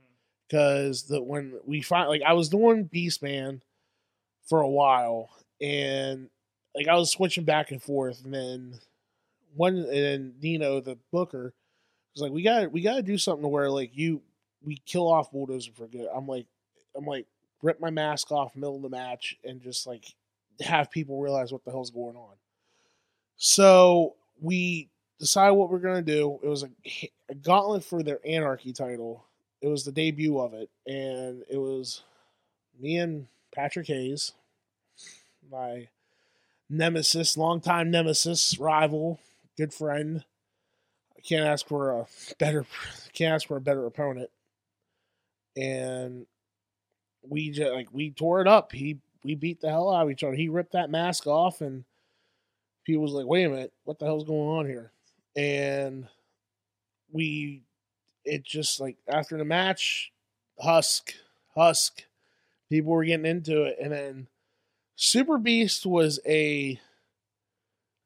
because 0.48 1.04
the 1.04 1.22
when 1.22 1.58
we 1.64 1.80
find 1.82 2.08
like 2.08 2.22
I 2.22 2.34
was 2.34 2.48
doing 2.48 2.88
Beastman 2.88 3.60
for 4.46 4.60
a 4.60 4.68
while 4.68 5.30
and 5.60 6.28
like 6.74 6.88
I 6.88 6.94
was 6.96 7.10
switching 7.10 7.44
back 7.44 7.70
and 7.70 7.82
forth 7.82 8.24
and 8.24 8.34
then 8.34 8.78
one 9.54 9.76
and 9.76 9.88
then 9.88 10.34
Nino 10.40 10.80
the 10.80 10.98
booker 11.10 11.54
was 12.14 12.22
like 12.22 12.32
we 12.32 12.42
got 12.42 12.70
we 12.72 12.82
got 12.82 12.96
to 12.96 13.02
do 13.02 13.18
something 13.18 13.42
to 13.42 13.48
where 13.48 13.70
like 13.70 13.90
you 13.94 14.22
we 14.62 14.76
kill 14.86 15.10
off 15.10 15.30
bulldozer 15.30 15.72
for 15.74 15.86
good. 15.86 16.08
I'm 16.14 16.26
like 16.26 16.46
I'm 16.96 17.06
like 17.06 17.26
rip 17.62 17.80
my 17.80 17.90
mask 17.90 18.30
off 18.30 18.54
middle 18.54 18.76
of 18.76 18.82
the 18.82 18.88
match 18.88 19.36
and 19.44 19.60
just 19.60 19.86
like 19.86 20.04
have 20.60 20.90
people 20.90 21.20
realize 21.20 21.52
what 21.52 21.64
the 21.64 21.70
hell's 21.70 21.90
going 21.90 22.16
on. 22.16 22.34
So 23.36 24.14
we 24.40 24.88
decide 25.18 25.50
what 25.50 25.70
we're 25.70 25.78
gonna 25.78 26.02
do. 26.02 26.38
It 26.42 26.48
was 26.48 26.62
a, 26.62 26.70
a 27.28 27.34
gauntlet 27.34 27.84
for 27.84 28.02
their 28.02 28.20
anarchy 28.24 28.72
title 28.72 29.26
it 29.60 29.68
was 29.68 29.84
the 29.84 29.92
debut 29.92 30.38
of 30.38 30.54
it, 30.54 30.70
and 30.86 31.42
it 31.50 31.56
was 31.56 32.02
me 32.78 32.98
and 32.98 33.26
Patrick 33.54 33.86
Hayes, 33.86 34.32
my 35.50 35.88
nemesis, 36.68 37.36
longtime 37.36 37.90
nemesis, 37.90 38.58
rival, 38.58 39.18
good 39.56 39.72
friend. 39.72 40.24
I 41.16 41.20
can't 41.20 41.46
ask 41.46 41.66
for 41.66 41.90
a 41.90 42.06
better, 42.38 42.66
can't 43.12 43.34
ask 43.34 43.48
for 43.48 43.56
a 43.56 43.60
better 43.60 43.86
opponent. 43.86 44.30
And 45.56 46.26
we 47.22 47.50
just 47.50 47.72
like 47.72 47.88
we 47.92 48.10
tore 48.10 48.40
it 48.42 48.46
up. 48.46 48.72
He 48.72 48.98
we 49.24 49.34
beat 49.34 49.60
the 49.60 49.70
hell 49.70 49.92
out 49.92 50.04
of 50.04 50.10
each 50.10 50.22
other. 50.22 50.36
He 50.36 50.48
ripped 50.48 50.72
that 50.72 50.90
mask 50.90 51.26
off, 51.26 51.62
and 51.62 51.84
he 52.86 52.96
was 52.96 53.12
like, 53.12 53.26
"Wait 53.26 53.44
a 53.44 53.48
minute, 53.48 53.72
what 53.84 53.98
the 53.98 54.06
hell's 54.06 54.24
going 54.24 54.48
on 54.48 54.66
here?" 54.66 54.92
And 55.36 56.06
we 57.12 57.62
it 58.24 58.44
just 58.44 58.80
like 58.80 58.96
after 59.08 59.36
the 59.36 59.44
match, 59.44 60.12
Husk, 60.58 61.14
Husk, 61.54 62.04
people 62.68 62.92
were 62.92 63.04
getting 63.04 63.26
into 63.26 63.64
it, 63.64 63.76
and 63.80 63.92
then 63.92 64.28
Super 64.96 65.38
Beast 65.38 65.84
was 65.86 66.20
a 66.26 66.80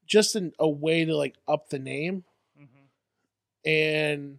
just 0.07 0.35
an, 0.35 0.53
a 0.59 0.69
way 0.69 1.05
to 1.05 1.17
like 1.17 1.37
up 1.47 1.69
the 1.69 1.79
name, 1.79 2.25
mm-hmm. 2.61 3.69
and 3.69 4.39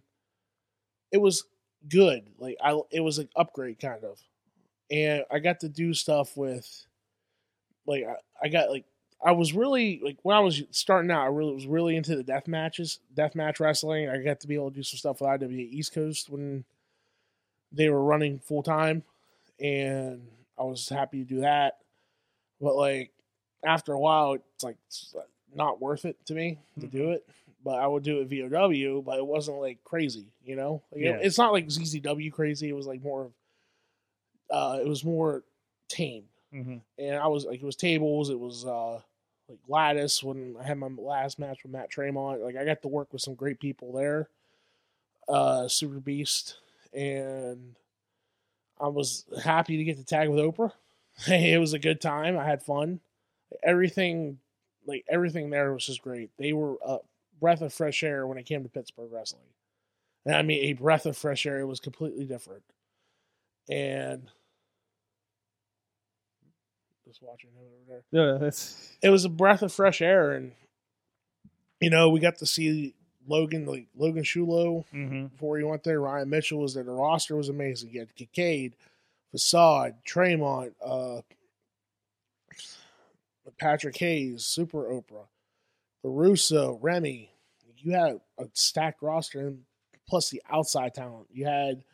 it 1.10 1.18
was 1.18 1.44
good. 1.88 2.24
Like 2.38 2.56
I, 2.62 2.78
it 2.90 3.00
was 3.00 3.18
an 3.18 3.28
upgrade 3.36 3.80
kind 3.80 4.04
of, 4.04 4.20
and 4.90 5.24
I 5.30 5.38
got 5.38 5.60
to 5.60 5.68
do 5.68 5.94
stuff 5.94 6.36
with, 6.36 6.86
like 7.86 8.04
I, 8.04 8.16
I 8.42 8.48
got 8.48 8.70
like 8.70 8.84
I 9.24 9.32
was 9.32 9.52
really 9.52 10.00
like 10.02 10.18
when 10.22 10.36
I 10.36 10.40
was 10.40 10.62
starting 10.70 11.10
out, 11.10 11.22
I 11.22 11.26
really 11.26 11.54
was 11.54 11.66
really 11.66 11.96
into 11.96 12.16
the 12.16 12.24
death 12.24 12.48
matches, 12.48 12.98
death 13.14 13.34
match 13.34 13.60
wrestling. 13.60 14.08
I 14.08 14.18
got 14.18 14.40
to 14.40 14.48
be 14.48 14.54
able 14.54 14.70
to 14.70 14.76
do 14.76 14.82
some 14.82 14.98
stuff 14.98 15.20
with 15.20 15.30
IWA 15.30 15.50
East 15.52 15.94
Coast 15.94 16.28
when 16.28 16.64
they 17.70 17.88
were 17.88 18.02
running 18.02 18.38
full 18.40 18.62
time, 18.62 19.02
and 19.60 20.26
I 20.58 20.64
was 20.64 20.88
happy 20.88 21.18
to 21.18 21.24
do 21.24 21.40
that. 21.40 21.78
But 22.60 22.74
like 22.74 23.12
after 23.64 23.92
a 23.92 23.98
while, 23.98 24.34
it's 24.34 24.64
like 24.64 24.76
it's 24.88 25.14
not 25.54 25.80
worth 25.80 26.04
it 26.04 26.16
to 26.26 26.34
me 26.34 26.58
to 26.80 26.86
do 26.86 27.10
it. 27.10 27.26
But 27.64 27.78
I 27.78 27.86
would 27.86 28.02
do 28.02 28.18
it 28.20 28.28
VOW, 28.28 29.02
but 29.02 29.18
it 29.18 29.26
wasn't 29.26 29.58
like 29.58 29.84
crazy, 29.84 30.26
you 30.44 30.56
know. 30.56 30.82
Like, 30.90 31.02
Yeah. 31.02 31.18
it's 31.22 31.38
not 31.38 31.52
like 31.52 31.68
CZW 31.68 32.32
crazy. 32.32 32.68
It 32.68 32.74
was 32.74 32.88
like 32.88 33.04
more, 33.04 33.30
uh, 34.50 34.78
it 34.80 34.88
was 34.88 35.04
more 35.04 35.44
tame 35.88 36.24
hmm 36.50 36.78
and 36.98 37.16
I 37.16 37.26
was 37.28 37.44
like, 37.46 37.62
it 37.62 37.64
was 37.64 37.76
tables, 37.76 38.30
it 38.30 38.38
was 38.38 38.64
uh 38.66 39.00
like 39.52 39.60
lattice 39.68 40.22
when 40.22 40.56
I 40.58 40.64
had 40.64 40.78
my 40.78 40.88
last 40.98 41.38
match 41.38 41.62
with 41.62 41.72
Matt 41.72 41.90
Tremont. 41.90 42.40
Like 42.40 42.56
I 42.56 42.64
got 42.64 42.82
to 42.82 42.88
work 42.88 43.12
with 43.12 43.22
some 43.22 43.34
great 43.34 43.60
people 43.60 43.92
there, 43.92 44.28
uh, 45.28 45.68
Super 45.68 46.00
Beast, 46.00 46.56
and 46.92 47.76
I 48.80 48.88
was 48.88 49.26
happy 49.44 49.76
to 49.76 49.84
get 49.84 49.98
to 49.98 50.04
tag 50.04 50.28
with 50.28 50.40
Oprah. 50.40 50.72
it 51.26 51.60
was 51.60 51.74
a 51.74 51.78
good 51.78 52.00
time. 52.00 52.38
I 52.38 52.44
had 52.44 52.62
fun. 52.62 53.00
Everything, 53.62 54.38
like 54.86 55.04
everything 55.08 55.50
there 55.50 55.72
was 55.72 55.86
just 55.86 56.02
great. 56.02 56.30
They 56.38 56.54
were 56.54 56.76
a 56.84 56.98
breath 57.38 57.60
of 57.60 57.74
fresh 57.74 58.02
air 58.02 58.26
when 58.26 58.38
it 58.38 58.46
came 58.46 58.62
to 58.62 58.70
Pittsburgh 58.70 59.12
wrestling, 59.12 59.42
and 60.24 60.34
I 60.34 60.42
mean 60.42 60.64
a 60.64 60.72
breath 60.72 61.04
of 61.04 61.16
fresh 61.16 61.44
air. 61.44 61.60
It 61.60 61.66
was 61.66 61.80
completely 61.80 62.24
different, 62.24 62.62
and 63.68 64.28
just 67.12 67.22
watching 67.22 67.50
him 67.50 67.58
over 67.60 67.84
there. 67.86 68.02
Yeah, 68.10 68.38
that's 68.38 68.90
it 69.02 69.10
was 69.10 69.24
a 69.24 69.28
breath 69.28 69.62
of 69.62 69.72
fresh 69.72 70.00
air 70.00 70.32
and 70.32 70.52
you 71.80 71.90
know 71.90 72.08
we 72.08 72.20
got 72.20 72.38
to 72.38 72.46
see 72.46 72.94
logan 73.28 73.66
like 73.66 73.86
logan 73.94 74.24
shulo 74.24 74.84
hmm 74.90 75.26
before 75.26 75.58
he 75.58 75.64
went 75.64 75.84
there. 75.84 76.00
Ryan 76.00 76.30
mitchell 76.30 76.60
was 76.60 76.74
there. 76.74 76.84
The 76.84 76.92
roster 76.92 77.36
was 77.36 77.48
amazing. 77.48 77.90
You 77.92 78.00
had 78.00 78.14
Kincaid, 78.14 78.76
facade 79.30 79.96
tremont 80.04 80.74
uh 80.84 81.20
patrick 83.58 83.96
hayes 83.98 84.46
super 84.46 84.84
oprah 84.84 85.26
the 86.02 86.08
russo 86.08 86.78
remy. 86.80 87.30
You 87.76 87.92
had 87.92 88.20
a 88.38 88.46
stacked 88.54 89.02
roster 89.02 89.40
and 89.48 89.62
plus 90.08 90.30
the 90.30 90.42
outside 90.50 90.94
talent. 90.94 91.26
You 91.32 91.46
had 91.46 91.84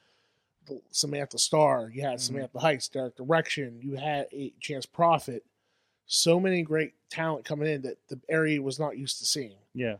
Samantha 0.91 1.39
Starr, 1.39 1.91
you 1.91 2.03
had 2.03 2.19
Mhm. 2.19 2.23
Samantha 2.23 2.59
Heights, 2.59 2.89
Derek 2.89 3.17
Direction, 3.17 3.81
you 3.83 3.95
had 3.95 4.29
a 4.33 4.51
Chance 4.61 4.87
Prophet, 4.87 5.45
so 6.07 6.41
many 6.41 6.63
great 6.63 6.95
talent 7.11 7.45
coming 7.45 7.69
in 7.69 7.83
that 7.83 7.99
the 8.09 8.21
area 8.29 8.61
was 8.63 8.79
not 8.79 8.97
used 8.97 9.19
to 9.19 9.27
seeing, 9.27 9.59
yeah. 9.75 9.97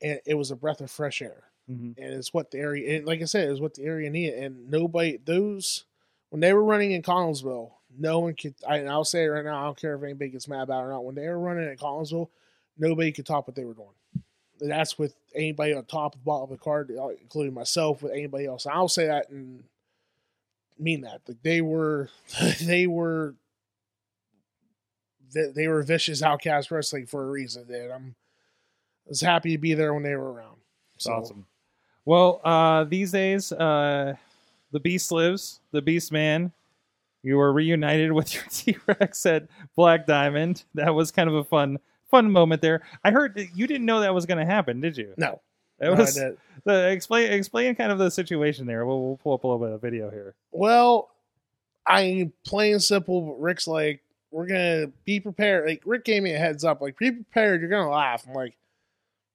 and 0.00 0.20
it 0.26 0.34
was 0.34 0.50
a 0.50 0.56
breath 0.56 0.80
of 0.80 0.90
fresh 0.90 1.22
air. 1.22 1.44
hmm 1.66 1.92
And 1.96 2.14
it's 2.14 2.34
what 2.34 2.50
the 2.50 2.58
area, 2.58 2.96
and 2.96 3.06
like 3.06 3.22
I 3.22 3.24
said, 3.26 3.46
it 3.46 3.50
was 3.50 3.60
what 3.60 3.74
the 3.74 3.84
area 3.84 4.10
needed. 4.10 4.42
And 4.42 4.68
nobody, 4.70 5.16
those 5.16 5.84
when 6.30 6.40
they 6.40 6.52
were 6.52 6.64
running 6.64 6.92
in 6.92 7.02
Collinsville, 7.02 7.72
no 7.96 8.20
one 8.20 8.34
could. 8.34 8.54
I, 8.66 8.78
and 8.78 8.88
I'll 8.88 9.04
say 9.04 9.24
it 9.24 9.28
right 9.28 9.44
now, 9.44 9.60
I 9.60 9.64
don't 9.64 9.76
care 9.76 9.94
if 9.94 10.02
anybody 10.02 10.30
gets 10.30 10.48
mad 10.48 10.62
about 10.62 10.82
it 10.82 10.86
or 10.86 10.90
not. 10.90 11.04
When 11.04 11.14
they 11.14 11.28
were 11.28 11.38
running 11.38 11.68
in 11.68 11.76
Collinsville, 11.76 12.30
nobody 12.78 13.12
could 13.12 13.26
top 13.26 13.46
what 13.46 13.54
they 13.54 13.64
were 13.66 13.74
doing. 13.74 13.94
That's 14.58 14.98
with 14.98 15.14
anybody 15.34 15.74
on 15.74 15.84
top 15.84 16.14
of 16.14 16.20
the 16.20 16.24
bottom 16.24 16.44
of 16.44 16.50
the 16.50 16.56
card, 16.56 16.90
including 17.20 17.52
myself, 17.52 18.02
with 18.02 18.12
anybody 18.12 18.46
else. 18.46 18.64
And 18.64 18.74
I'll 18.74 18.88
say 18.88 19.06
that 19.06 19.28
and 19.28 19.64
mean 20.78 21.02
that. 21.02 21.20
Like 21.26 21.42
they 21.42 21.60
were, 21.60 22.10
they 22.60 22.86
were, 22.86 23.34
they, 25.34 25.50
they 25.54 25.68
were 25.68 25.82
vicious 25.82 26.22
outcast 26.22 26.70
wrestling 26.70 27.06
for 27.06 27.24
a 27.24 27.30
reason. 27.30 27.66
And 27.68 27.92
I'm 27.92 28.14
I 29.06 29.08
was 29.08 29.20
happy 29.20 29.52
to 29.52 29.58
be 29.58 29.74
there 29.74 29.92
when 29.94 30.02
they 30.02 30.14
were 30.14 30.32
around. 30.32 30.56
It's 30.94 31.06
awesome. 31.06 31.46
Well, 32.04 32.40
uh, 32.44 32.84
these 32.84 33.12
days, 33.12 33.52
uh, 33.52 34.14
the 34.70 34.80
Beast 34.80 35.10
lives. 35.12 35.60
The 35.72 35.82
Beast 35.82 36.12
Man. 36.12 36.52
You 37.22 37.36
were 37.36 37.52
reunited 37.52 38.12
with 38.12 38.34
your 38.34 38.44
T 38.50 38.76
Rex 38.86 39.24
at 39.26 39.46
Black 39.76 40.06
Diamond. 40.06 40.64
That 40.74 40.94
was 40.94 41.10
kind 41.10 41.28
of 41.28 41.36
a 41.36 41.44
fun, 41.44 41.78
fun 42.10 42.30
moment 42.30 42.62
there. 42.62 42.82
I 43.04 43.10
heard 43.10 43.34
that 43.36 43.56
you 43.56 43.66
didn't 43.66 43.86
know 43.86 44.00
that 44.00 44.14
was 44.14 44.26
going 44.26 44.38
to 44.38 44.50
happen, 44.50 44.80
did 44.80 44.96
you? 44.96 45.14
No, 45.16 45.40
It 45.82 45.90
no, 45.90 45.94
was 45.96 46.14
the 46.64 46.90
explain 46.90 47.32
explain 47.32 47.74
kind 47.74 47.90
of 47.92 47.98
the 47.98 48.10
situation 48.10 48.66
there. 48.66 48.86
We'll, 48.86 49.02
we'll 49.02 49.16
pull 49.18 49.34
up 49.34 49.44
a 49.44 49.46
little 49.48 49.64
bit 49.66 49.74
of 49.74 49.80
video 49.82 50.10
here. 50.10 50.34
Well, 50.52 51.10
I 51.86 52.30
plain 52.46 52.74
and 52.74 52.82
simple. 52.82 53.36
Rick's 53.36 53.66
like, 53.66 54.00
we're 54.30 54.46
gonna 54.46 54.86
be 55.04 55.18
prepared. 55.20 55.68
Like 55.68 55.82
Rick 55.84 56.04
gave 56.04 56.22
me 56.22 56.32
a 56.34 56.38
heads 56.38 56.64
up. 56.64 56.80
Like, 56.80 56.96
be 56.98 57.10
prepared. 57.10 57.60
You're 57.60 57.68
gonna 57.70 57.90
laugh. 57.90 58.24
I'm 58.28 58.32
like, 58.34 58.56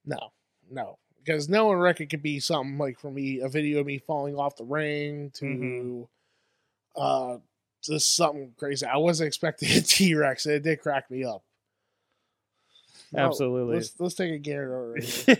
no, 0.05 0.31
no, 0.71 0.97
because 1.23 1.49
knowing 1.49 1.77
Rick, 1.79 1.99
it 1.99 2.09
could 2.09 2.23
be 2.23 2.39
something 2.39 2.77
like 2.77 2.97
for 2.99 3.11
me, 3.11 3.41
a 3.41 3.49
video 3.49 3.81
of 3.81 3.85
me 3.85 3.97
falling 3.97 4.35
off 4.37 4.55
the 4.55 4.63
ring 4.63 5.31
to, 5.35 5.45
Mhm. 5.45 6.07
uh, 6.95 7.39
just 7.83 8.15
something 8.15 8.53
crazy. 8.57 8.85
I 8.85 8.97
wasn't 8.97 9.27
expecting 9.27 9.69
a 9.77 9.81
T 9.81 10.15
Rex. 10.15 10.45
It 10.45 10.63
did 10.63 10.81
crack 10.81 11.11
me 11.11 11.25
up. 11.25 11.43
No, 13.13 13.23
Absolutely. 13.25 13.75
Let's 13.75 13.93
let's 13.99 14.15
take 14.15 14.31
a 14.33 14.37
gander 14.37 14.77
over 14.77 14.99
here. 14.99 15.37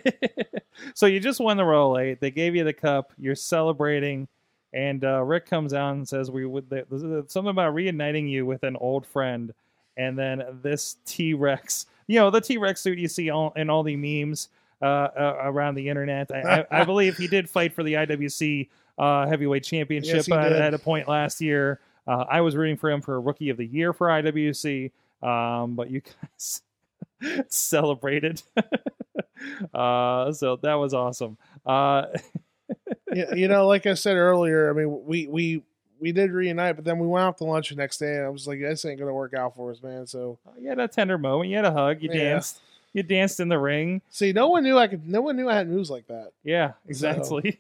so 0.94 1.06
you 1.06 1.20
just 1.20 1.40
won 1.40 1.58
the 1.58 1.66
Roll 1.66 1.98
Eight. 1.98 2.20
They 2.22 2.32
gave 2.32 2.56
you 2.56 2.64
the 2.64 2.74
cup. 2.74 3.12
You're 3.18 3.36
celebrating, 3.36 4.28
and 4.74 5.04
uh, 5.04 5.22
Rick 5.24 5.48
comes 5.48 5.74
out 5.74 5.96
and 5.96 6.08
says, 6.08 6.32
"We 6.32 6.46
would 6.46 6.70
something 7.28 7.50
about 7.50 7.74
reuniting 7.74 8.28
you 8.28 8.46
with 8.46 8.64
an 8.64 8.78
old 8.78 9.06
friend." 9.06 9.54
And 9.98 10.18
then 10.18 10.44
this 10.62 10.98
T 11.06 11.34
Rex, 11.34 11.88
you 12.06 12.20
know, 12.20 12.30
the 12.30 12.40
T 12.40 12.58
Rex 12.58 12.82
suit 12.82 13.00
you 13.00 13.08
see 13.08 13.30
all, 13.32 13.52
in 13.56 13.70
all 13.70 13.84
the 13.84 13.96
memes 13.96 14.50
uh, 14.82 14.86
uh, 14.86 15.38
around 15.42 15.76
the 15.76 15.90
internet. 15.90 16.30
I, 16.32 16.66
I, 16.72 16.82
I 16.82 16.84
believe 16.86 17.18
he 17.18 17.28
did 17.28 17.50
fight 17.50 17.74
for 17.74 17.84
the 17.84 17.94
IWC 17.94 18.70
uh, 18.98 19.28
Heavyweight 19.28 19.64
Championship 19.64 20.28
Yes, 20.28 20.30
at, 20.30 20.52
at 20.54 20.74
a 20.74 20.80
point 20.80 21.08
last 21.08 21.42
year. 21.42 21.80
Uh, 22.08 22.26
I 22.30 22.42
was 22.42 22.56
rooting 22.56 22.78
for 22.78 22.90
him 22.90 23.02
for 23.02 23.20
Rookie 23.20 23.50
of 23.50 23.58
the 23.58 23.66
Year 23.66 23.92
for 23.92 24.08
IWC, 24.08 24.92
um, 25.22 25.76
but 25.76 25.90
you 25.90 26.02
guys 26.22 26.62
celebrated. 27.50 28.42
uh, 29.74 30.32
so 30.32 30.58
that 30.58 30.76
was 30.76 30.94
awesome. 30.94 31.38
Uh, 31.66 32.06
you, 33.14 33.26
you 33.36 33.48
know, 33.48 33.68
like 33.68 33.86
I 33.86 33.94
said 33.94 34.16
earlier, 34.16 34.70
I 34.70 34.74
mean, 34.74 35.06
we 35.06 35.28
we 35.28 35.64
we 36.00 36.12
did 36.12 36.32
reunite, 36.32 36.76
but 36.76 36.86
then 36.86 37.00
we 37.00 37.08
went 37.08 37.24
out 37.26 37.38
to 37.40 37.44
lunch 37.44 37.70
the 37.70 37.76
next 37.76 37.98
day, 37.98 38.18
and 38.18 38.26
I 38.26 38.30
was 38.30 38.48
like, 38.48 38.60
this 38.60 38.86
ain't 38.86 39.00
gonna 39.00 39.14
work 39.14 39.34
out 39.34 39.56
for 39.56 39.72
us, 39.72 39.82
man. 39.82 40.06
So 40.06 40.38
you 40.60 40.70
had 40.70 40.80
a 40.80 40.88
tender 40.88 41.18
moment. 41.18 41.50
You 41.50 41.56
had 41.58 41.66
a 41.66 41.72
hug. 41.72 42.02
You 42.02 42.10
Yeah. 42.12 42.34
danced. 42.34 42.62
You 42.94 43.04
danced 43.04 43.40
in 43.40 43.50
the 43.50 43.60
ring. 43.60 44.02
see, 44.10 44.32
no 44.34 44.48
one 44.48 44.64
knew 44.64 44.78
I 44.78 44.88
could. 44.88 45.08
No 45.08 45.22
one 45.22 45.36
knew 45.36 45.48
I 45.50 45.56
had 45.56 45.70
moves 45.70 45.90
like 45.92 46.08
that. 46.08 46.32
Yeah, 46.44 46.74
exactly. 46.88 47.60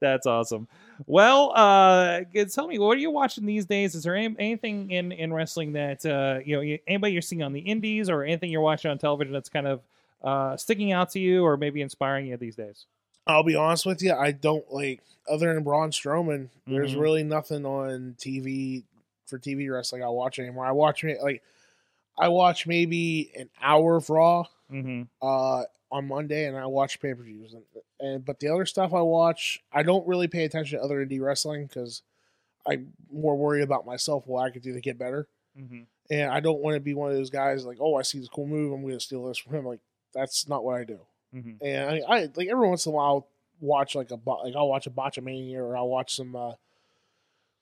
That's 0.00 0.26
awesome. 0.26 0.68
Well, 1.06 1.52
uh, 1.54 2.20
tell 2.52 2.66
me, 2.68 2.78
what 2.78 2.96
are 2.96 3.00
you 3.00 3.10
watching 3.10 3.46
these 3.46 3.64
days? 3.66 3.94
Is 3.94 4.02
there 4.04 4.14
any, 4.14 4.34
anything 4.38 4.90
in, 4.90 5.12
in 5.12 5.32
wrestling 5.32 5.72
that 5.72 6.04
uh, 6.06 6.40
you 6.44 6.56
know, 6.56 6.78
anybody 6.86 7.12
you're 7.12 7.22
seeing 7.22 7.42
on 7.42 7.52
the 7.52 7.60
indies, 7.60 8.08
or 8.08 8.22
anything 8.22 8.50
you're 8.50 8.60
watching 8.60 8.90
on 8.90 8.98
television 8.98 9.32
that's 9.32 9.48
kind 9.48 9.66
of 9.66 9.80
uh, 10.22 10.56
sticking 10.56 10.92
out 10.92 11.10
to 11.10 11.18
you, 11.20 11.44
or 11.44 11.56
maybe 11.56 11.80
inspiring 11.82 12.26
you 12.26 12.36
these 12.36 12.56
days? 12.56 12.86
I'll 13.26 13.44
be 13.44 13.54
honest 13.54 13.86
with 13.86 14.02
you, 14.02 14.12
I 14.14 14.32
don't 14.32 14.70
like 14.72 15.00
other 15.30 15.52
than 15.54 15.62
Braun 15.62 15.90
Strowman. 15.90 16.48
There's 16.66 16.94
Mhm. 16.96 17.00
really 17.00 17.22
nothing 17.22 17.64
on 17.64 18.16
TV 18.18 18.82
for 19.26 19.38
TV 19.38 19.72
wrestling 19.72 20.02
I 20.02 20.08
watch 20.08 20.38
anymore. 20.38 20.66
I 20.66 20.72
watch 20.72 21.04
like 21.04 21.42
I 22.18 22.28
watch 22.28 22.66
maybe 22.66 23.30
an 23.36 23.48
hour 23.60 23.96
of 23.96 24.10
Raw 24.10 24.44
Mm-hmm. 24.70 25.02
uh, 25.20 25.64
on 25.90 26.08
Monday, 26.08 26.46
and 26.46 26.56
I 26.56 26.66
watch 26.66 26.98
pay 27.00 27.12
per 27.14 27.22
views. 27.22 27.54
And, 28.02 28.24
but 28.24 28.40
the 28.40 28.48
other 28.48 28.66
stuff 28.66 28.92
I 28.92 29.00
watch, 29.00 29.62
I 29.72 29.82
don't 29.82 30.06
really 30.06 30.26
pay 30.28 30.44
attention 30.44 30.78
to 30.78 30.84
other 30.84 31.04
indie 31.04 31.20
wrestling 31.20 31.66
because 31.66 32.02
I'm 32.66 32.92
more 33.12 33.36
worried 33.36 33.62
about 33.62 33.86
myself 33.86 34.26
what 34.26 34.44
I 34.44 34.50
could 34.50 34.62
do 34.62 34.72
to 34.72 34.80
get 34.80 34.98
better. 34.98 35.28
Mm-hmm. 35.58 35.82
And 36.10 36.30
I 36.30 36.40
don't 36.40 36.60
want 36.60 36.74
to 36.74 36.80
be 36.80 36.94
one 36.94 37.10
of 37.10 37.16
those 37.16 37.30
guys 37.30 37.64
like, 37.64 37.78
oh, 37.80 37.94
I 37.94 38.02
see 38.02 38.18
this 38.18 38.28
cool 38.28 38.46
move, 38.46 38.72
I'm 38.72 38.82
going 38.82 38.94
to 38.94 39.00
steal 39.00 39.24
this 39.26 39.38
from 39.38 39.54
him. 39.54 39.64
Like 39.66 39.80
that's 40.12 40.48
not 40.48 40.64
what 40.64 40.76
I 40.76 40.84
do. 40.84 40.98
Mm-hmm. 41.34 41.64
And 41.64 41.90
I, 41.90 42.00
I 42.08 42.28
like 42.34 42.48
every 42.48 42.68
once 42.68 42.84
in 42.86 42.92
a 42.92 42.96
while 42.96 43.06
I'll 43.06 43.26
watch 43.60 43.94
like 43.94 44.10
a 44.10 44.18
like 44.26 44.56
I'll 44.56 44.68
watch 44.68 44.86
a 44.86 44.90
Botchamania 44.90 45.58
or 45.58 45.76
I'll 45.76 45.88
watch 45.88 46.14
some 46.16 46.34
uh, 46.36 46.52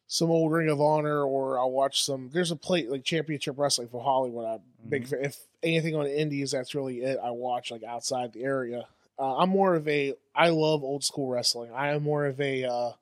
some 0.07 0.31
old 0.31 0.51
Ring 0.51 0.69
of 0.69 0.81
Honor 0.81 1.23
or 1.23 1.59
I'll 1.59 1.71
watch 1.71 2.03
some. 2.03 2.31
There's 2.33 2.51
a 2.51 2.57
plate 2.57 2.91
like 2.91 3.05
Championship 3.05 3.57
Wrestling 3.59 3.89
for 3.89 4.03
Hollywood. 4.03 4.45
I'm 4.47 4.61
big 4.89 5.05
Mhm. 5.05 5.11
fan. 5.11 5.25
If 5.25 5.37
anything 5.63 5.95
on 5.95 6.05
the 6.05 6.19
Indies, 6.21 6.51
that's 6.51 6.75
really 6.75 7.03
it. 7.03 7.19
I 7.23 7.31
watch 7.31 7.71
like 7.71 7.85
outside 7.85 8.33
the 8.33 8.43
area. 8.43 8.87
Uh, 9.19 9.37
I'm 9.37 9.51
more 9.51 9.75
of 9.75 9.87
a. 9.87 10.15
I 10.41 10.49
love 10.49 10.83
old 10.83 11.05
school 11.05 11.29
wrestling. 11.29 11.71
I 11.71 11.89
am 11.89 12.03
more 12.03 12.25
of 12.25 12.41
a 12.41 12.65
uh, 12.65 12.93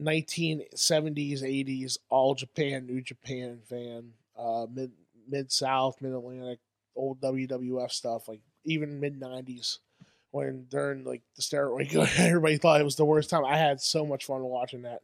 1970s, 0.00 1.42
80s, 1.42 1.98
all 2.08 2.36
Japan, 2.36 2.86
New 2.86 3.00
Japan 3.00 3.58
fan. 3.68 4.12
Uh, 4.38 4.66
mid 4.72 4.92
mid 5.28 5.50
South, 5.50 6.00
mid 6.00 6.12
Atlantic, 6.12 6.60
old 6.94 7.20
WWF 7.20 7.90
stuff. 7.90 8.28
Like 8.28 8.42
even 8.64 9.00
mid 9.00 9.20
90s 9.20 9.78
when 10.30 10.66
during 10.70 11.02
like 11.02 11.22
the 11.34 11.42
steroid 11.42 11.92
everybody 12.20 12.58
thought 12.58 12.80
it 12.80 12.84
was 12.84 12.94
the 12.94 13.04
worst 13.04 13.28
time. 13.28 13.44
I 13.44 13.56
had 13.56 13.80
so 13.80 14.06
much 14.06 14.26
fun 14.26 14.44
watching 14.44 14.82
that. 14.82 15.02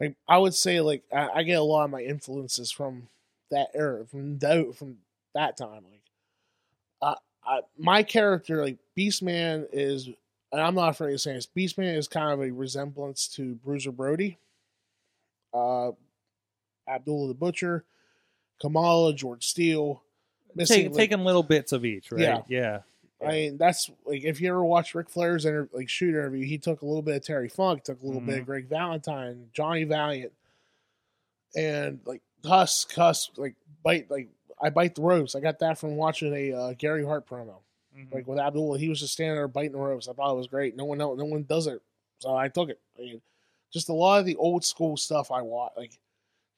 Like 0.00 0.16
I 0.26 0.38
would 0.38 0.54
say, 0.54 0.80
like 0.80 1.02
I, 1.12 1.28
I 1.34 1.42
get 1.42 1.58
a 1.58 1.62
lot 1.62 1.84
of 1.84 1.90
my 1.90 2.00
influences 2.00 2.72
from 2.72 3.08
that 3.50 3.68
era, 3.74 4.06
from 4.06 4.38
that 4.38 4.74
from 4.74 4.96
that 5.34 5.58
time. 5.58 5.84
Like, 5.84 6.00
I, 7.02 7.14
I 7.44 7.60
my 7.76 8.02
character, 8.02 8.64
like 8.64 8.78
Beastman, 8.96 9.66
is, 9.70 10.08
and 10.52 10.60
I'm 10.60 10.74
not 10.74 10.90
afraid 10.90 11.14
of 11.14 11.20
saying 11.20 11.36
this. 11.38 11.48
Beastman 11.56 11.96
is 11.96 12.08
kind 12.08 12.30
of 12.32 12.40
a 12.40 12.50
resemblance 12.52 13.26
to 13.28 13.54
Bruiser 13.56 13.92
Brody, 13.92 14.38
uh, 15.54 15.92
Abdullah 16.88 17.28
the 17.28 17.34
Butcher, 17.34 17.84
Kamala, 18.60 19.14
George 19.14 19.46
Steele. 19.46 20.02
Take, 20.58 20.86
like- 20.88 20.94
taking 20.94 21.24
little 21.24 21.42
bits 21.42 21.72
of 21.72 21.84
each, 21.84 22.12
right? 22.12 22.20
Yeah. 22.20 22.42
yeah. 22.48 22.78
I 23.24 23.30
mean, 23.32 23.56
that's 23.56 23.88
like 24.04 24.24
if 24.24 24.40
you 24.40 24.48
ever 24.48 24.64
watch 24.64 24.96
Ric 24.96 25.08
Flair's 25.08 25.44
inter- 25.44 25.68
like 25.72 25.88
shoot 25.88 26.08
interview, 26.10 26.44
he 26.44 26.58
took 26.58 26.82
a 26.82 26.84
little 26.86 27.02
bit 27.02 27.14
of 27.16 27.24
Terry 27.24 27.48
Funk, 27.48 27.84
took 27.84 28.02
a 28.02 28.04
little 28.04 28.20
bit 28.20 28.40
of 28.40 28.46
Greg 28.46 28.68
Valentine, 28.68 29.46
Johnny 29.52 29.84
Valiant, 29.84 30.32
and 31.56 32.00
like 32.04 32.20
cuss, 32.44 32.84
cuss, 32.84 33.30
like 33.36 33.54
bite, 33.84 34.10
like 34.10 34.28
I 34.60 34.70
bite 34.70 34.96
the 34.96 35.02
ropes. 35.02 35.36
I 35.36 35.40
got 35.40 35.60
that 35.60 35.78
from 35.78 35.94
watching 35.94 36.34
a 36.34 36.52
uh, 36.52 36.72
Gary 36.76 37.04
Hart 37.04 37.28
promo, 37.28 37.58
Mhm. 37.96 38.12
like 38.12 38.26
with 38.26 38.38
Abdul, 38.38 38.74
He 38.74 38.88
was 38.88 39.00
just 39.00 39.12
standing 39.12 39.36
there 39.36 39.48
biting 39.48 39.72
the 39.72 39.78
ropes. 39.78 40.08
I 40.08 40.12
thought 40.12 40.32
it 40.32 40.36
was 40.36 40.46
great. 40.46 40.76
No 40.76 40.84
one, 40.84 41.00
else, 41.00 41.18
no 41.18 41.24
one 41.24 41.44
does 41.44 41.66
it, 41.66 41.82
so 42.18 42.34
I 42.34 42.48
took 42.48 42.70
it. 42.70 42.80
I 42.98 43.02
mean, 43.02 43.22
just 43.72 43.88
a 43.88 43.92
lot 43.92 44.20
of 44.20 44.26
the 44.26 44.36
old 44.36 44.64
school 44.64 44.96
stuff 44.96 45.30
I 45.30 45.42
watch, 45.42 45.72
like 45.76 45.98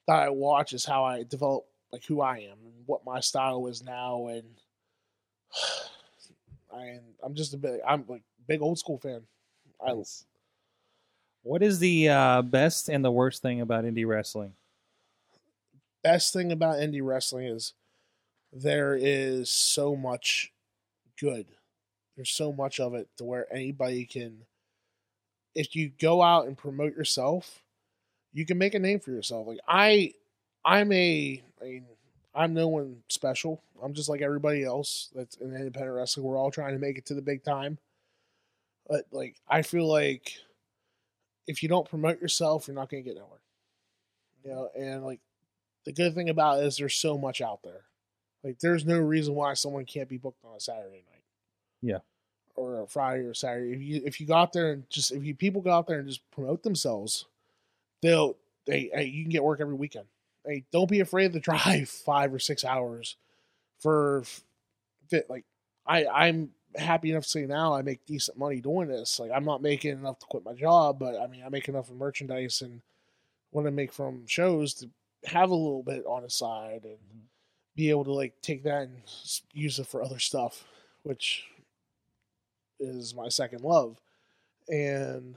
that 0.07 0.19
I 0.23 0.29
watch, 0.29 0.73
is 0.73 0.85
how 0.85 1.03
I 1.03 1.23
develop 1.23 1.65
like 1.91 2.03
who 2.05 2.21
I 2.21 2.39
am 2.39 2.57
and 2.63 2.87
what 2.87 3.05
my 3.05 3.19
style 3.19 3.67
is 3.67 3.83
now, 3.83 4.27
and 4.27 4.45
I 6.73 6.99
I'm 7.23 7.35
just 7.35 7.53
a 7.53 7.57
bit. 7.57 7.81
I'm 7.87 8.05
like 8.07 8.23
big 8.47 8.61
old 8.61 8.79
school 8.79 8.97
fan. 8.97 9.21
I 9.85 9.93
Nice. 9.93 10.25
What 11.43 11.61
is 11.61 11.79
the 11.79 12.09
uh, 12.09 12.41
best 12.41 12.89
and 12.89 13.05
the 13.05 13.11
worst 13.11 13.41
thing 13.41 13.61
about 13.61 13.83
indie 13.83 14.07
wrestling? 14.07 14.53
best 16.01 16.33
thing 16.33 16.51
about 16.51 16.75
indie 16.77 17.03
wrestling 17.03 17.47
is 17.47 17.73
there 18.53 18.95
is 18.95 19.49
so 19.49 19.95
much 19.95 20.51
good. 21.19 21.47
There's 22.15 22.31
so 22.31 22.53
much 22.53 22.79
of 22.79 22.93
it 22.93 23.09
to 23.17 23.23
where 23.25 23.51
anybody 23.53 24.05
can 24.05 24.45
if 25.55 25.75
you 25.75 25.89
go 25.99 26.21
out 26.21 26.47
and 26.47 26.57
promote 26.57 26.95
yourself, 26.95 27.63
you 28.33 28.45
can 28.45 28.57
make 28.57 28.73
a 28.73 28.79
name 28.79 28.99
for 28.99 29.11
yourself. 29.11 29.47
Like 29.47 29.59
I 29.67 30.13
I'm 30.63 30.91
a 30.91 31.41
I 31.61 31.65
mean 31.65 31.85
I'm 32.33 32.53
no 32.53 32.67
one 32.67 32.97
special. 33.07 33.61
I'm 33.81 33.93
just 33.93 34.09
like 34.09 34.21
everybody 34.21 34.63
else 34.63 35.09
that's 35.15 35.37
in 35.37 35.55
independent 35.55 35.95
wrestling. 35.95 36.25
We're 36.25 36.37
all 36.37 36.51
trying 36.51 36.73
to 36.73 36.79
make 36.79 36.97
it 36.97 37.05
to 37.07 37.13
the 37.13 37.21
big 37.21 37.43
time. 37.43 37.77
But 38.87 39.05
like 39.11 39.35
I 39.47 39.61
feel 39.61 39.87
like 39.87 40.33
if 41.47 41.63
you 41.63 41.69
don't 41.69 41.89
promote 41.89 42.19
yourself, 42.19 42.67
you're 42.67 42.75
not 42.75 42.89
gonna 42.89 43.03
get 43.03 43.15
nowhere. 43.15 43.39
You 44.43 44.51
know, 44.51 44.69
and 44.77 45.05
like 45.05 45.21
the 45.85 45.93
good 45.93 46.13
thing 46.13 46.29
about 46.29 46.59
it 46.59 46.65
is 46.65 46.77
there's 46.77 46.95
so 46.95 47.17
much 47.17 47.41
out 47.41 47.61
there. 47.63 47.81
Like 48.45 48.59
there's 48.59 48.85
no 48.85 48.99
reason 48.99 49.33
why 49.33 49.55
someone 49.55 49.85
can't 49.85 50.07
be 50.07 50.19
booked 50.19 50.45
on 50.45 50.55
a 50.55 50.59
Saturday 50.59 51.03
night. 51.09 51.23
Yeah. 51.81 51.99
Or 52.55 52.83
a 52.83 52.87
Friday 52.87 53.23
or 53.23 53.33
Saturday. 53.33 53.73
If 53.73 53.81
you 53.81 54.01
if 54.05 54.21
you 54.21 54.27
go 54.27 54.35
out 54.35 54.53
there 54.53 54.71
and 54.71 54.87
just 54.87 55.11
if 55.11 55.23
you 55.23 55.33
people 55.33 55.61
go 55.61 55.71
out 55.71 55.87
there 55.87 55.97
and 55.97 56.07
just 56.07 56.21
promote 56.29 56.61
themselves, 56.61 57.25
they'll 58.03 58.37
they 58.67 58.91
hey, 58.93 59.05
you 59.05 59.23
can 59.23 59.31
get 59.31 59.43
work 59.43 59.59
every 59.59 59.73
weekend. 59.73 60.05
Hey, 60.45 60.63
don't 60.71 60.89
be 60.89 60.99
afraid 60.99 61.33
to 61.33 61.39
drive 61.39 61.89
five 62.05 62.31
or 62.31 62.39
six 62.39 62.63
hours 62.63 63.17
for 63.79 64.23
fit 65.09 65.27
like 65.27 65.43
I 65.87 66.05
I'm 66.05 66.51
happy 66.75 67.09
enough 67.09 67.23
to 67.23 67.29
say 67.29 67.45
now 67.47 67.73
I 67.73 67.81
make 67.81 68.05
decent 68.05 68.37
money 68.37 68.61
doing 68.61 68.89
this. 68.89 69.19
Like 69.19 69.31
I'm 69.33 69.45
not 69.45 69.63
making 69.63 69.91
enough 69.91 70.19
to 70.19 70.25
quit 70.27 70.45
my 70.45 70.53
job, 70.53 70.99
but 70.99 71.19
I 71.19 71.25
mean 71.25 71.41
I 71.43 71.49
make 71.49 71.67
enough 71.67 71.87
from 71.87 71.97
merchandise 71.97 72.61
and 72.61 72.81
what 73.49 73.65
I 73.65 73.71
make 73.71 73.91
from 73.91 74.27
shows 74.27 74.75
to 74.75 74.89
have 75.25 75.49
a 75.49 75.55
little 75.55 75.81
bit 75.81 76.05
on 76.05 76.21
the 76.21 76.29
side 76.29 76.81
and 76.83 76.93
mm-hmm. 76.93 77.25
Be 77.75 77.89
able 77.89 78.05
to 78.05 78.13
like 78.13 78.33
take 78.41 78.63
that 78.63 78.83
and 78.83 79.01
use 79.53 79.79
it 79.79 79.87
for 79.87 80.03
other 80.03 80.19
stuff, 80.19 80.63
which 81.03 81.45
is 82.79 83.13
my 83.13 83.29
second 83.29 83.61
love. 83.61 83.97
And 84.67 85.35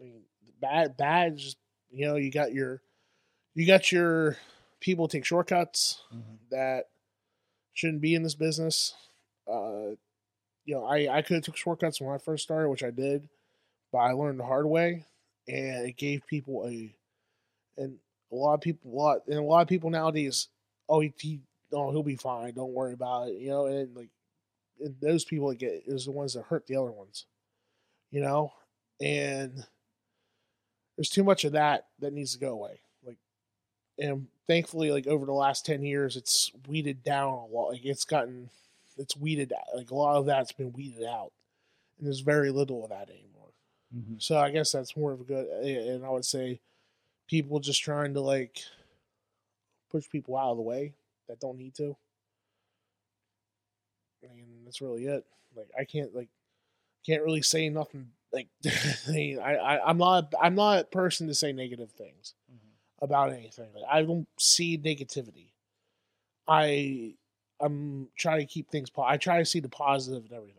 I 0.00 0.04
mean, 0.04 0.20
bad, 0.60 0.96
bad. 0.96 1.36
Just 1.36 1.56
you 1.90 2.06
know, 2.06 2.16
you 2.16 2.30
got 2.30 2.54
your, 2.54 2.80
you 3.54 3.66
got 3.66 3.92
your 3.92 4.36
people 4.80 5.08
take 5.08 5.24
shortcuts 5.24 6.02
that 6.50 6.86
shouldn't 7.74 8.00
be 8.00 8.14
in 8.14 8.22
this 8.22 8.34
business. 8.34 8.94
Uh, 9.46 9.96
you 10.64 10.74
know, 10.74 10.84
I 10.84 11.18
I 11.18 11.22
could 11.22 11.34
have 11.34 11.44
took 11.44 11.56
shortcuts 11.56 12.00
when 12.00 12.14
I 12.14 12.18
first 12.18 12.44
started, 12.44 12.68
which 12.68 12.84
I 12.84 12.90
did, 12.90 13.28
but 13.90 13.98
I 13.98 14.12
learned 14.12 14.38
the 14.40 14.44
hard 14.44 14.66
way, 14.66 15.04
and 15.48 15.86
it 15.86 15.96
gave 15.96 16.26
people 16.26 16.66
a, 16.66 16.94
and 17.76 17.98
a 18.30 18.34
lot 18.34 18.54
of 18.54 18.60
people, 18.60 18.92
a 18.92 18.94
lot, 18.94 19.18
and 19.26 19.38
a 19.38 19.42
lot 19.42 19.62
of 19.62 19.68
people 19.68 19.90
nowadays, 19.90 20.48
oh, 20.88 21.00
he, 21.00 21.12
he 21.18 21.40
oh, 21.72 21.90
he'll 21.90 22.02
be 22.02 22.16
fine, 22.16 22.52
don't 22.54 22.72
worry 22.72 22.92
about 22.92 23.28
it, 23.28 23.36
you 23.36 23.48
know, 23.48 23.66
and 23.66 23.96
like, 23.96 24.10
and 24.80 24.94
those 25.00 25.24
people 25.24 25.48
that 25.48 25.58
get 25.58 25.82
is 25.86 26.04
the 26.04 26.10
ones 26.10 26.34
that 26.34 26.44
hurt 26.44 26.66
the 26.66 26.76
other 26.76 26.90
ones, 26.90 27.26
you 28.10 28.20
know, 28.20 28.52
and 29.00 29.64
there's 30.96 31.08
too 31.08 31.24
much 31.24 31.44
of 31.44 31.52
that 31.52 31.86
that 32.00 32.12
needs 32.12 32.32
to 32.32 32.38
go 32.38 32.52
away, 32.52 32.80
like, 33.06 33.18
and 33.98 34.26
thankfully, 34.46 34.90
like 34.90 35.06
over 35.06 35.26
the 35.26 35.32
last 35.32 35.64
ten 35.64 35.82
years, 35.82 36.16
it's 36.16 36.50
weeded 36.68 37.02
down 37.02 37.32
a 37.32 37.46
lot, 37.46 37.72
like 37.72 37.84
it's 37.84 38.04
gotten, 38.04 38.50
it's 38.98 39.16
weeded, 39.16 39.52
out. 39.52 39.76
like 39.76 39.90
a 39.90 39.94
lot 39.94 40.16
of 40.16 40.26
that's 40.26 40.52
been 40.52 40.72
weeded 40.72 41.04
out, 41.04 41.32
and 41.98 42.06
there's 42.06 42.20
very 42.20 42.50
little 42.50 42.84
of 42.84 42.90
that 42.90 43.08
anymore. 43.08 43.28
Mhm. 43.96 44.22
So 44.22 44.38
I 44.38 44.50
guess 44.50 44.72
that's 44.72 44.96
more 44.96 45.12
of 45.12 45.20
a 45.20 45.24
good, 45.24 45.46
and 45.48 46.04
I 46.04 46.10
would 46.10 46.24
say 46.24 46.60
people 47.28 47.60
just 47.60 47.82
trying 47.82 48.14
to 48.14 48.20
like 48.20 48.62
push 49.92 50.08
people 50.08 50.36
out 50.36 50.50
of 50.50 50.56
the 50.56 50.62
way 50.62 50.94
that 51.28 51.38
don't 51.38 51.58
need 51.58 51.74
to. 51.76 51.96
I 54.24 54.34
mean, 54.34 54.62
that's 54.64 54.80
really 54.80 55.06
it. 55.06 55.24
Like 55.56 55.70
I 55.78 55.84
can't 55.84 56.14
like 56.14 56.28
can't 57.06 57.22
really 57.22 57.42
say 57.42 57.68
nothing. 57.68 58.08
Like 58.32 58.48
I, 58.66 58.72
mean, 59.10 59.38
I, 59.38 59.56
I 59.56 59.88
I'm 59.88 59.98
not 59.98 60.32
I'm 60.40 60.54
not 60.54 60.78
a 60.80 60.84
person 60.84 61.28
to 61.28 61.34
say 61.34 61.52
negative 61.52 61.92
things 61.92 62.34
mm-hmm. 62.50 63.04
about 63.04 63.32
anything. 63.32 63.68
Like, 63.74 63.84
I 63.90 64.02
don't 64.02 64.26
see 64.38 64.78
negativity. 64.78 65.50
I 66.48 67.14
I'm 67.60 68.08
trying 68.16 68.40
to 68.40 68.46
keep 68.46 68.70
things. 68.70 68.90
Po- 68.90 69.02
I 69.02 69.16
try 69.16 69.38
to 69.38 69.44
see 69.44 69.60
the 69.60 69.68
positive 69.68 70.24
in 70.28 70.36
everything. 70.36 70.58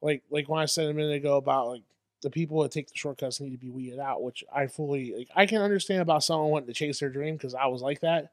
Like 0.00 0.22
like 0.30 0.48
when 0.48 0.60
I 0.60 0.66
said 0.66 0.88
a 0.88 0.94
minute 0.94 1.16
ago 1.16 1.36
about 1.36 1.68
like 1.68 1.82
the 2.22 2.30
people 2.30 2.62
that 2.62 2.72
take 2.72 2.88
the 2.88 2.96
shortcuts 2.96 3.40
need 3.40 3.50
to 3.50 3.58
be 3.58 3.70
weeded 3.70 3.98
out, 3.98 4.22
which 4.22 4.42
I 4.52 4.66
fully 4.66 5.14
like. 5.16 5.28
I 5.34 5.46
can 5.46 5.62
understand 5.62 6.02
about 6.02 6.24
someone 6.24 6.50
wanting 6.50 6.68
to 6.68 6.74
chase 6.74 7.00
their 7.00 7.10
dream 7.10 7.36
because 7.36 7.54
I 7.54 7.66
was 7.66 7.82
like 7.82 8.00
that. 8.00 8.32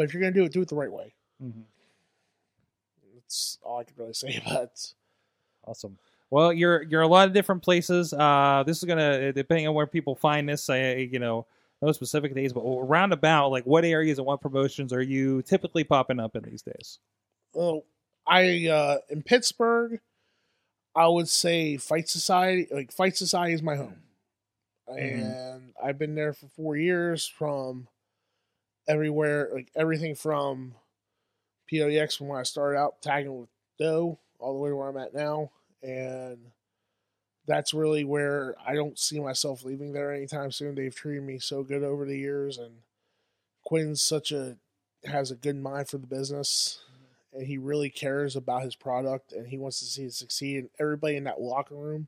But 0.00 0.06
if 0.06 0.14
you're 0.14 0.22
gonna 0.22 0.32
do 0.32 0.44
it, 0.44 0.52
do 0.52 0.62
it 0.62 0.68
the 0.68 0.74
right 0.76 0.90
way. 0.90 1.12
Mhm. 1.44 1.64
That's 3.14 3.58
all 3.62 3.80
I 3.80 3.84
can 3.84 3.92
really 3.98 4.14
say 4.14 4.40
about 4.46 4.62
it. 4.62 4.94
Awesome. 5.66 5.98
Well, 6.30 6.54
you're 6.54 6.82
you're 6.84 7.02
a 7.02 7.06
lot 7.06 7.28
of 7.28 7.34
different 7.34 7.62
places. 7.62 8.14
Uh, 8.14 8.62
this 8.66 8.78
is 8.78 8.84
gonna 8.84 9.30
depending 9.34 9.68
on 9.68 9.74
where 9.74 9.86
people 9.86 10.14
find 10.14 10.48
this. 10.48 10.70
I 10.70 10.94
you 10.94 11.18
know 11.18 11.44
no 11.82 11.92
specific 11.92 12.34
days, 12.34 12.54
but 12.54 12.62
roundabout 12.64 13.48
like 13.50 13.64
what 13.64 13.84
areas 13.84 14.16
and 14.16 14.26
what 14.26 14.40
promotions 14.40 14.90
are 14.94 15.02
you 15.02 15.42
typically 15.42 15.84
popping 15.84 16.18
up 16.18 16.34
in 16.34 16.44
these 16.44 16.62
days? 16.62 16.98
Well, 17.52 17.84
I 18.26 18.68
uh 18.68 18.98
in 19.10 19.22
Pittsburgh, 19.22 20.00
I 20.96 21.08
would 21.08 21.28
say 21.28 21.76
Fight 21.76 22.08
Society. 22.08 22.68
Like 22.70 22.90
Fight 22.90 23.18
Society 23.18 23.52
is 23.52 23.62
my 23.62 23.76
home, 23.76 24.00
and 24.88 25.74
I've 25.82 25.98
been 25.98 26.14
there 26.14 26.32
for 26.32 26.46
four 26.48 26.76
years. 26.76 27.26
From 27.26 27.88
everywhere, 28.90 29.48
like 29.52 29.70
everything 29.76 30.14
from 30.14 30.74
PWX 31.70 32.16
from 32.18 32.28
when 32.28 32.40
I 32.40 32.42
started 32.44 32.78
out 32.78 33.00
tagging 33.02 33.38
with 33.40 33.48
Doe 33.78 34.18
all 34.38 34.52
the 34.54 34.58
way 34.58 34.70
to 34.70 34.76
where 34.76 34.88
I'm 34.88 34.96
at 34.96 35.14
now, 35.14 35.50
and 35.82 36.38
that's 37.46 37.72
really 37.74 38.04
where 38.04 38.54
I 38.66 38.74
don't 38.74 38.98
see 38.98 39.20
myself 39.20 39.64
leaving 39.64 39.92
there 39.92 40.12
anytime 40.12 40.50
soon. 40.52 40.74
They've 40.74 40.94
treated 40.94 41.22
me 41.22 41.38
so 41.38 41.62
good 41.62 41.82
over 41.82 42.04
the 42.04 42.18
years, 42.18 42.58
and 42.58 42.72
Quinn's 43.64 44.02
such 44.02 44.32
a 44.32 44.56
has 45.04 45.30
a 45.30 45.34
good 45.36 45.56
mind 45.56 45.88
for 45.88 45.96
the 45.96 46.06
business 46.06 46.80
and 47.32 47.46
he 47.46 47.56
really 47.56 47.88
cares 47.88 48.36
about 48.36 48.62
his 48.62 48.74
product 48.74 49.32
and 49.32 49.46
he 49.46 49.56
wants 49.56 49.78
to 49.78 49.86
see 49.86 50.04
it 50.04 50.12
succeed 50.12 50.58
and 50.58 50.68
everybody 50.78 51.16
in 51.16 51.24
that 51.24 51.40
locker 51.40 51.74
room 51.74 52.06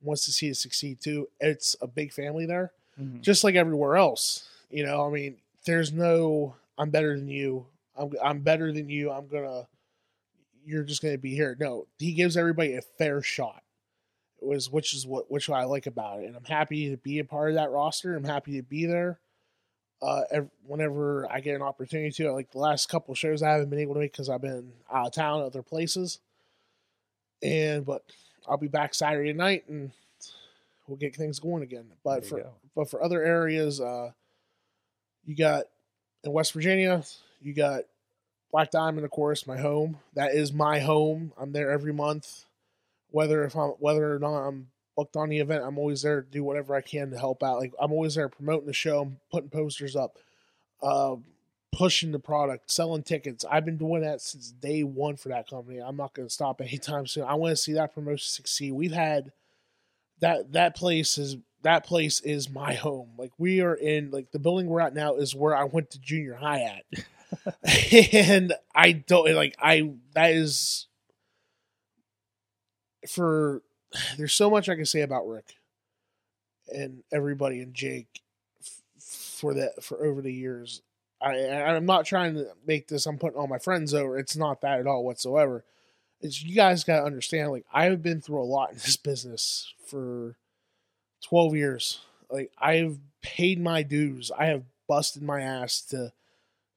wants 0.00 0.24
to 0.26 0.30
see 0.30 0.46
it 0.46 0.56
succeed 0.56 1.00
too 1.00 1.28
it's 1.40 1.74
a 1.80 1.88
big 1.88 2.12
family 2.12 2.46
there 2.46 2.70
Mhm. 3.00 3.20
just 3.20 3.42
like 3.42 3.56
everywhere 3.56 3.96
else 3.96 4.48
you 4.70 4.86
know 4.86 5.04
i 5.04 5.10
mean 5.10 5.38
there's 5.66 5.92
no 5.92 6.54
i'm 6.78 6.90
better 6.90 7.16
than 7.16 7.28
you 7.28 7.66
i'm, 7.96 8.12
I'm 8.22 8.40
better 8.40 8.72
than 8.72 8.88
you 8.88 9.10
i'm 9.10 9.28
gonna 9.28 9.66
you're 10.64 10.84
just 10.84 11.02
to 11.02 11.18
be 11.18 11.34
here. 11.34 11.56
No, 11.58 11.86
he 11.98 12.12
gives 12.12 12.36
everybody 12.36 12.74
a 12.74 12.82
fair 12.82 13.22
shot. 13.22 13.62
It 14.40 14.46
was 14.46 14.70
which 14.70 14.94
is 14.94 15.06
what 15.06 15.30
which 15.30 15.50
I 15.50 15.64
like 15.64 15.86
about 15.86 16.20
it, 16.20 16.26
and 16.26 16.36
I'm 16.36 16.44
happy 16.44 16.90
to 16.90 16.96
be 16.96 17.18
a 17.18 17.24
part 17.24 17.50
of 17.50 17.56
that 17.56 17.70
roster. 17.70 18.16
I'm 18.16 18.24
happy 18.24 18.56
to 18.56 18.62
be 18.62 18.86
there. 18.86 19.18
Uh, 20.00 20.22
ev- 20.30 20.50
whenever 20.66 21.30
I 21.30 21.40
get 21.40 21.56
an 21.56 21.62
opportunity 21.62 22.10
to, 22.10 22.32
like 22.32 22.52
the 22.52 22.58
last 22.58 22.88
couple 22.88 23.14
shows, 23.14 23.42
I 23.42 23.50
haven't 23.50 23.68
been 23.68 23.80
able 23.80 23.94
to 23.94 24.00
make 24.00 24.12
because 24.12 24.30
I've 24.30 24.40
been 24.40 24.72
out 24.90 25.08
of 25.08 25.12
town, 25.12 25.42
other 25.42 25.62
places. 25.62 26.20
And 27.42 27.84
but 27.84 28.02
I'll 28.48 28.56
be 28.56 28.68
back 28.68 28.94
Saturday 28.94 29.34
night, 29.34 29.68
and 29.68 29.90
we'll 30.86 30.96
get 30.96 31.14
things 31.14 31.38
going 31.38 31.62
again. 31.62 31.84
But 32.02 32.22
There 32.22 32.30
for 32.30 32.50
but 32.74 32.88
for 32.88 33.02
other 33.02 33.22
areas, 33.22 33.78
uh, 33.78 34.12
you 35.24 35.36
got 35.36 35.64
in 36.24 36.32
West 36.32 36.52
Virginia, 36.52 37.02
you 37.40 37.54
got 37.54 37.82
Black 38.50 38.70
Diamond, 38.70 39.04
of 39.04 39.10
course, 39.10 39.46
my 39.46 39.58
home. 39.58 39.98
That 40.14 40.34
is 40.34 40.52
my 40.52 40.80
home. 40.80 41.32
I'm 41.38 41.52
there 41.52 41.70
every 41.70 41.92
month, 41.92 42.44
whether 43.10 43.44
if 43.44 43.54
I'm 43.56 43.70
whether 43.78 44.14
or 44.14 44.18
not 44.18 44.46
I'm 44.46 44.68
booked 44.96 45.16
on 45.16 45.28
the 45.28 45.38
event. 45.38 45.64
I'm 45.64 45.78
always 45.78 46.02
there 46.02 46.22
to 46.22 46.28
do 46.28 46.42
whatever 46.44 46.74
I 46.74 46.80
can 46.80 47.10
to 47.10 47.18
help 47.18 47.42
out. 47.42 47.58
Like 47.58 47.72
I'm 47.80 47.92
always 47.92 48.16
there 48.16 48.28
promoting 48.28 48.66
the 48.66 48.72
show, 48.72 49.12
putting 49.30 49.50
posters 49.50 49.96
up, 49.96 50.18
uh, 50.82 51.16
pushing 51.72 52.12
the 52.12 52.18
product, 52.18 52.70
selling 52.70 53.02
tickets. 53.02 53.44
I've 53.50 53.64
been 53.64 53.78
doing 53.78 54.02
that 54.02 54.20
since 54.20 54.50
day 54.50 54.82
one 54.82 55.16
for 55.16 55.28
that 55.28 55.48
company. 55.48 55.78
I'm 55.78 55.96
not 55.96 56.14
going 56.14 56.28
to 56.28 56.34
stop 56.34 56.60
anytime 56.60 57.06
soon. 57.06 57.24
I 57.24 57.34
want 57.34 57.52
to 57.52 57.56
see 57.56 57.72
that 57.74 57.94
promotion 57.94 58.28
succeed. 58.28 58.72
We've 58.72 58.92
had 58.92 59.32
that 60.20 60.52
that 60.52 60.76
place 60.76 61.16
is 61.18 61.36
that 61.62 61.84
place 61.84 62.20
is 62.20 62.48
my 62.50 62.74
home. 62.74 63.10
Like 63.16 63.32
we 63.38 63.60
are 63.60 63.74
in 63.74 64.10
like 64.10 64.32
the 64.32 64.38
building 64.38 64.66
we're 64.66 64.80
at 64.80 64.94
now 64.94 65.16
is 65.16 65.34
where 65.34 65.54
I 65.54 65.64
went 65.64 65.90
to 65.90 66.00
junior 66.00 66.34
high 66.34 66.62
at. 66.62 66.84
and 68.12 68.54
I 68.74 68.92
don't 68.92 69.34
like 69.34 69.56
I 69.60 69.92
that 70.14 70.32
is 70.32 70.86
for 73.08 73.62
there's 74.16 74.34
so 74.34 74.50
much 74.50 74.68
I 74.68 74.76
can 74.76 74.86
say 74.86 75.02
about 75.02 75.28
Rick 75.28 75.54
and 76.72 77.02
everybody 77.12 77.60
and 77.60 77.74
Jake 77.74 78.20
for 78.98 79.54
that 79.54 79.82
for 79.82 80.04
over 80.04 80.22
the 80.22 80.32
years. 80.32 80.82
I 81.20 81.34
I'm 81.34 81.86
not 81.86 82.06
trying 82.06 82.34
to 82.34 82.48
make 82.66 82.88
this 82.88 83.06
I'm 83.06 83.18
putting 83.18 83.38
all 83.38 83.46
my 83.46 83.58
friends 83.58 83.92
over. 83.94 84.18
It's 84.18 84.36
not 84.36 84.62
that 84.62 84.80
at 84.80 84.86
all 84.86 85.04
whatsoever. 85.04 85.64
It's 86.20 86.42
you 86.42 86.54
guys 86.54 86.84
got 86.84 87.00
to 87.00 87.06
understand 87.06 87.50
like 87.50 87.66
I've 87.72 88.02
been 88.02 88.20
through 88.20 88.42
a 88.42 88.44
lot 88.44 88.70
in 88.70 88.76
this 88.76 88.96
business 88.96 89.72
for 89.86 90.36
12 91.22 91.56
years. 91.56 92.00
Like 92.30 92.50
I've 92.58 92.98
paid 93.22 93.60
my 93.60 93.82
dues. 93.82 94.30
I 94.36 94.46
have 94.46 94.64
busted 94.88 95.22
my 95.22 95.40
ass 95.40 95.80
to 95.90 96.12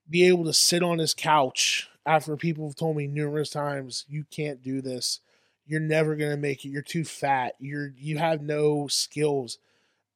be 0.09 0.25
able 0.27 0.45
to 0.45 0.53
sit 0.53 0.83
on 0.83 0.97
this 0.97 1.13
couch 1.13 1.89
after 2.05 2.35
people 2.35 2.67
have 2.67 2.75
told 2.75 2.97
me 2.97 3.07
numerous 3.07 3.49
times 3.49 4.05
you 4.09 4.25
can't 4.29 4.61
do 4.61 4.81
this. 4.81 5.19
You're 5.65 5.79
never 5.79 6.15
going 6.15 6.31
to 6.31 6.37
make 6.37 6.65
it. 6.65 6.69
You're 6.69 6.81
too 6.81 7.05
fat. 7.05 7.55
You're 7.59 7.93
you 7.97 8.17
have 8.17 8.41
no 8.41 8.87
skills. 8.87 9.57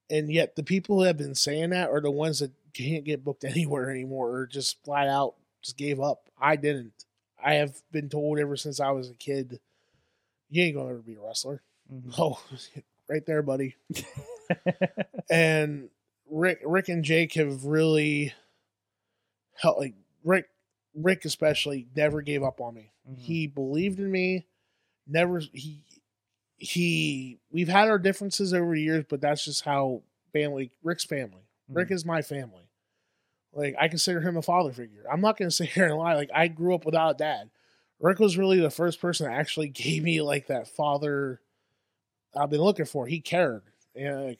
And 0.10 0.32
yet 0.32 0.56
the 0.56 0.64
people 0.64 0.98
who 0.98 1.04
have 1.04 1.18
been 1.18 1.36
saying 1.36 1.70
that 1.72 1.90
are 1.90 2.02
the 2.02 2.12
ones 2.12 2.40
that 2.40 2.52
can't 2.74 3.04
get 3.06 3.24
booked 3.24 3.44
anywhere 3.46 3.90
anymore 3.90 4.30
or 4.32 4.48
just 4.48 4.84
flat 4.84 5.08
out 5.08 5.36
just 5.62 5.78
gave 5.78 6.00
up. 6.00 6.30
I 6.40 6.56
didn't. 6.56 7.06
I 7.44 7.56
have 7.56 7.82
been 7.92 8.10
told 8.10 8.40
ever 8.40 8.58
since 8.58 8.80
I 8.80 8.92
was 8.92 9.10
a 9.10 9.14
kid, 9.14 9.60
you 10.50 10.64
ain't 10.64 10.76
gonna 10.76 10.90
ever 10.90 11.00
be 11.00 11.16
a 11.16 11.22
wrestler. 11.22 11.62
Mhm. 11.92 12.14
Oh, 12.18 12.40
right 13.10 13.26
there, 13.26 13.42
buddy. 13.42 13.76
and 15.30 15.90
Rick, 16.30 16.60
Rick 16.66 16.90
and 16.90 17.04
Jake 17.04 17.34
have 17.34 17.66
really 17.66 18.34
helped. 19.56 19.80
Like 19.80 19.96
Rick, 20.24 20.46
Rick 20.94 21.26
especially 21.26 21.88
never 21.96 22.22
gave 22.22 22.44
up 22.44 22.62
on 22.62 22.76
me. 22.76 22.92
Mhm. 23.10 23.18
He 23.18 23.48
believed 23.48 24.00
in 24.00 24.12
me. 24.12 24.46
Never 25.08 25.40
he 25.40 25.84
he. 26.58 27.40
We've 27.52 27.68
had 27.68 27.88
our 27.88 28.00
differences 28.00 28.54
over 28.54 28.74
the 28.76 28.82
years, 28.82 29.06
but 29.10 29.22
that's 29.22 29.46
just 29.46 29.64
how 29.64 30.02
family. 30.34 30.72
Rick's 30.84 31.06
family. 31.06 31.44
Rick 31.70 31.90
Mhm. 31.90 31.94
is 31.96 32.06
my 32.06 32.22
family. 32.22 32.64
Like 33.54 33.76
I 33.80 33.88
consider 33.88 34.22
him 34.22 34.38
a 34.38 34.42
father 34.42 34.72
figure. 34.74 35.04
I'm 35.12 35.22
not 35.22 35.38
gonna 35.38 35.52
sit 35.52 35.70
here 35.74 35.86
and 35.88 35.96
lie. 35.98 36.16
Like 36.16 36.30
I 36.34 36.48
grew 36.48 36.76
up 36.76 36.86
without 36.86 37.16
a 37.16 37.18
dad. 37.18 37.50
Rick 38.00 38.20
was 38.20 38.38
really 38.38 38.60
the 38.60 38.70
first 38.70 39.00
person 39.02 39.26
that 39.28 39.34
actually 39.38 39.70
gave 39.86 40.04
me 40.04 40.22
like 40.22 40.48
that 40.48 40.68
father 40.68 41.42
I've 42.38 42.50
been 42.50 42.62
looking 42.62 42.86
for. 42.86 43.08
He 43.08 43.20
cared. 43.20 43.64
And 43.96 44.38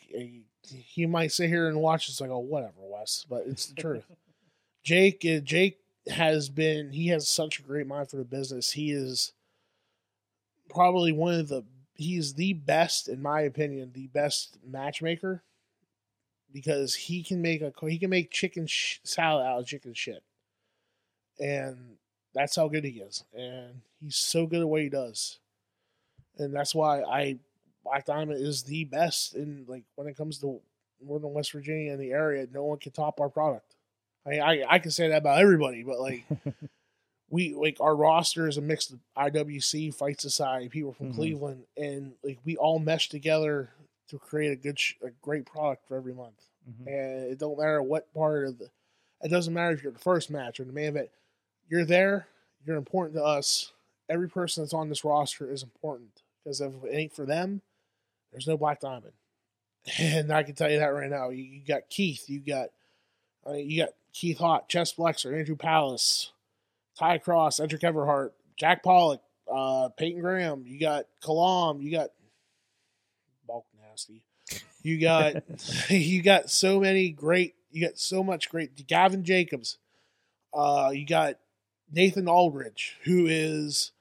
he, 0.70 1.06
might 1.06 1.32
sit 1.32 1.50
here 1.50 1.68
and 1.68 1.82
watch 1.82 2.08
this 2.08 2.22
like, 2.22 2.30
oh, 2.30 2.40
whatever, 2.40 2.74
Wes, 2.78 3.26
but 3.28 3.44
it's 3.48 3.68
the 3.68 3.82
truth. 3.82 4.06
Jake, 4.84 5.26
uh, 5.26 5.40
Jake 5.40 5.80
has 6.08 6.50
been. 6.50 6.92
He 6.92 7.08
has 7.08 7.28
such 7.28 7.60
a 7.60 7.64
great 7.64 7.88
mind 7.88 8.10
for 8.10 8.18
the 8.18 8.24
business. 8.24 8.72
He 8.72 8.92
is 8.92 9.34
probably 10.70 11.12
one 11.12 11.34
of 11.34 11.50
the. 11.50 11.64
He's 11.96 12.36
the 12.36 12.54
best, 12.54 13.10
in 13.10 13.22
my 13.22 13.42
opinion, 13.42 13.92
the 13.94 14.08
best 14.08 14.60
matchmaker 14.64 15.44
because 16.54 16.96
he 16.96 17.24
can 17.24 17.42
make 17.42 17.62
a 17.62 17.74
he 17.88 17.98
can 17.98 18.10
make 18.10 18.32
chicken 18.32 18.68
sh- 18.68 19.00
salad 19.04 19.46
out 19.46 19.60
of 19.60 19.68
chicken 19.68 19.94
shit, 19.94 20.24
and 21.40 21.98
that's 22.34 22.56
how 22.56 22.68
good 22.68 22.84
he 22.84 23.00
is. 23.02 23.24
And 23.34 23.82
he's 24.00 24.16
so 24.16 24.46
good 24.46 24.62
at 24.62 24.70
what 24.70 24.82
he 24.82 24.90
does, 24.90 25.40
and 26.38 26.54
that's 26.54 26.74
why 26.74 27.02
I 27.02 27.40
Black 27.88 28.06
Diamond 28.06 28.40
is 28.42 28.64
the 28.64 28.84
best 28.86 29.36
in 29.36 29.66
like 29.68 29.84
when 29.96 30.08
it 30.08 30.18
comes 30.18 30.40
to 30.40 30.60
northern 31.02 31.34
West 31.34 31.52
Virginia 31.52 31.92
and 31.92 32.02
the 32.02 32.12
area. 32.12 32.48
No 32.52 32.64
one 32.66 32.78
can 32.80 32.92
top 32.92 33.20
our 33.22 33.30
product. 33.30 33.76
I 34.26 34.30
mean, 34.30 34.42
I 34.42 34.64
I 34.68 34.80
can 34.80 34.92
say 34.92 35.08
that 35.10 35.18
about 35.18 35.40
everybody, 35.40 35.84
but 35.84 36.00
like 36.00 36.26
we 37.30 37.54
like 37.54 37.78
our 37.82 37.96
roster 37.96 38.48
is 38.48 38.58
a 38.58 38.62
mix 38.62 38.90
of 38.90 39.00
IWC, 39.18 39.94
Fight 39.94 40.22
Society, 40.22 40.70
people 40.70 40.94
from 40.94 41.12
Mhm. 41.12 41.16
Cleveland, 41.16 41.64
and 41.76 42.14
like 42.24 42.40
we 42.46 42.56
all 42.58 42.80
mesh 42.80 43.10
together 43.10 43.70
to 44.10 44.18
create 44.18 44.52
a 44.52 44.56
good, 44.56 44.80
sh- 44.80 44.94
a 45.04 45.10
great 45.22 45.46
product 45.46 45.86
for 45.88 45.98
every 45.98 46.14
month. 46.14 46.42
Mhm. 46.70 46.88
And 46.88 47.32
it 47.32 47.38
don't 47.40 47.58
matter 47.58 47.82
what 47.84 48.14
part 48.14 48.46
of 48.48 48.58
the, 48.58 48.70
it 49.22 49.28
doesn't 49.28 49.54
matter 49.54 49.74
if 49.74 49.84
you're 49.84 49.92
the 49.92 50.00
first 50.00 50.30
match 50.30 50.60
or 50.60 50.64
the 50.64 50.72
main 50.72 50.86
event. 50.90 51.10
You're 51.68 51.84
there. 51.86 52.28
You're 52.66 52.78
important 52.78 53.16
to 53.18 53.24
us. 53.24 53.74
Every 54.10 54.30
person 54.30 54.64
that's 54.64 54.74
on 54.74 54.88
this 54.88 55.04
roster 55.04 55.52
is 55.52 55.62
important 55.64 56.24
because 56.44 56.62
if 56.62 56.72
it 56.86 56.94
ain't 56.94 57.14
for 57.14 57.26
them, 57.26 57.62
there's 58.32 58.48
no 58.48 58.58
Black 58.58 58.80
Diamond. 58.80 59.14
And 60.00 60.34
I 60.34 60.44
can 60.44 60.54
tell 60.54 60.70
you 60.70 60.80
that 60.80 60.88
right 60.88 61.10
now. 61.10 61.30
You, 61.30 61.44
you 61.44 61.62
got 61.66 61.90
Keith. 61.90 62.30
You 62.30 62.42
got, 62.42 62.68
uh, 63.48 63.54
you 63.54 63.84
got 63.84 63.92
Keith 64.12 64.38
Hott, 64.38 64.68
Chess 64.68 64.92
Flexer, 64.92 65.34
Andrew 65.34 65.56
Palace, 65.56 66.34
Ty 67.00 67.20
Cross, 67.20 67.62
Edric 67.62 67.84
Everhart, 67.84 68.32
Jack 68.58 68.84
Pollock, 68.84 69.22
uh, 69.50 69.88
Peyton 69.96 70.22
Graham. 70.22 70.64
You 70.66 70.78
got 70.78 71.06
Kalam. 71.24 71.82
You 71.82 71.92
got 71.92 72.10
Bulk 73.48 73.66
Nasty. 73.82 74.24
You 74.82 75.00
got 75.00 75.36
you 75.90 76.22
got 76.22 76.50
so 76.50 76.80
many 76.80 77.10
great. 77.10 77.56
You 77.72 77.86
got 77.86 77.98
so 77.98 78.24
much 78.24 78.50
great. 78.50 78.88
Gavin 78.88 79.24
Jacobs. 79.24 79.78
Uh, 80.54 80.92
you 80.94 81.06
got 81.06 81.36
Nathan 81.92 82.28
Aldridge, 82.28 82.98
who 83.04 83.28
is 83.28 83.92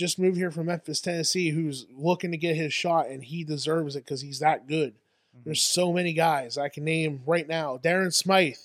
just 0.00 0.18
moved 0.18 0.38
here 0.38 0.50
from 0.50 0.66
Memphis, 0.66 1.00
Tennessee, 1.00 1.50
who's 1.50 1.86
looking 1.94 2.32
to 2.32 2.38
get 2.38 2.56
his 2.56 2.72
shot, 2.72 3.08
and 3.08 3.22
he 3.22 3.44
deserves 3.44 3.94
it 3.94 4.04
because 4.04 4.22
he's 4.22 4.40
that 4.40 4.66
good. 4.66 4.94
Mm-hmm. 4.94 5.42
There's 5.44 5.60
so 5.60 5.92
many 5.92 6.14
guys 6.14 6.58
I 6.58 6.70
can 6.70 6.84
name 6.84 7.22
right 7.26 7.46
now. 7.46 7.76
Darren 7.76 8.12
Smythe, 8.12 8.56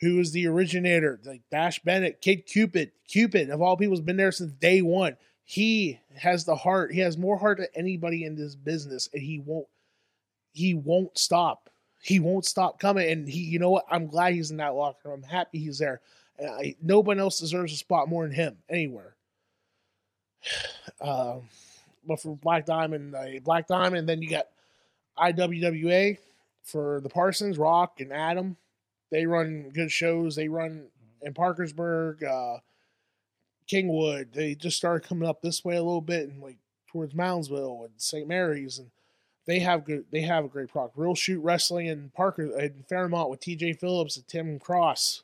who 0.00 0.20
is 0.20 0.30
the 0.32 0.46
originator, 0.46 1.20
like 1.24 1.42
Dash 1.50 1.80
Bennett, 1.80 2.20
Kid 2.22 2.46
Cupid, 2.46 2.92
Cupid 3.08 3.50
of 3.50 3.60
all 3.60 3.76
people 3.76 3.96
has 3.96 4.00
been 4.00 4.16
there 4.16 4.32
since 4.32 4.52
day 4.52 4.80
one. 4.80 5.16
He 5.44 5.98
has 6.16 6.44
the 6.44 6.56
heart. 6.56 6.92
He 6.92 7.00
has 7.00 7.18
more 7.18 7.38
heart 7.38 7.58
than 7.58 7.68
anybody 7.74 8.24
in 8.24 8.36
this 8.36 8.54
business, 8.54 9.08
and 9.12 9.22
he 9.22 9.40
won't. 9.40 9.66
He 10.52 10.74
won't 10.74 11.18
stop. 11.18 11.70
He 12.00 12.20
won't 12.20 12.44
stop 12.44 12.78
coming. 12.78 13.10
And 13.10 13.28
he, 13.28 13.40
you 13.40 13.58
know 13.58 13.70
what? 13.70 13.84
I'm 13.90 14.06
glad 14.06 14.34
he's 14.34 14.50
in 14.50 14.56
that 14.58 14.74
locker 14.74 15.08
room. 15.08 15.22
I'm 15.24 15.28
happy 15.28 15.58
he's 15.58 15.78
there. 15.78 16.00
And 16.38 16.48
I, 16.48 16.76
no 16.80 17.00
one 17.00 17.18
else 17.18 17.40
deserves 17.40 17.72
a 17.72 17.76
spot 17.76 18.08
more 18.08 18.24
than 18.24 18.34
him 18.34 18.58
anywhere. 18.68 19.14
Um, 21.00 21.42
but 22.06 22.20
for 22.20 22.36
Black 22.36 22.66
Diamond, 22.66 23.14
uh, 23.14 23.26
Black 23.44 23.66
Diamond, 23.66 24.08
then 24.08 24.22
you 24.22 24.30
got 24.30 24.46
IWWA 25.18 26.18
for 26.62 27.00
the 27.00 27.08
Parsons, 27.08 27.58
Rock, 27.58 28.00
and 28.00 28.12
Adam. 28.12 28.56
They 29.10 29.26
run 29.26 29.70
good 29.70 29.90
shows. 29.90 30.36
They 30.36 30.48
run 30.48 30.86
in 31.22 31.34
Parkersburg, 31.34 32.22
uh, 32.24 32.58
Kingwood. 33.70 34.32
They 34.32 34.54
just 34.54 34.76
started 34.76 35.08
coming 35.08 35.28
up 35.28 35.42
this 35.42 35.64
way 35.64 35.76
a 35.76 35.82
little 35.82 36.00
bit 36.00 36.28
and 36.28 36.42
like 36.42 36.58
towards 36.88 37.14
Moundsville 37.14 37.84
and 37.84 37.94
St. 37.96 38.26
Mary's, 38.26 38.78
and 38.78 38.90
they 39.46 39.60
have 39.60 39.84
good. 39.84 40.04
They 40.10 40.22
have 40.22 40.44
a 40.44 40.48
great 40.48 40.68
product. 40.68 40.98
Real 40.98 41.14
Shoot 41.14 41.40
Wrestling 41.40 41.86
in 41.86 42.10
Parker 42.14 42.58
in 42.58 42.84
Fairmont 42.88 43.30
with 43.30 43.40
T.J. 43.40 43.74
Phillips 43.74 44.16
and 44.16 44.28
Tim 44.28 44.58
Cross. 44.58 45.22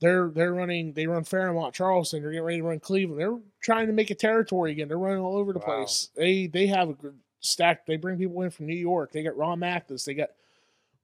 They're 0.00 0.28
they're 0.28 0.52
running. 0.52 0.92
They 0.92 1.06
run 1.06 1.24
Fairmont, 1.24 1.74
Charleston. 1.74 2.22
They're 2.22 2.30
getting 2.32 2.44
ready 2.44 2.58
to 2.58 2.64
run 2.64 2.80
Cleveland. 2.80 3.20
They're 3.20 3.38
trying 3.62 3.86
to 3.86 3.92
make 3.94 4.10
a 4.10 4.14
territory 4.14 4.72
again. 4.72 4.88
They're 4.88 4.98
running 4.98 5.20
all 5.22 5.36
over 5.36 5.52
the 5.52 5.58
Wow. 5.60 5.64
place. 5.78 6.10
They 6.14 6.46
they 6.46 6.66
have 6.66 6.90
a 6.90 6.94
good 6.94 7.18
stack. 7.40 7.86
They 7.86 7.96
bring 7.96 8.18
people 8.18 8.42
in 8.42 8.50
from 8.50 8.66
New 8.66 8.74
York. 8.76 9.12
They 9.12 9.22
got 9.22 9.36
Ron 9.36 9.60
Mathis. 9.60 10.04
They 10.04 10.14
got 10.14 10.30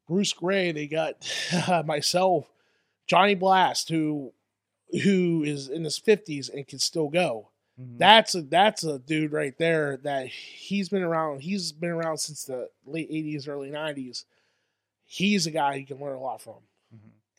Bruce 0.08 0.32
Gray. 0.34 0.72
They 0.72 0.86
got 0.86 1.26
myself, 1.86 2.50
Johnny 3.06 3.34
Blast, 3.34 3.88
who 3.88 4.32
who 5.04 5.42
is 5.42 5.68
in 5.70 5.84
his 5.84 5.96
fifties 5.96 6.50
and 6.50 6.66
can 6.68 6.78
still 6.78 7.08
go. 7.08 7.48
Mhm. 7.80 7.96
That's 7.96 8.34
a 8.34 8.42
that's 8.42 8.84
a 8.84 8.98
dude 8.98 9.32
right 9.32 9.56
there 9.56 9.96
that 10.02 10.26
he's 10.26 10.90
been 10.90 11.02
around. 11.02 11.40
He's 11.40 11.72
been 11.72 11.88
around 11.90 12.18
since 12.18 12.44
the 12.44 12.68
late 12.84 13.10
'80s, 13.10 13.48
early 13.48 13.70
'90s. 13.70 14.26
He's 15.06 15.46
a 15.46 15.50
guy 15.50 15.76
you 15.76 15.86
can 15.86 15.98
learn 15.98 16.16
a 16.16 16.20
lot 16.20 16.42
from. 16.42 16.56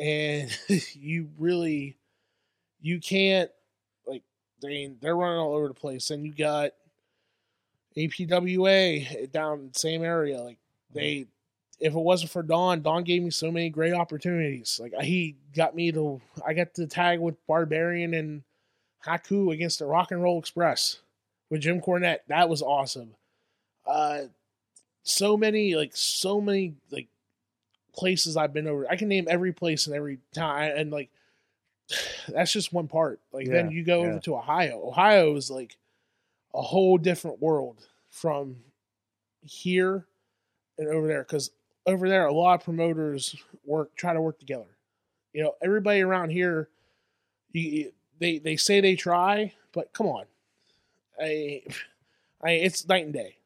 And 0.03 0.59
you 0.93 1.29
really 1.39 1.97
you 2.81 2.99
can't 2.99 3.49
like 4.05 4.23
they 4.61 4.91
they're 5.01 5.15
running 5.15 5.39
all 5.39 5.55
over 5.55 5.69
the 5.69 5.73
place. 5.73 6.11
And 6.11 6.25
you 6.25 6.33
got 6.33 6.71
APWA 7.97 9.31
down 9.31 9.59
in 9.59 9.67
the 9.71 9.79
same 9.79 10.03
area. 10.03 10.41
Like 10.41 10.57
they, 10.93 11.27
if 11.79 11.93
it 11.93 11.99
wasn't 11.99 12.31
for 12.31 12.43
Don, 12.43 12.81
Don 12.81 13.03
gave 13.03 13.23
me 13.23 13.29
so 13.29 13.51
many 13.51 13.69
great 13.69 13.93
opportunities. 13.93 14.79
Like 14.81 14.93
he 15.01 15.37
got 15.55 15.75
me 15.75 15.91
to, 15.93 16.21
I 16.45 16.53
got 16.53 16.73
to 16.75 16.85
tag 16.85 17.19
with 17.19 17.35
Barbarian 17.47 18.13
and 18.13 18.43
Haku 19.05 19.53
against 19.53 19.79
the 19.79 19.85
Rock 19.85 20.11
and 20.11 20.21
Roll 20.21 20.39
Express 20.39 20.99
with 21.49 21.61
Jim 21.61 21.79
Cornette. 21.79 22.19
That 22.27 22.49
was 22.49 22.61
awesome. 22.61 23.15
Uh, 23.85 24.23
so 25.03 25.37
many, 25.37 25.75
like 25.75 25.91
so 25.93 26.41
many, 26.41 26.75
like 26.89 27.07
places 27.95 28.37
I've 28.37 28.53
been 28.53 28.67
over. 28.67 28.89
I 28.89 28.95
can 28.95 29.07
name 29.07 29.27
every 29.29 29.53
place 29.53 29.87
and 29.87 29.95
every 29.95 30.19
town, 30.33 30.63
and 30.63 30.91
like 30.91 31.09
that's 32.27 32.51
just 32.51 32.73
one 32.73 32.87
part. 32.87 33.19
Like 33.31 33.47
then 33.47 33.71
you 33.71 33.83
go 33.83 34.03
yeah. 34.03 34.09
over 34.09 34.19
to 34.21 34.35
Ohio. 34.35 34.87
Ohio 34.87 35.35
is 35.35 35.49
like 35.49 35.77
a 36.53 36.61
whole 36.61 36.97
different 36.97 37.41
world 37.41 37.87
from 38.09 38.57
here 39.41 40.05
and 40.77 40.87
over 40.87 41.07
there 41.07 41.23
because 41.23 41.51
over 41.85 42.07
there 42.07 42.25
a 42.25 42.33
lot 42.33 42.55
of 42.55 42.63
promoters 42.63 43.35
work 43.65 43.93
try 43.95 44.13
to 44.13 44.21
work 44.21 44.39
together 44.39 44.77
you 45.33 45.43
know 45.43 45.53
everybody 45.61 46.01
around 46.01 46.29
here 46.29 46.69
you, 47.51 47.91
they 48.19 48.39
they 48.39 48.55
say 48.55 48.79
they 48.79 48.95
try 48.95 49.51
but 49.73 49.91
come 49.93 50.07
on 50.07 50.25
I, 51.19 51.63
I 52.41 52.51
it's 52.51 52.87
night 52.87 53.05
and 53.05 53.13
day 53.13 53.37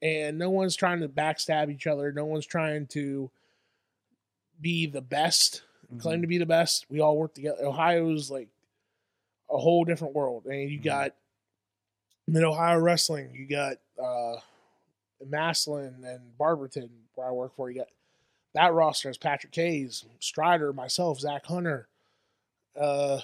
and 0.00 0.38
no 0.38 0.50
one's 0.50 0.76
trying 0.76 1.00
to 1.00 1.08
backstab 1.08 1.70
each 1.70 1.86
other 1.86 2.12
no 2.12 2.24
one's 2.24 2.46
trying 2.46 2.86
to 2.88 3.30
be 4.60 4.86
the 4.86 5.00
best 5.02 5.62
claim 5.98 6.22
to 6.22 6.26
be 6.26 6.38
the 6.38 6.46
best. 6.46 6.86
We 6.88 7.00
all 7.00 7.16
work 7.18 7.34
together. 7.34 7.64
Ohio's 7.64 8.30
like 8.30 8.48
a 9.50 9.58
whole 9.58 9.84
different 9.84 10.14
world. 10.14 10.46
And 10.46 10.70
you 10.70 10.78
Mhm. 10.78 10.84
got 10.84 11.14
mid 12.28 12.44
ohio 12.44 12.78
wrestling 12.78 13.34
you 13.34 13.46
got 13.46 13.76
uh 14.02 14.36
Massillon 15.26 16.04
and 16.04 16.38
barberton 16.38 16.88
where 17.14 17.26
i 17.26 17.30
work 17.32 17.54
for. 17.56 17.68
You 17.70 17.78
got 17.80 17.88
that 18.54 18.72
roster 18.72 19.10
is 19.10 19.18
patrick 19.18 19.54
hayes 19.54 20.04
strider 20.20 20.72
myself 20.72 21.18
zach 21.20 21.44
hunter 21.46 21.88
uh 22.80 23.20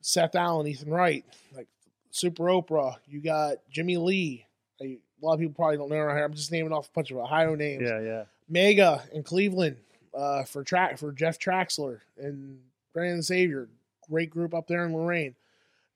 seth 0.00 0.34
allen 0.34 0.66
ethan 0.66 0.90
wright 0.90 1.24
like 1.54 1.68
super 2.10 2.44
oprah. 2.44 2.96
You 3.06 3.20
got 3.20 3.58
jimmy 3.70 3.96
lee. 3.98 4.46
A 4.80 4.98
lot 5.20 5.34
of 5.34 5.40
people 5.40 5.54
probably 5.54 5.76
don't 5.76 5.90
know 5.90 5.96
around 5.96 6.16
here 6.16 6.24
i'm 6.24 6.34
just 6.34 6.50
naming 6.50 6.72
off 6.72 6.88
a 6.88 6.92
bunch 6.92 7.10
of 7.10 7.18
ohio 7.18 7.54
names. 7.54 7.82
Yeah, 7.88 8.00
yeah. 8.00 8.24
Mega 8.52 9.02
in 9.12 9.22
Cleveland 9.22 9.78
uh, 10.14 10.44
for 10.44 10.62
track 10.62 10.98
for 10.98 11.10
Jeff 11.10 11.38
Traxler 11.38 12.00
and 12.18 12.58
Brandon 12.92 13.22
Xavier, 13.22 13.66
great 14.08 14.28
group 14.28 14.52
up 14.52 14.68
there 14.68 14.84
in 14.84 14.92
Lorain. 14.92 15.34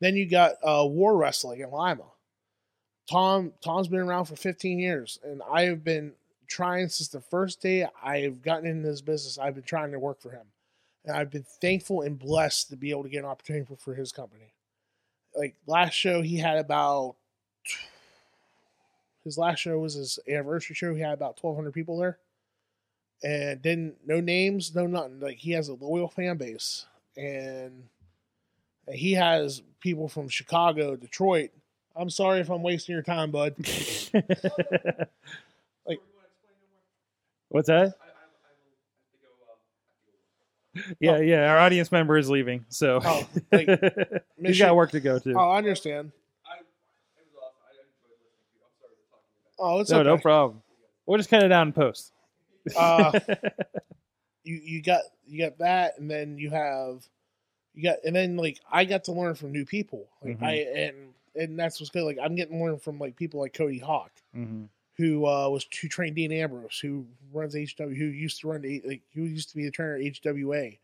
Then 0.01 0.17
you 0.17 0.27
got 0.27 0.55
uh, 0.63 0.87
War 0.87 1.17
Wrestling 1.17 1.61
in 1.61 1.71
Lima. 1.71 2.05
Tom 3.09 3.53
Tom's 3.63 3.89
been 3.89 4.01
around 4.01 4.25
for 4.25 4.37
15 4.37 4.79
years, 4.79 5.19
and 5.23 5.43
I 5.51 5.65
have 5.65 5.85
been 5.85 6.13
trying 6.49 6.89
since 6.89 7.09
the 7.09 7.21
first 7.21 7.61
day 7.61 7.87
I've 8.03 8.41
gotten 8.41 8.67
into 8.67 8.89
this 8.89 9.03
business. 9.03 9.39
I've 9.39 9.55
been 9.55 9.63
trying 9.63 9.93
to 9.93 9.99
work 9.99 10.23
for 10.23 10.31
him, 10.31 10.47
and 11.05 11.15
I've 11.15 11.31
been 11.31 11.47
thankful 11.61 12.03
and 12.03 12.19
blessed 12.19 12.71
to 12.71 12.77
be 12.77 12.91
able 12.91 13.03
to 13.03 13.11
get 13.11 13.19
an 13.19 13.31
opportunity 13.31 13.67
for, 13.67 13.77
for 13.77 13.95
his 13.95 14.13
company. 14.13 14.55
Like 15.37 15.55
last 15.67 15.93
show, 15.93 16.23
he 16.23 16.39
had 16.39 16.57
about 16.57 17.17
his 19.25 19.37
last 19.37 19.59
show 19.59 19.79
was 19.79 19.95
his 19.95 20.19
anniversary 20.27 20.75
show. 20.75 20.95
He 20.95 21.03
had 21.03 21.13
about 21.13 21.43
1,200 21.43 21.73
people 21.73 21.99
there 21.99 22.19
and 23.23 23.61
didn't 23.63 23.97
no 24.07 24.21
names, 24.21 24.75
no 24.75 24.87
nothing. 24.87 25.21
Like 25.21 25.39
he 25.39 25.53
has 25.53 25.69
a 25.69 25.75
loyal 25.75 26.09
fan 26.09 26.37
base, 26.37 26.87
and 27.17 27.85
he 28.93 29.13
has 29.15 29.63
people 29.81 30.09
from 30.09 30.29
Chicago, 30.29 30.97
Detroit. 30.97 31.51
I'm 31.95 32.11
sorry 32.11 32.41
if 32.41 32.51
I'm 32.51 32.63
wasting 32.63 32.93
your 32.95 33.03
time, 33.03 33.31
bud. 33.31 33.55
Like- 35.87 36.01
What's 37.49 37.69
that? 37.69 37.95
Yeah, 41.01 41.13
oh. 41.13 41.21
yeah. 41.21 41.51
Our 41.51 41.59
audience 41.59 41.91
member 41.91 42.19
is 42.19 42.29
leaving, 42.29 42.67
so 42.69 43.01
Oh, 43.03 43.27
like, 43.51 43.67
he's 43.81 44.21
mission- 44.39 44.67
got 44.67 44.77
work 44.77 44.91
to 44.91 45.01
go 45.01 45.19
to. 45.19 45.33
Oh, 45.35 45.51
I 45.51 45.59
understand. 45.59 46.13
Oh, 49.59 49.81
it's 49.81 49.91
no, 49.91 50.01
okay. 50.01 50.09
no 50.09 50.19
problem. 50.19 50.63
We'll 51.07 51.17
just 51.17 51.31
cut 51.31 51.43
it 51.43 51.49
down 51.49 51.69
in 51.69 51.73
post. 51.73 52.13
Uh, 52.75 53.13
you 54.45 54.57
you 54.57 54.83
got 54.83 55.03
you 55.27 55.45
got 55.45 55.59
that, 55.59 55.99
and 55.99 56.11
then 56.11 56.39
you 56.39 56.51
have 56.51 57.07
you 57.75 57.83
got, 57.83 57.97
and 58.05 58.15
then 58.17 58.37
like 58.37 58.59
I 58.71 58.85
got 58.85 59.05
to 59.05 59.13
learn 59.13 59.35
from 59.35 59.53
new 59.53 59.65
people. 59.65 60.09
Like 60.23 60.39
Mhm. 60.39 60.43
I 60.45 60.53
and 60.55 61.15
and 61.35 61.59
that's 61.59 61.81
what's 61.81 61.91
good. 61.91 62.05
Like 62.05 62.19
I'm 62.23 62.35
getting 62.35 62.59
to 62.59 62.65
learn 62.65 62.79
from 62.79 62.99
like 62.99 63.17
people 63.17 63.41
like 63.41 63.53
Cody 63.55 63.79
Hawk. 63.79 64.13
hmm 64.33 64.65
who 64.99 65.27
uh, 65.27 65.47
was 65.51 65.67
who 65.83 65.89
trained 65.89 66.17
Dean 66.17 66.33
Ambrose, 66.33 66.79
who 66.81 67.05
runs 67.31 67.55
HW, 67.55 67.85
who 67.95 68.07
used 68.07 68.41
to 68.41 68.49
run 68.49 68.63
the, 68.63 68.81
like 68.87 69.03
who 69.13 69.25
used 69.25 69.51
to 69.51 69.57
be 69.57 69.67
the 69.67 69.71
trainer 69.71 69.97
at 69.97 70.01
HWA. 70.01 70.79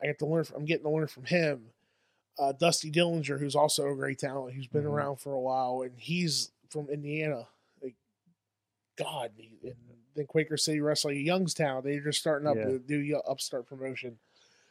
I 0.00 0.06
get 0.06 0.20
to 0.20 0.26
learn. 0.26 0.44
From, 0.44 0.58
I'm 0.58 0.64
getting 0.64 0.84
to 0.84 0.90
learn 0.90 1.08
from 1.08 1.24
him. 1.24 1.64
Uh, 2.38 2.52
Dusty 2.52 2.88
Dillinger, 2.88 3.36
who's 3.40 3.56
also 3.56 3.88
a 3.88 3.96
great 3.96 4.20
talent, 4.20 4.54
who's 4.54 4.68
been 4.68 4.84
Mhm. 4.84 4.90
around 4.92 5.16
for 5.16 5.32
a 5.32 5.40
while, 5.40 5.82
and 5.82 5.98
he's 5.98 6.52
from 6.70 6.88
Indiana. 6.88 7.48
Like, 7.82 7.96
God, 8.96 9.32
he- 9.36 9.58
and 9.64 9.74
then 10.18 10.26
Quaker 10.26 10.56
City 10.56 10.80
Wrestling, 10.80 11.24
Youngstown, 11.24 11.82
they're 11.84 12.00
just 12.00 12.18
starting 12.20 12.46
up 12.48 12.56
Yeah. 12.56 12.64
to 12.64 12.78
do 12.78 13.14
y- 13.14 13.20
upstart 13.28 13.66
promotion. 13.66 14.18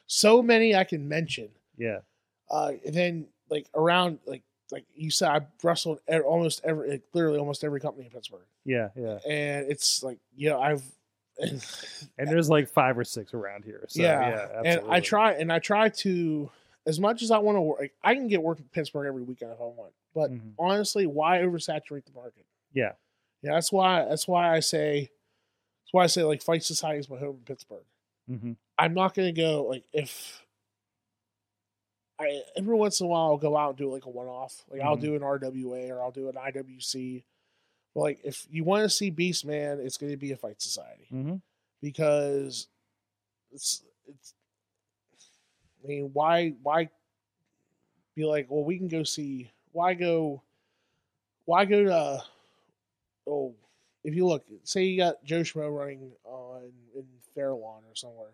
So 0.06 0.42
many 0.42 0.76
I 0.76 0.84
can 0.84 1.08
mention. 1.08 1.50
Yeah. 1.78 2.00
Uh, 2.50 2.74
and 2.86 2.94
then 2.94 3.28
like 3.50 3.68
around 3.76 4.20
like 4.26 4.44
like 4.72 4.84
you 4.96 5.10
said, 5.12 5.30
I 5.30 5.42
wrestled 5.64 6.00
at 6.10 6.22
almost 6.24 6.60
every, 6.66 6.90
like, 6.92 7.04
literally 7.14 7.40
almost 7.40 7.64
every 7.64 7.80
company 7.80 8.06
in 8.06 8.12
Pittsburgh 8.12 8.42
Yeah, 8.66 8.90
yeah. 8.98 9.18
and 9.26 9.72
it's 9.72 10.04
like 10.04 10.20
you 10.36 10.50
know 10.50 10.60
I've 10.62 10.84
And 11.40 12.28
there's 12.28 12.50
like 12.50 12.68
five 12.68 12.98
or 12.98 13.04
six 13.04 13.34
around 13.34 13.64
here. 13.64 13.86
So, 13.90 14.02
yeah, 14.02 14.30
yeah, 14.30 14.62
and 14.66 14.82
I 14.90 15.00
try 15.00 15.34
and 15.34 15.52
I 15.54 15.60
try 15.60 15.90
to 15.90 16.50
as 16.86 17.00
much 17.00 17.22
as 17.22 17.32
I 17.32 17.38
want 17.38 17.58
to 17.58 17.62
work. 17.62 17.80
Like, 17.80 17.94
I 18.04 18.16
can 18.16 18.28
get 18.28 18.42
work 18.42 18.60
in 18.60 18.66
Pittsburgh 18.66 19.08
every 19.08 19.22
weekend 19.24 19.52
if 19.52 19.60
I 19.60 19.66
want, 19.66 19.94
but 20.16 20.32
Mhm. 20.32 20.54
honestly, 20.58 21.06
why 21.06 21.40
oversaturate 21.40 22.06
the 22.06 22.12
market? 22.16 22.46
Yeah. 22.74 22.94
Yeah, 23.44 23.54
that's 23.54 23.72
why. 23.72 24.04
That's 24.06 24.28
why 24.28 24.56
I 24.56 24.60
say. 24.62 25.12
That's 25.88 25.94
why 25.94 26.04
I 26.04 26.08
say 26.08 26.24
like 26.24 26.42
Fight 26.42 26.64
Society 26.64 27.00
is 27.00 27.10
my 27.10 27.18
home 27.18 27.38
in 27.38 27.44
Pittsburgh. 27.46 27.86
hmm 28.28 28.54
I'm 28.78 28.94
not 28.94 29.14
gonna 29.16 29.32
go 29.32 29.64
like 29.64 29.84
if. 29.94 30.44
I 32.20 32.42
every 32.56 32.76
once 32.76 33.00
in 33.00 33.06
a 33.06 33.10
while 33.10 33.28
I'll 33.28 33.38
go 33.38 33.56
out 33.56 33.70
and 33.70 33.78
do 33.78 33.92
like 33.92 34.06
a 34.06 34.10
one 34.10 34.28
off. 34.28 34.64
Like 34.70 34.82
I'll 34.82 34.98
Mhm. 34.98 35.02
do 35.02 35.16
an 35.16 35.22
RWA 35.24 35.90
or 35.92 36.02
I'll 36.02 36.12
do 36.12 36.30
an 36.30 36.36
IWC. 36.36 37.24
But 37.94 38.02
like 38.02 38.20
if 38.24 38.48
you 38.50 38.64
want 38.64 38.84
to 38.84 38.90
see 38.90 39.10
Beast 39.12 39.46
Man, 39.46 39.80
it's 39.80 39.98
gonna 39.98 40.18
be 40.18 40.32
a 40.32 40.38
Fight 40.38 40.62
Society. 40.62 41.06
hmm 41.10 41.36
because 41.80 42.68
it's 43.52 43.84
it's 44.08 44.34
I 45.84 45.88
mean 45.88 46.10
why 46.12 46.50
why 46.64 46.90
be 48.16 48.26
like 48.26 48.50
well 48.50 48.64
we 48.64 48.78
can 48.80 48.88
go 48.88 49.04
see 49.04 49.52
why 49.74 49.94
go 49.94 50.42
why 51.46 51.66
go 51.66 51.84
to 51.86 52.24
oh 53.28 53.54
if 54.08 54.16
you 54.16 54.26
look 54.26 54.44
say 54.64 54.84
you 54.86 54.98
got 54.98 55.24
Joe 55.24 55.42
Schmo 55.42 55.70
running 55.78 56.12
on 56.24 56.72
in 56.96 57.06
Fairlawn 57.36 57.84
or 57.88 57.94
somewhere 57.96 58.32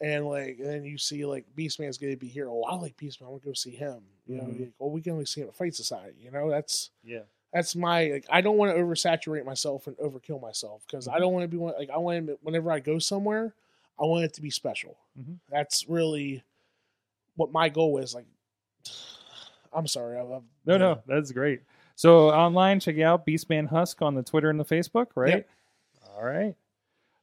and 0.00 0.26
like 0.26 0.58
and 0.58 0.66
then 0.68 0.84
you 0.84 0.98
see 0.98 1.24
like 1.24 1.44
Beastman's 1.56 1.98
gonna 1.98 2.16
be 2.16 2.26
here 2.28 2.48
oh 2.50 2.64
I 2.64 2.74
like 2.74 2.96
Beastman 2.96 3.26
I 3.26 3.28
want 3.28 3.42
to 3.42 3.48
go 3.48 3.54
see 3.54 3.70
him 3.70 4.02
you 4.26 4.36
know 4.36 4.42
Mhm. 4.44 4.60
like, 4.60 4.72
well 4.78 4.90
we 4.90 5.00
can 5.02 5.12
only 5.12 5.24
see 5.26 5.40
him 5.42 5.48
at 5.48 5.54
Fight 5.56 5.74
Society 5.74 6.16
you 6.20 6.30
know 6.32 6.50
that's 6.50 6.90
Yeah. 7.04 7.22
that's 7.52 7.76
my 7.76 8.08
like 8.08 8.26
I 8.28 8.40
don't 8.40 8.56
want 8.56 8.74
to 8.76 8.82
oversaturate 8.82 9.44
myself 9.44 9.86
and 9.86 9.96
overkill 9.98 10.40
myself 10.42 10.82
because 10.86 11.06
I 11.08 11.18
don't 11.20 11.32
want 11.32 11.44
to 11.44 11.48
be 11.48 11.56
one 11.58 11.74
like 11.78 11.90
I 11.90 11.98
want 11.98 12.26
to, 12.26 12.38
whenever 12.42 12.72
I 12.72 12.80
go 12.80 12.98
somewhere, 12.98 13.54
I 14.00 14.04
want 14.06 14.24
it 14.24 14.32
to 14.34 14.42
be 14.42 14.50
special. 14.50 14.96
Mhm. 15.18 15.38
That's 15.48 15.88
really 15.88 16.42
what 17.36 17.52
my 17.52 17.68
goal 17.68 17.98
is. 17.98 18.14
Like, 18.14 18.26
I'm 19.72 19.86
sorry, 19.86 20.18
I'm, 20.18 20.30
I'm- 20.32 20.48
No, 20.66 20.76
no, 20.78 21.02
that's 21.06 21.30
great. 21.32 21.60
So 21.96 22.30
online, 22.30 22.80
check 22.80 22.98
out 22.98 23.26
Beastman 23.26 23.68
Husk 23.68 24.02
on 24.02 24.14
the 24.14 24.22
Twitter 24.22 24.50
and 24.50 24.58
the 24.58 24.64
Facebook, 24.64 25.08
right? 25.14 25.34
Yep. 25.34 25.48
All 26.16 26.24
right. 26.24 26.54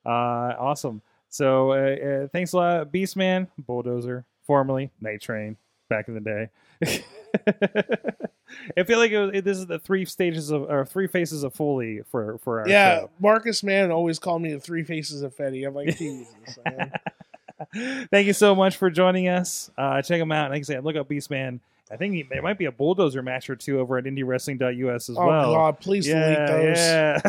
Uh, 0.06 0.56
awesome. 0.60 1.02
So 1.30 1.72
uh, 1.72 1.76
uh, 1.76 2.28
thanks 2.30 2.54
a 2.54 2.58
lot, 2.58 2.92
Beastman, 2.92 3.48
Bulldozer, 3.58 4.26
formerly 4.44 4.92
Night 5.00 5.22
Train, 5.22 5.58
back 5.90 6.08
in 6.08 6.14
the 6.14 6.20
day. 6.20 6.50
I 8.78 8.84
feel 8.84 9.00
like 9.00 9.12
it 9.12 9.20
was, 9.20 9.32
it, 9.34 9.46
this 9.46 9.58
is 9.58 9.66
the 9.66 9.80
three 9.80 10.04
stages 10.06 10.52
of 10.52 10.64
or 10.64 10.86
three 10.86 11.08
faces 11.08 11.44
of 11.44 11.54
Foley 11.54 12.02
for 12.10 12.38
for 12.40 12.62
our 12.62 12.68
yeah. 12.68 13.00
show. 13.00 13.10
Marcus 13.20 13.64
Mann 13.64 13.92
always 13.92 14.20
called 14.20 14.42
me 14.42 14.54
the 14.54 14.60
three 14.60 14.84
faces 14.84 15.22
of 15.22 15.36
Fetty. 15.36 15.66
I'm 15.66 15.74
like, 15.74 15.98
Jesus, 15.98 16.60
man. 16.66 16.92
Thank 18.12 18.28
you 18.28 18.34
so 18.34 18.56
much 18.56 18.76
for 18.76 18.90
joining 18.90 19.30
us. 19.30 19.72
Uh, 19.78 20.02
check 20.02 20.20
him 20.20 20.32
out. 20.32 20.52
Like 20.52 20.60
I 20.60 20.64
said, 20.64 20.84
look 20.84 20.96
up 20.96 21.08
Beastman 21.08 21.60
I 21.92 21.98
think 21.98 22.14
he, 22.14 22.24
there 22.24 22.42
might 22.42 22.58
be 22.58 22.66
a 22.66 22.72
bulldozer 22.72 23.22
match 23.22 23.50
or 23.50 23.56
two 23.56 23.80
over 23.80 23.98
at 23.98 24.06
IndieWrestling.us 24.06 25.10
as 25.10 25.18
oh 25.18 25.28
well. 25.28 25.52
Oh 25.52 25.54
God, 25.56 25.80
please 25.80 26.06
delete 26.06 26.48
those. 26.48 26.78
yeah. 26.78 27.22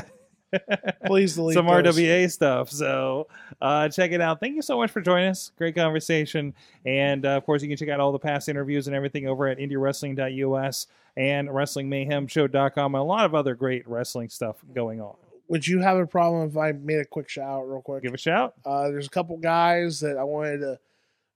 Please 1.07 1.35
delete 1.35 1.55
some 1.55 1.67
those. 1.67 1.97
RWA 1.97 2.31
stuff. 2.31 2.71
So 2.71 3.27
uh, 3.61 3.89
check 3.89 4.13
it 4.13 4.21
out. 4.21 4.39
Thank 4.39 4.55
you 4.55 4.63
so 4.63 4.77
much 4.77 4.91
for 4.91 5.01
joining 5.01 5.31
us. 5.31 5.51
Great 5.57 5.75
conversation. 5.75 6.55
And 6.85 7.25
uh, 7.25 7.31
of 7.31 7.47
course, 7.47 7.63
you 7.63 7.69
can 7.69 7.77
check 7.79 7.89
out 7.89 8.01
all 8.01 8.13
the 8.13 8.19
past 8.19 8.51
interviews 8.51 8.87
and 8.87 8.95
everything 8.95 9.27
over 9.27 9.49
at 9.49 9.59
IndieWrestling.us 9.59 10.87
and 11.17 11.49
WrestlingMayhemShow.com 11.49 12.95
and 12.95 13.01
a 13.01 13.05
lot 13.05 13.25
of 13.25 13.35
other 13.35 13.55
great 13.55 13.89
wrestling 13.89 14.29
stuff 14.29 14.57
going 14.75 15.01
on. 15.01 15.15
Would 15.49 15.67
you 15.67 15.81
have 15.81 15.99
a 15.99 16.07
problem 16.07 16.49
if 16.49 16.57
I 16.57 16.73
made 16.73 16.99
a 16.99 17.05
quick 17.05 17.29
shout 17.29 17.49
out 17.49 17.63
real 17.63 17.83
quick? 17.83 18.03
Give 18.03 18.15
a 18.15 18.19
shout. 18.19 18.55
Uh, 18.65 18.89
there's 18.89 19.07
a 19.07 19.11
couple 19.11 19.37
guys 19.39 20.01
that 20.01 20.17
I 20.17 20.25
wanted 20.25 20.59
to 20.59 20.79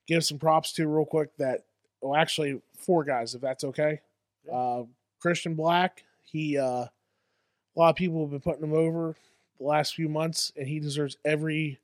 give 0.06 0.24
some 0.24 0.38
props 0.38 0.72
to 0.74 0.86
real 0.88 1.04
quick. 1.04 1.36
That 1.38 1.64
well, 2.06 2.20
actually 2.20 2.60
four 2.78 3.04
guys, 3.04 3.34
if 3.34 3.40
that's 3.40 3.64
okay. 3.64 4.00
Uh, 4.52 4.84
Christian 5.20 5.54
Black, 5.54 6.04
he 6.22 6.58
uh, 6.58 6.64
a 6.66 6.90
lot 7.74 7.90
of 7.90 7.96
people 7.96 8.22
have 8.22 8.30
been 8.30 8.40
putting 8.40 8.64
him 8.64 8.72
over 8.74 9.16
the 9.58 9.64
last 9.64 9.94
few 9.94 10.08
months, 10.08 10.52
and 10.56 10.66
he 10.66 10.80
deserves 10.80 11.16
every 11.24 11.78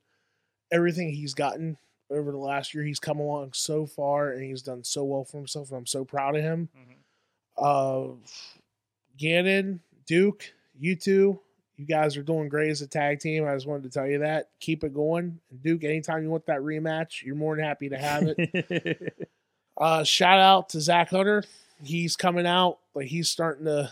everything 0.70 1.11
he's 1.11 1.35
gotten 1.35 1.77
over 2.11 2.31
the 2.31 2.39
last 2.39 2.75
year. 2.75 2.85
He's 2.85 3.01
come 3.01 3.18
along 3.20 3.53
so 3.55 3.87
far, 3.87 4.33
and 4.33 4.43
he's 4.43 4.62
done 4.62 4.85
so 4.85 5.05
well 5.05 5.25
for 5.25 5.39
himself, 5.39 5.70
and 5.70 5.79
I'm 5.79 5.87
so 5.87 6.05
proud 6.05 6.37
of 6.37 6.43
him. 6.43 6.68
Uh, 7.57 8.09
Gannon, 9.18 9.81
Duke, 10.07 10.53
you 10.79 10.97
two, 10.97 11.41
you 11.77 11.87
guys 11.87 12.16
are 12.16 12.23
doing 12.23 12.49
great 12.49 12.70
as 12.70 12.83
a 12.83 12.87
tag 12.87 13.20
team. 13.20 13.47
I 13.47 13.55
just 13.55 13.66
wanted 13.66 13.85
to 13.85 13.91
tell 13.91 14.07
you 14.07 14.20
that. 14.20 14.51
Keep 14.61 14.85
it 14.85 14.95
going. 14.95 15.41
Duke, 15.62 15.85
anytime 15.85 16.23
you 16.23 16.31
want 16.31 16.47
that 16.47 16.61
rematch, 16.61 17.23
you're 17.23 17.35
more 17.35 17.57
than 17.57 17.64
happy 17.64 17.89
to 17.89 17.99
have 17.99 18.25
it. 18.37 19.14
uh, 19.83 20.05
shout 20.05 20.39
out 20.39 20.68
to 20.68 20.80
Zach 20.80 21.11
Hunter. 21.11 21.43
He's 21.83 22.14
coming 22.14 22.47
out, 22.47 22.78
like 22.95 23.09
he's 23.09 23.28
starting 23.28 23.64
to 23.64 23.91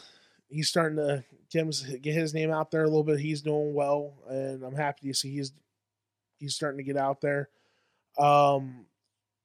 he's 0.48 0.68
starting 0.68 0.96
to 0.98 1.24
get 1.50 1.66
his, 1.66 1.82
get 2.00 2.14
his 2.14 2.32
name 2.32 2.52
out 2.52 2.70
there 2.70 2.84
a 2.84 2.86
little 2.86 3.02
bit. 3.02 3.18
He's 3.18 3.42
doing 3.42 3.74
well, 3.74 4.12
and 4.28 4.62
I'm 4.62 4.76
happy 4.76 5.08
to 5.08 5.14
see 5.14 5.32
he's 5.32 5.52
he's 6.38 6.54
starting 6.54 6.78
to 6.78 6.84
get 6.84 6.96
out 6.96 7.20
there. 7.20 7.48
Um, 8.18 8.86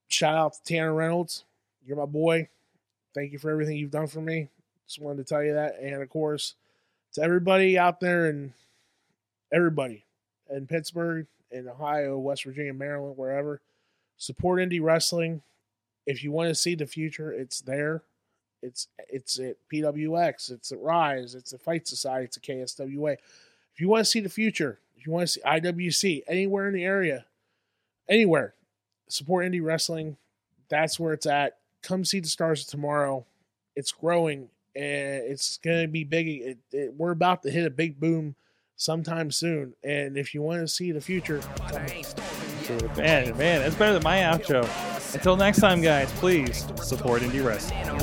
shout 0.07 0.35
out 0.35 0.53
to 0.53 0.63
Tanner 0.63 0.93
Reynolds. 0.93 1.45
You're 1.83 1.97
my 1.97 2.05
boy. 2.05 2.47
Thank 3.15 3.31
you 3.31 3.39
for 3.39 3.49
everything 3.49 3.77
you've 3.77 3.89
done 3.89 4.07
for 4.07 4.21
me. 4.21 4.49
Just 4.87 5.01
wanted 5.01 5.25
to 5.25 5.33
tell 5.33 5.43
you 5.43 5.53
that, 5.53 5.79
and 5.81 5.99
of 5.99 6.09
course, 6.09 6.53
to 7.13 7.23
everybody 7.23 7.79
out 7.79 7.99
there 7.99 8.27
and 8.27 8.53
everybody 9.51 10.05
in 10.51 10.67
Pittsburgh, 10.67 11.25
in 11.49 11.67
Ohio, 11.67 12.19
West 12.19 12.43
Virginia, 12.43 12.73
Maryland, 12.73 13.17
wherever, 13.17 13.61
support 14.17 14.59
indie 14.59 14.81
wrestling. 14.81 15.41
If 16.05 16.23
you 16.23 16.31
want 16.31 16.49
to 16.49 16.55
see 16.55 16.75
the 16.75 16.85
future, 16.85 17.31
it's 17.31 17.61
there. 17.61 18.03
It's 18.61 18.87
it's 19.09 19.39
at 19.39 19.57
PWX, 19.71 20.51
it's 20.51 20.71
at 20.71 20.79
Rise, 20.79 21.35
it's 21.35 21.53
at 21.53 21.61
Fight 21.61 21.87
Society, 21.87 22.25
it's 22.25 22.37
at 22.37 22.43
KSWA. 22.43 23.13
If 23.73 23.81
you 23.81 23.89
want 23.89 24.05
to 24.05 24.09
see 24.09 24.21
the 24.21 24.29
future, 24.29 24.79
if 24.95 25.05
you 25.05 25.11
want 25.11 25.27
to 25.27 25.33
see 25.33 25.41
IWC 25.41 26.23
anywhere 26.27 26.67
in 26.67 26.73
the 26.73 26.83
area, 26.83 27.25
anywhere, 28.09 28.55
support 29.07 29.45
indie 29.45 29.63
wrestling. 29.63 30.17
That's 30.69 30.99
where 30.99 31.13
it's 31.13 31.25
at. 31.25 31.57
Come 31.83 32.05
see 32.05 32.19
the 32.19 32.27
stars 32.27 32.61
of 32.61 32.67
tomorrow. 32.67 33.25
It's 33.75 33.91
growing 33.91 34.49
and 34.75 35.23
it's 35.23 35.57
gonna 35.57 35.87
be 35.87 36.03
big. 36.03 36.27
It, 36.27 36.57
it, 36.71 36.93
we're 36.97 37.11
about 37.11 37.43
to 37.43 37.51
hit 37.51 37.65
a 37.65 37.69
big 37.69 37.99
boom 37.99 38.35
sometime 38.75 39.31
soon. 39.31 39.73
And 39.83 40.17
if 40.17 40.33
you 40.33 40.41
want 40.41 40.61
to 40.61 40.67
see 40.67 40.91
the 40.91 41.01
future, 41.01 41.41
man, 42.97 43.37
man, 43.37 43.61
that's 43.61 43.75
better 43.75 43.93
than 43.93 44.03
my 44.03 44.19
outro. 44.19 44.67
Until 45.15 45.37
next 45.37 45.59
time, 45.59 45.81
guys, 45.81 46.11
please 46.19 46.65
support 46.83 47.21
indie 47.21 47.43
wrestling. 47.43 47.79
and. 47.79 47.99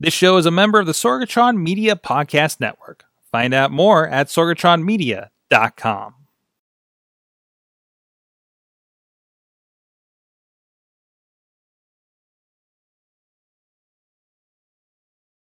This 0.00 0.14
show 0.14 0.36
is 0.36 0.46
a 0.46 0.52
member 0.52 0.78
of 0.78 0.86
the 0.86 0.92
Sorgatron 0.92 1.60
Media 1.60 1.96
Podcast 1.96 2.60
Network. 2.60 3.04
Find 3.32 3.52
out 3.52 3.72
more 3.72 4.06
at 4.06 4.28
sorgatronmedia.com. 4.28 6.14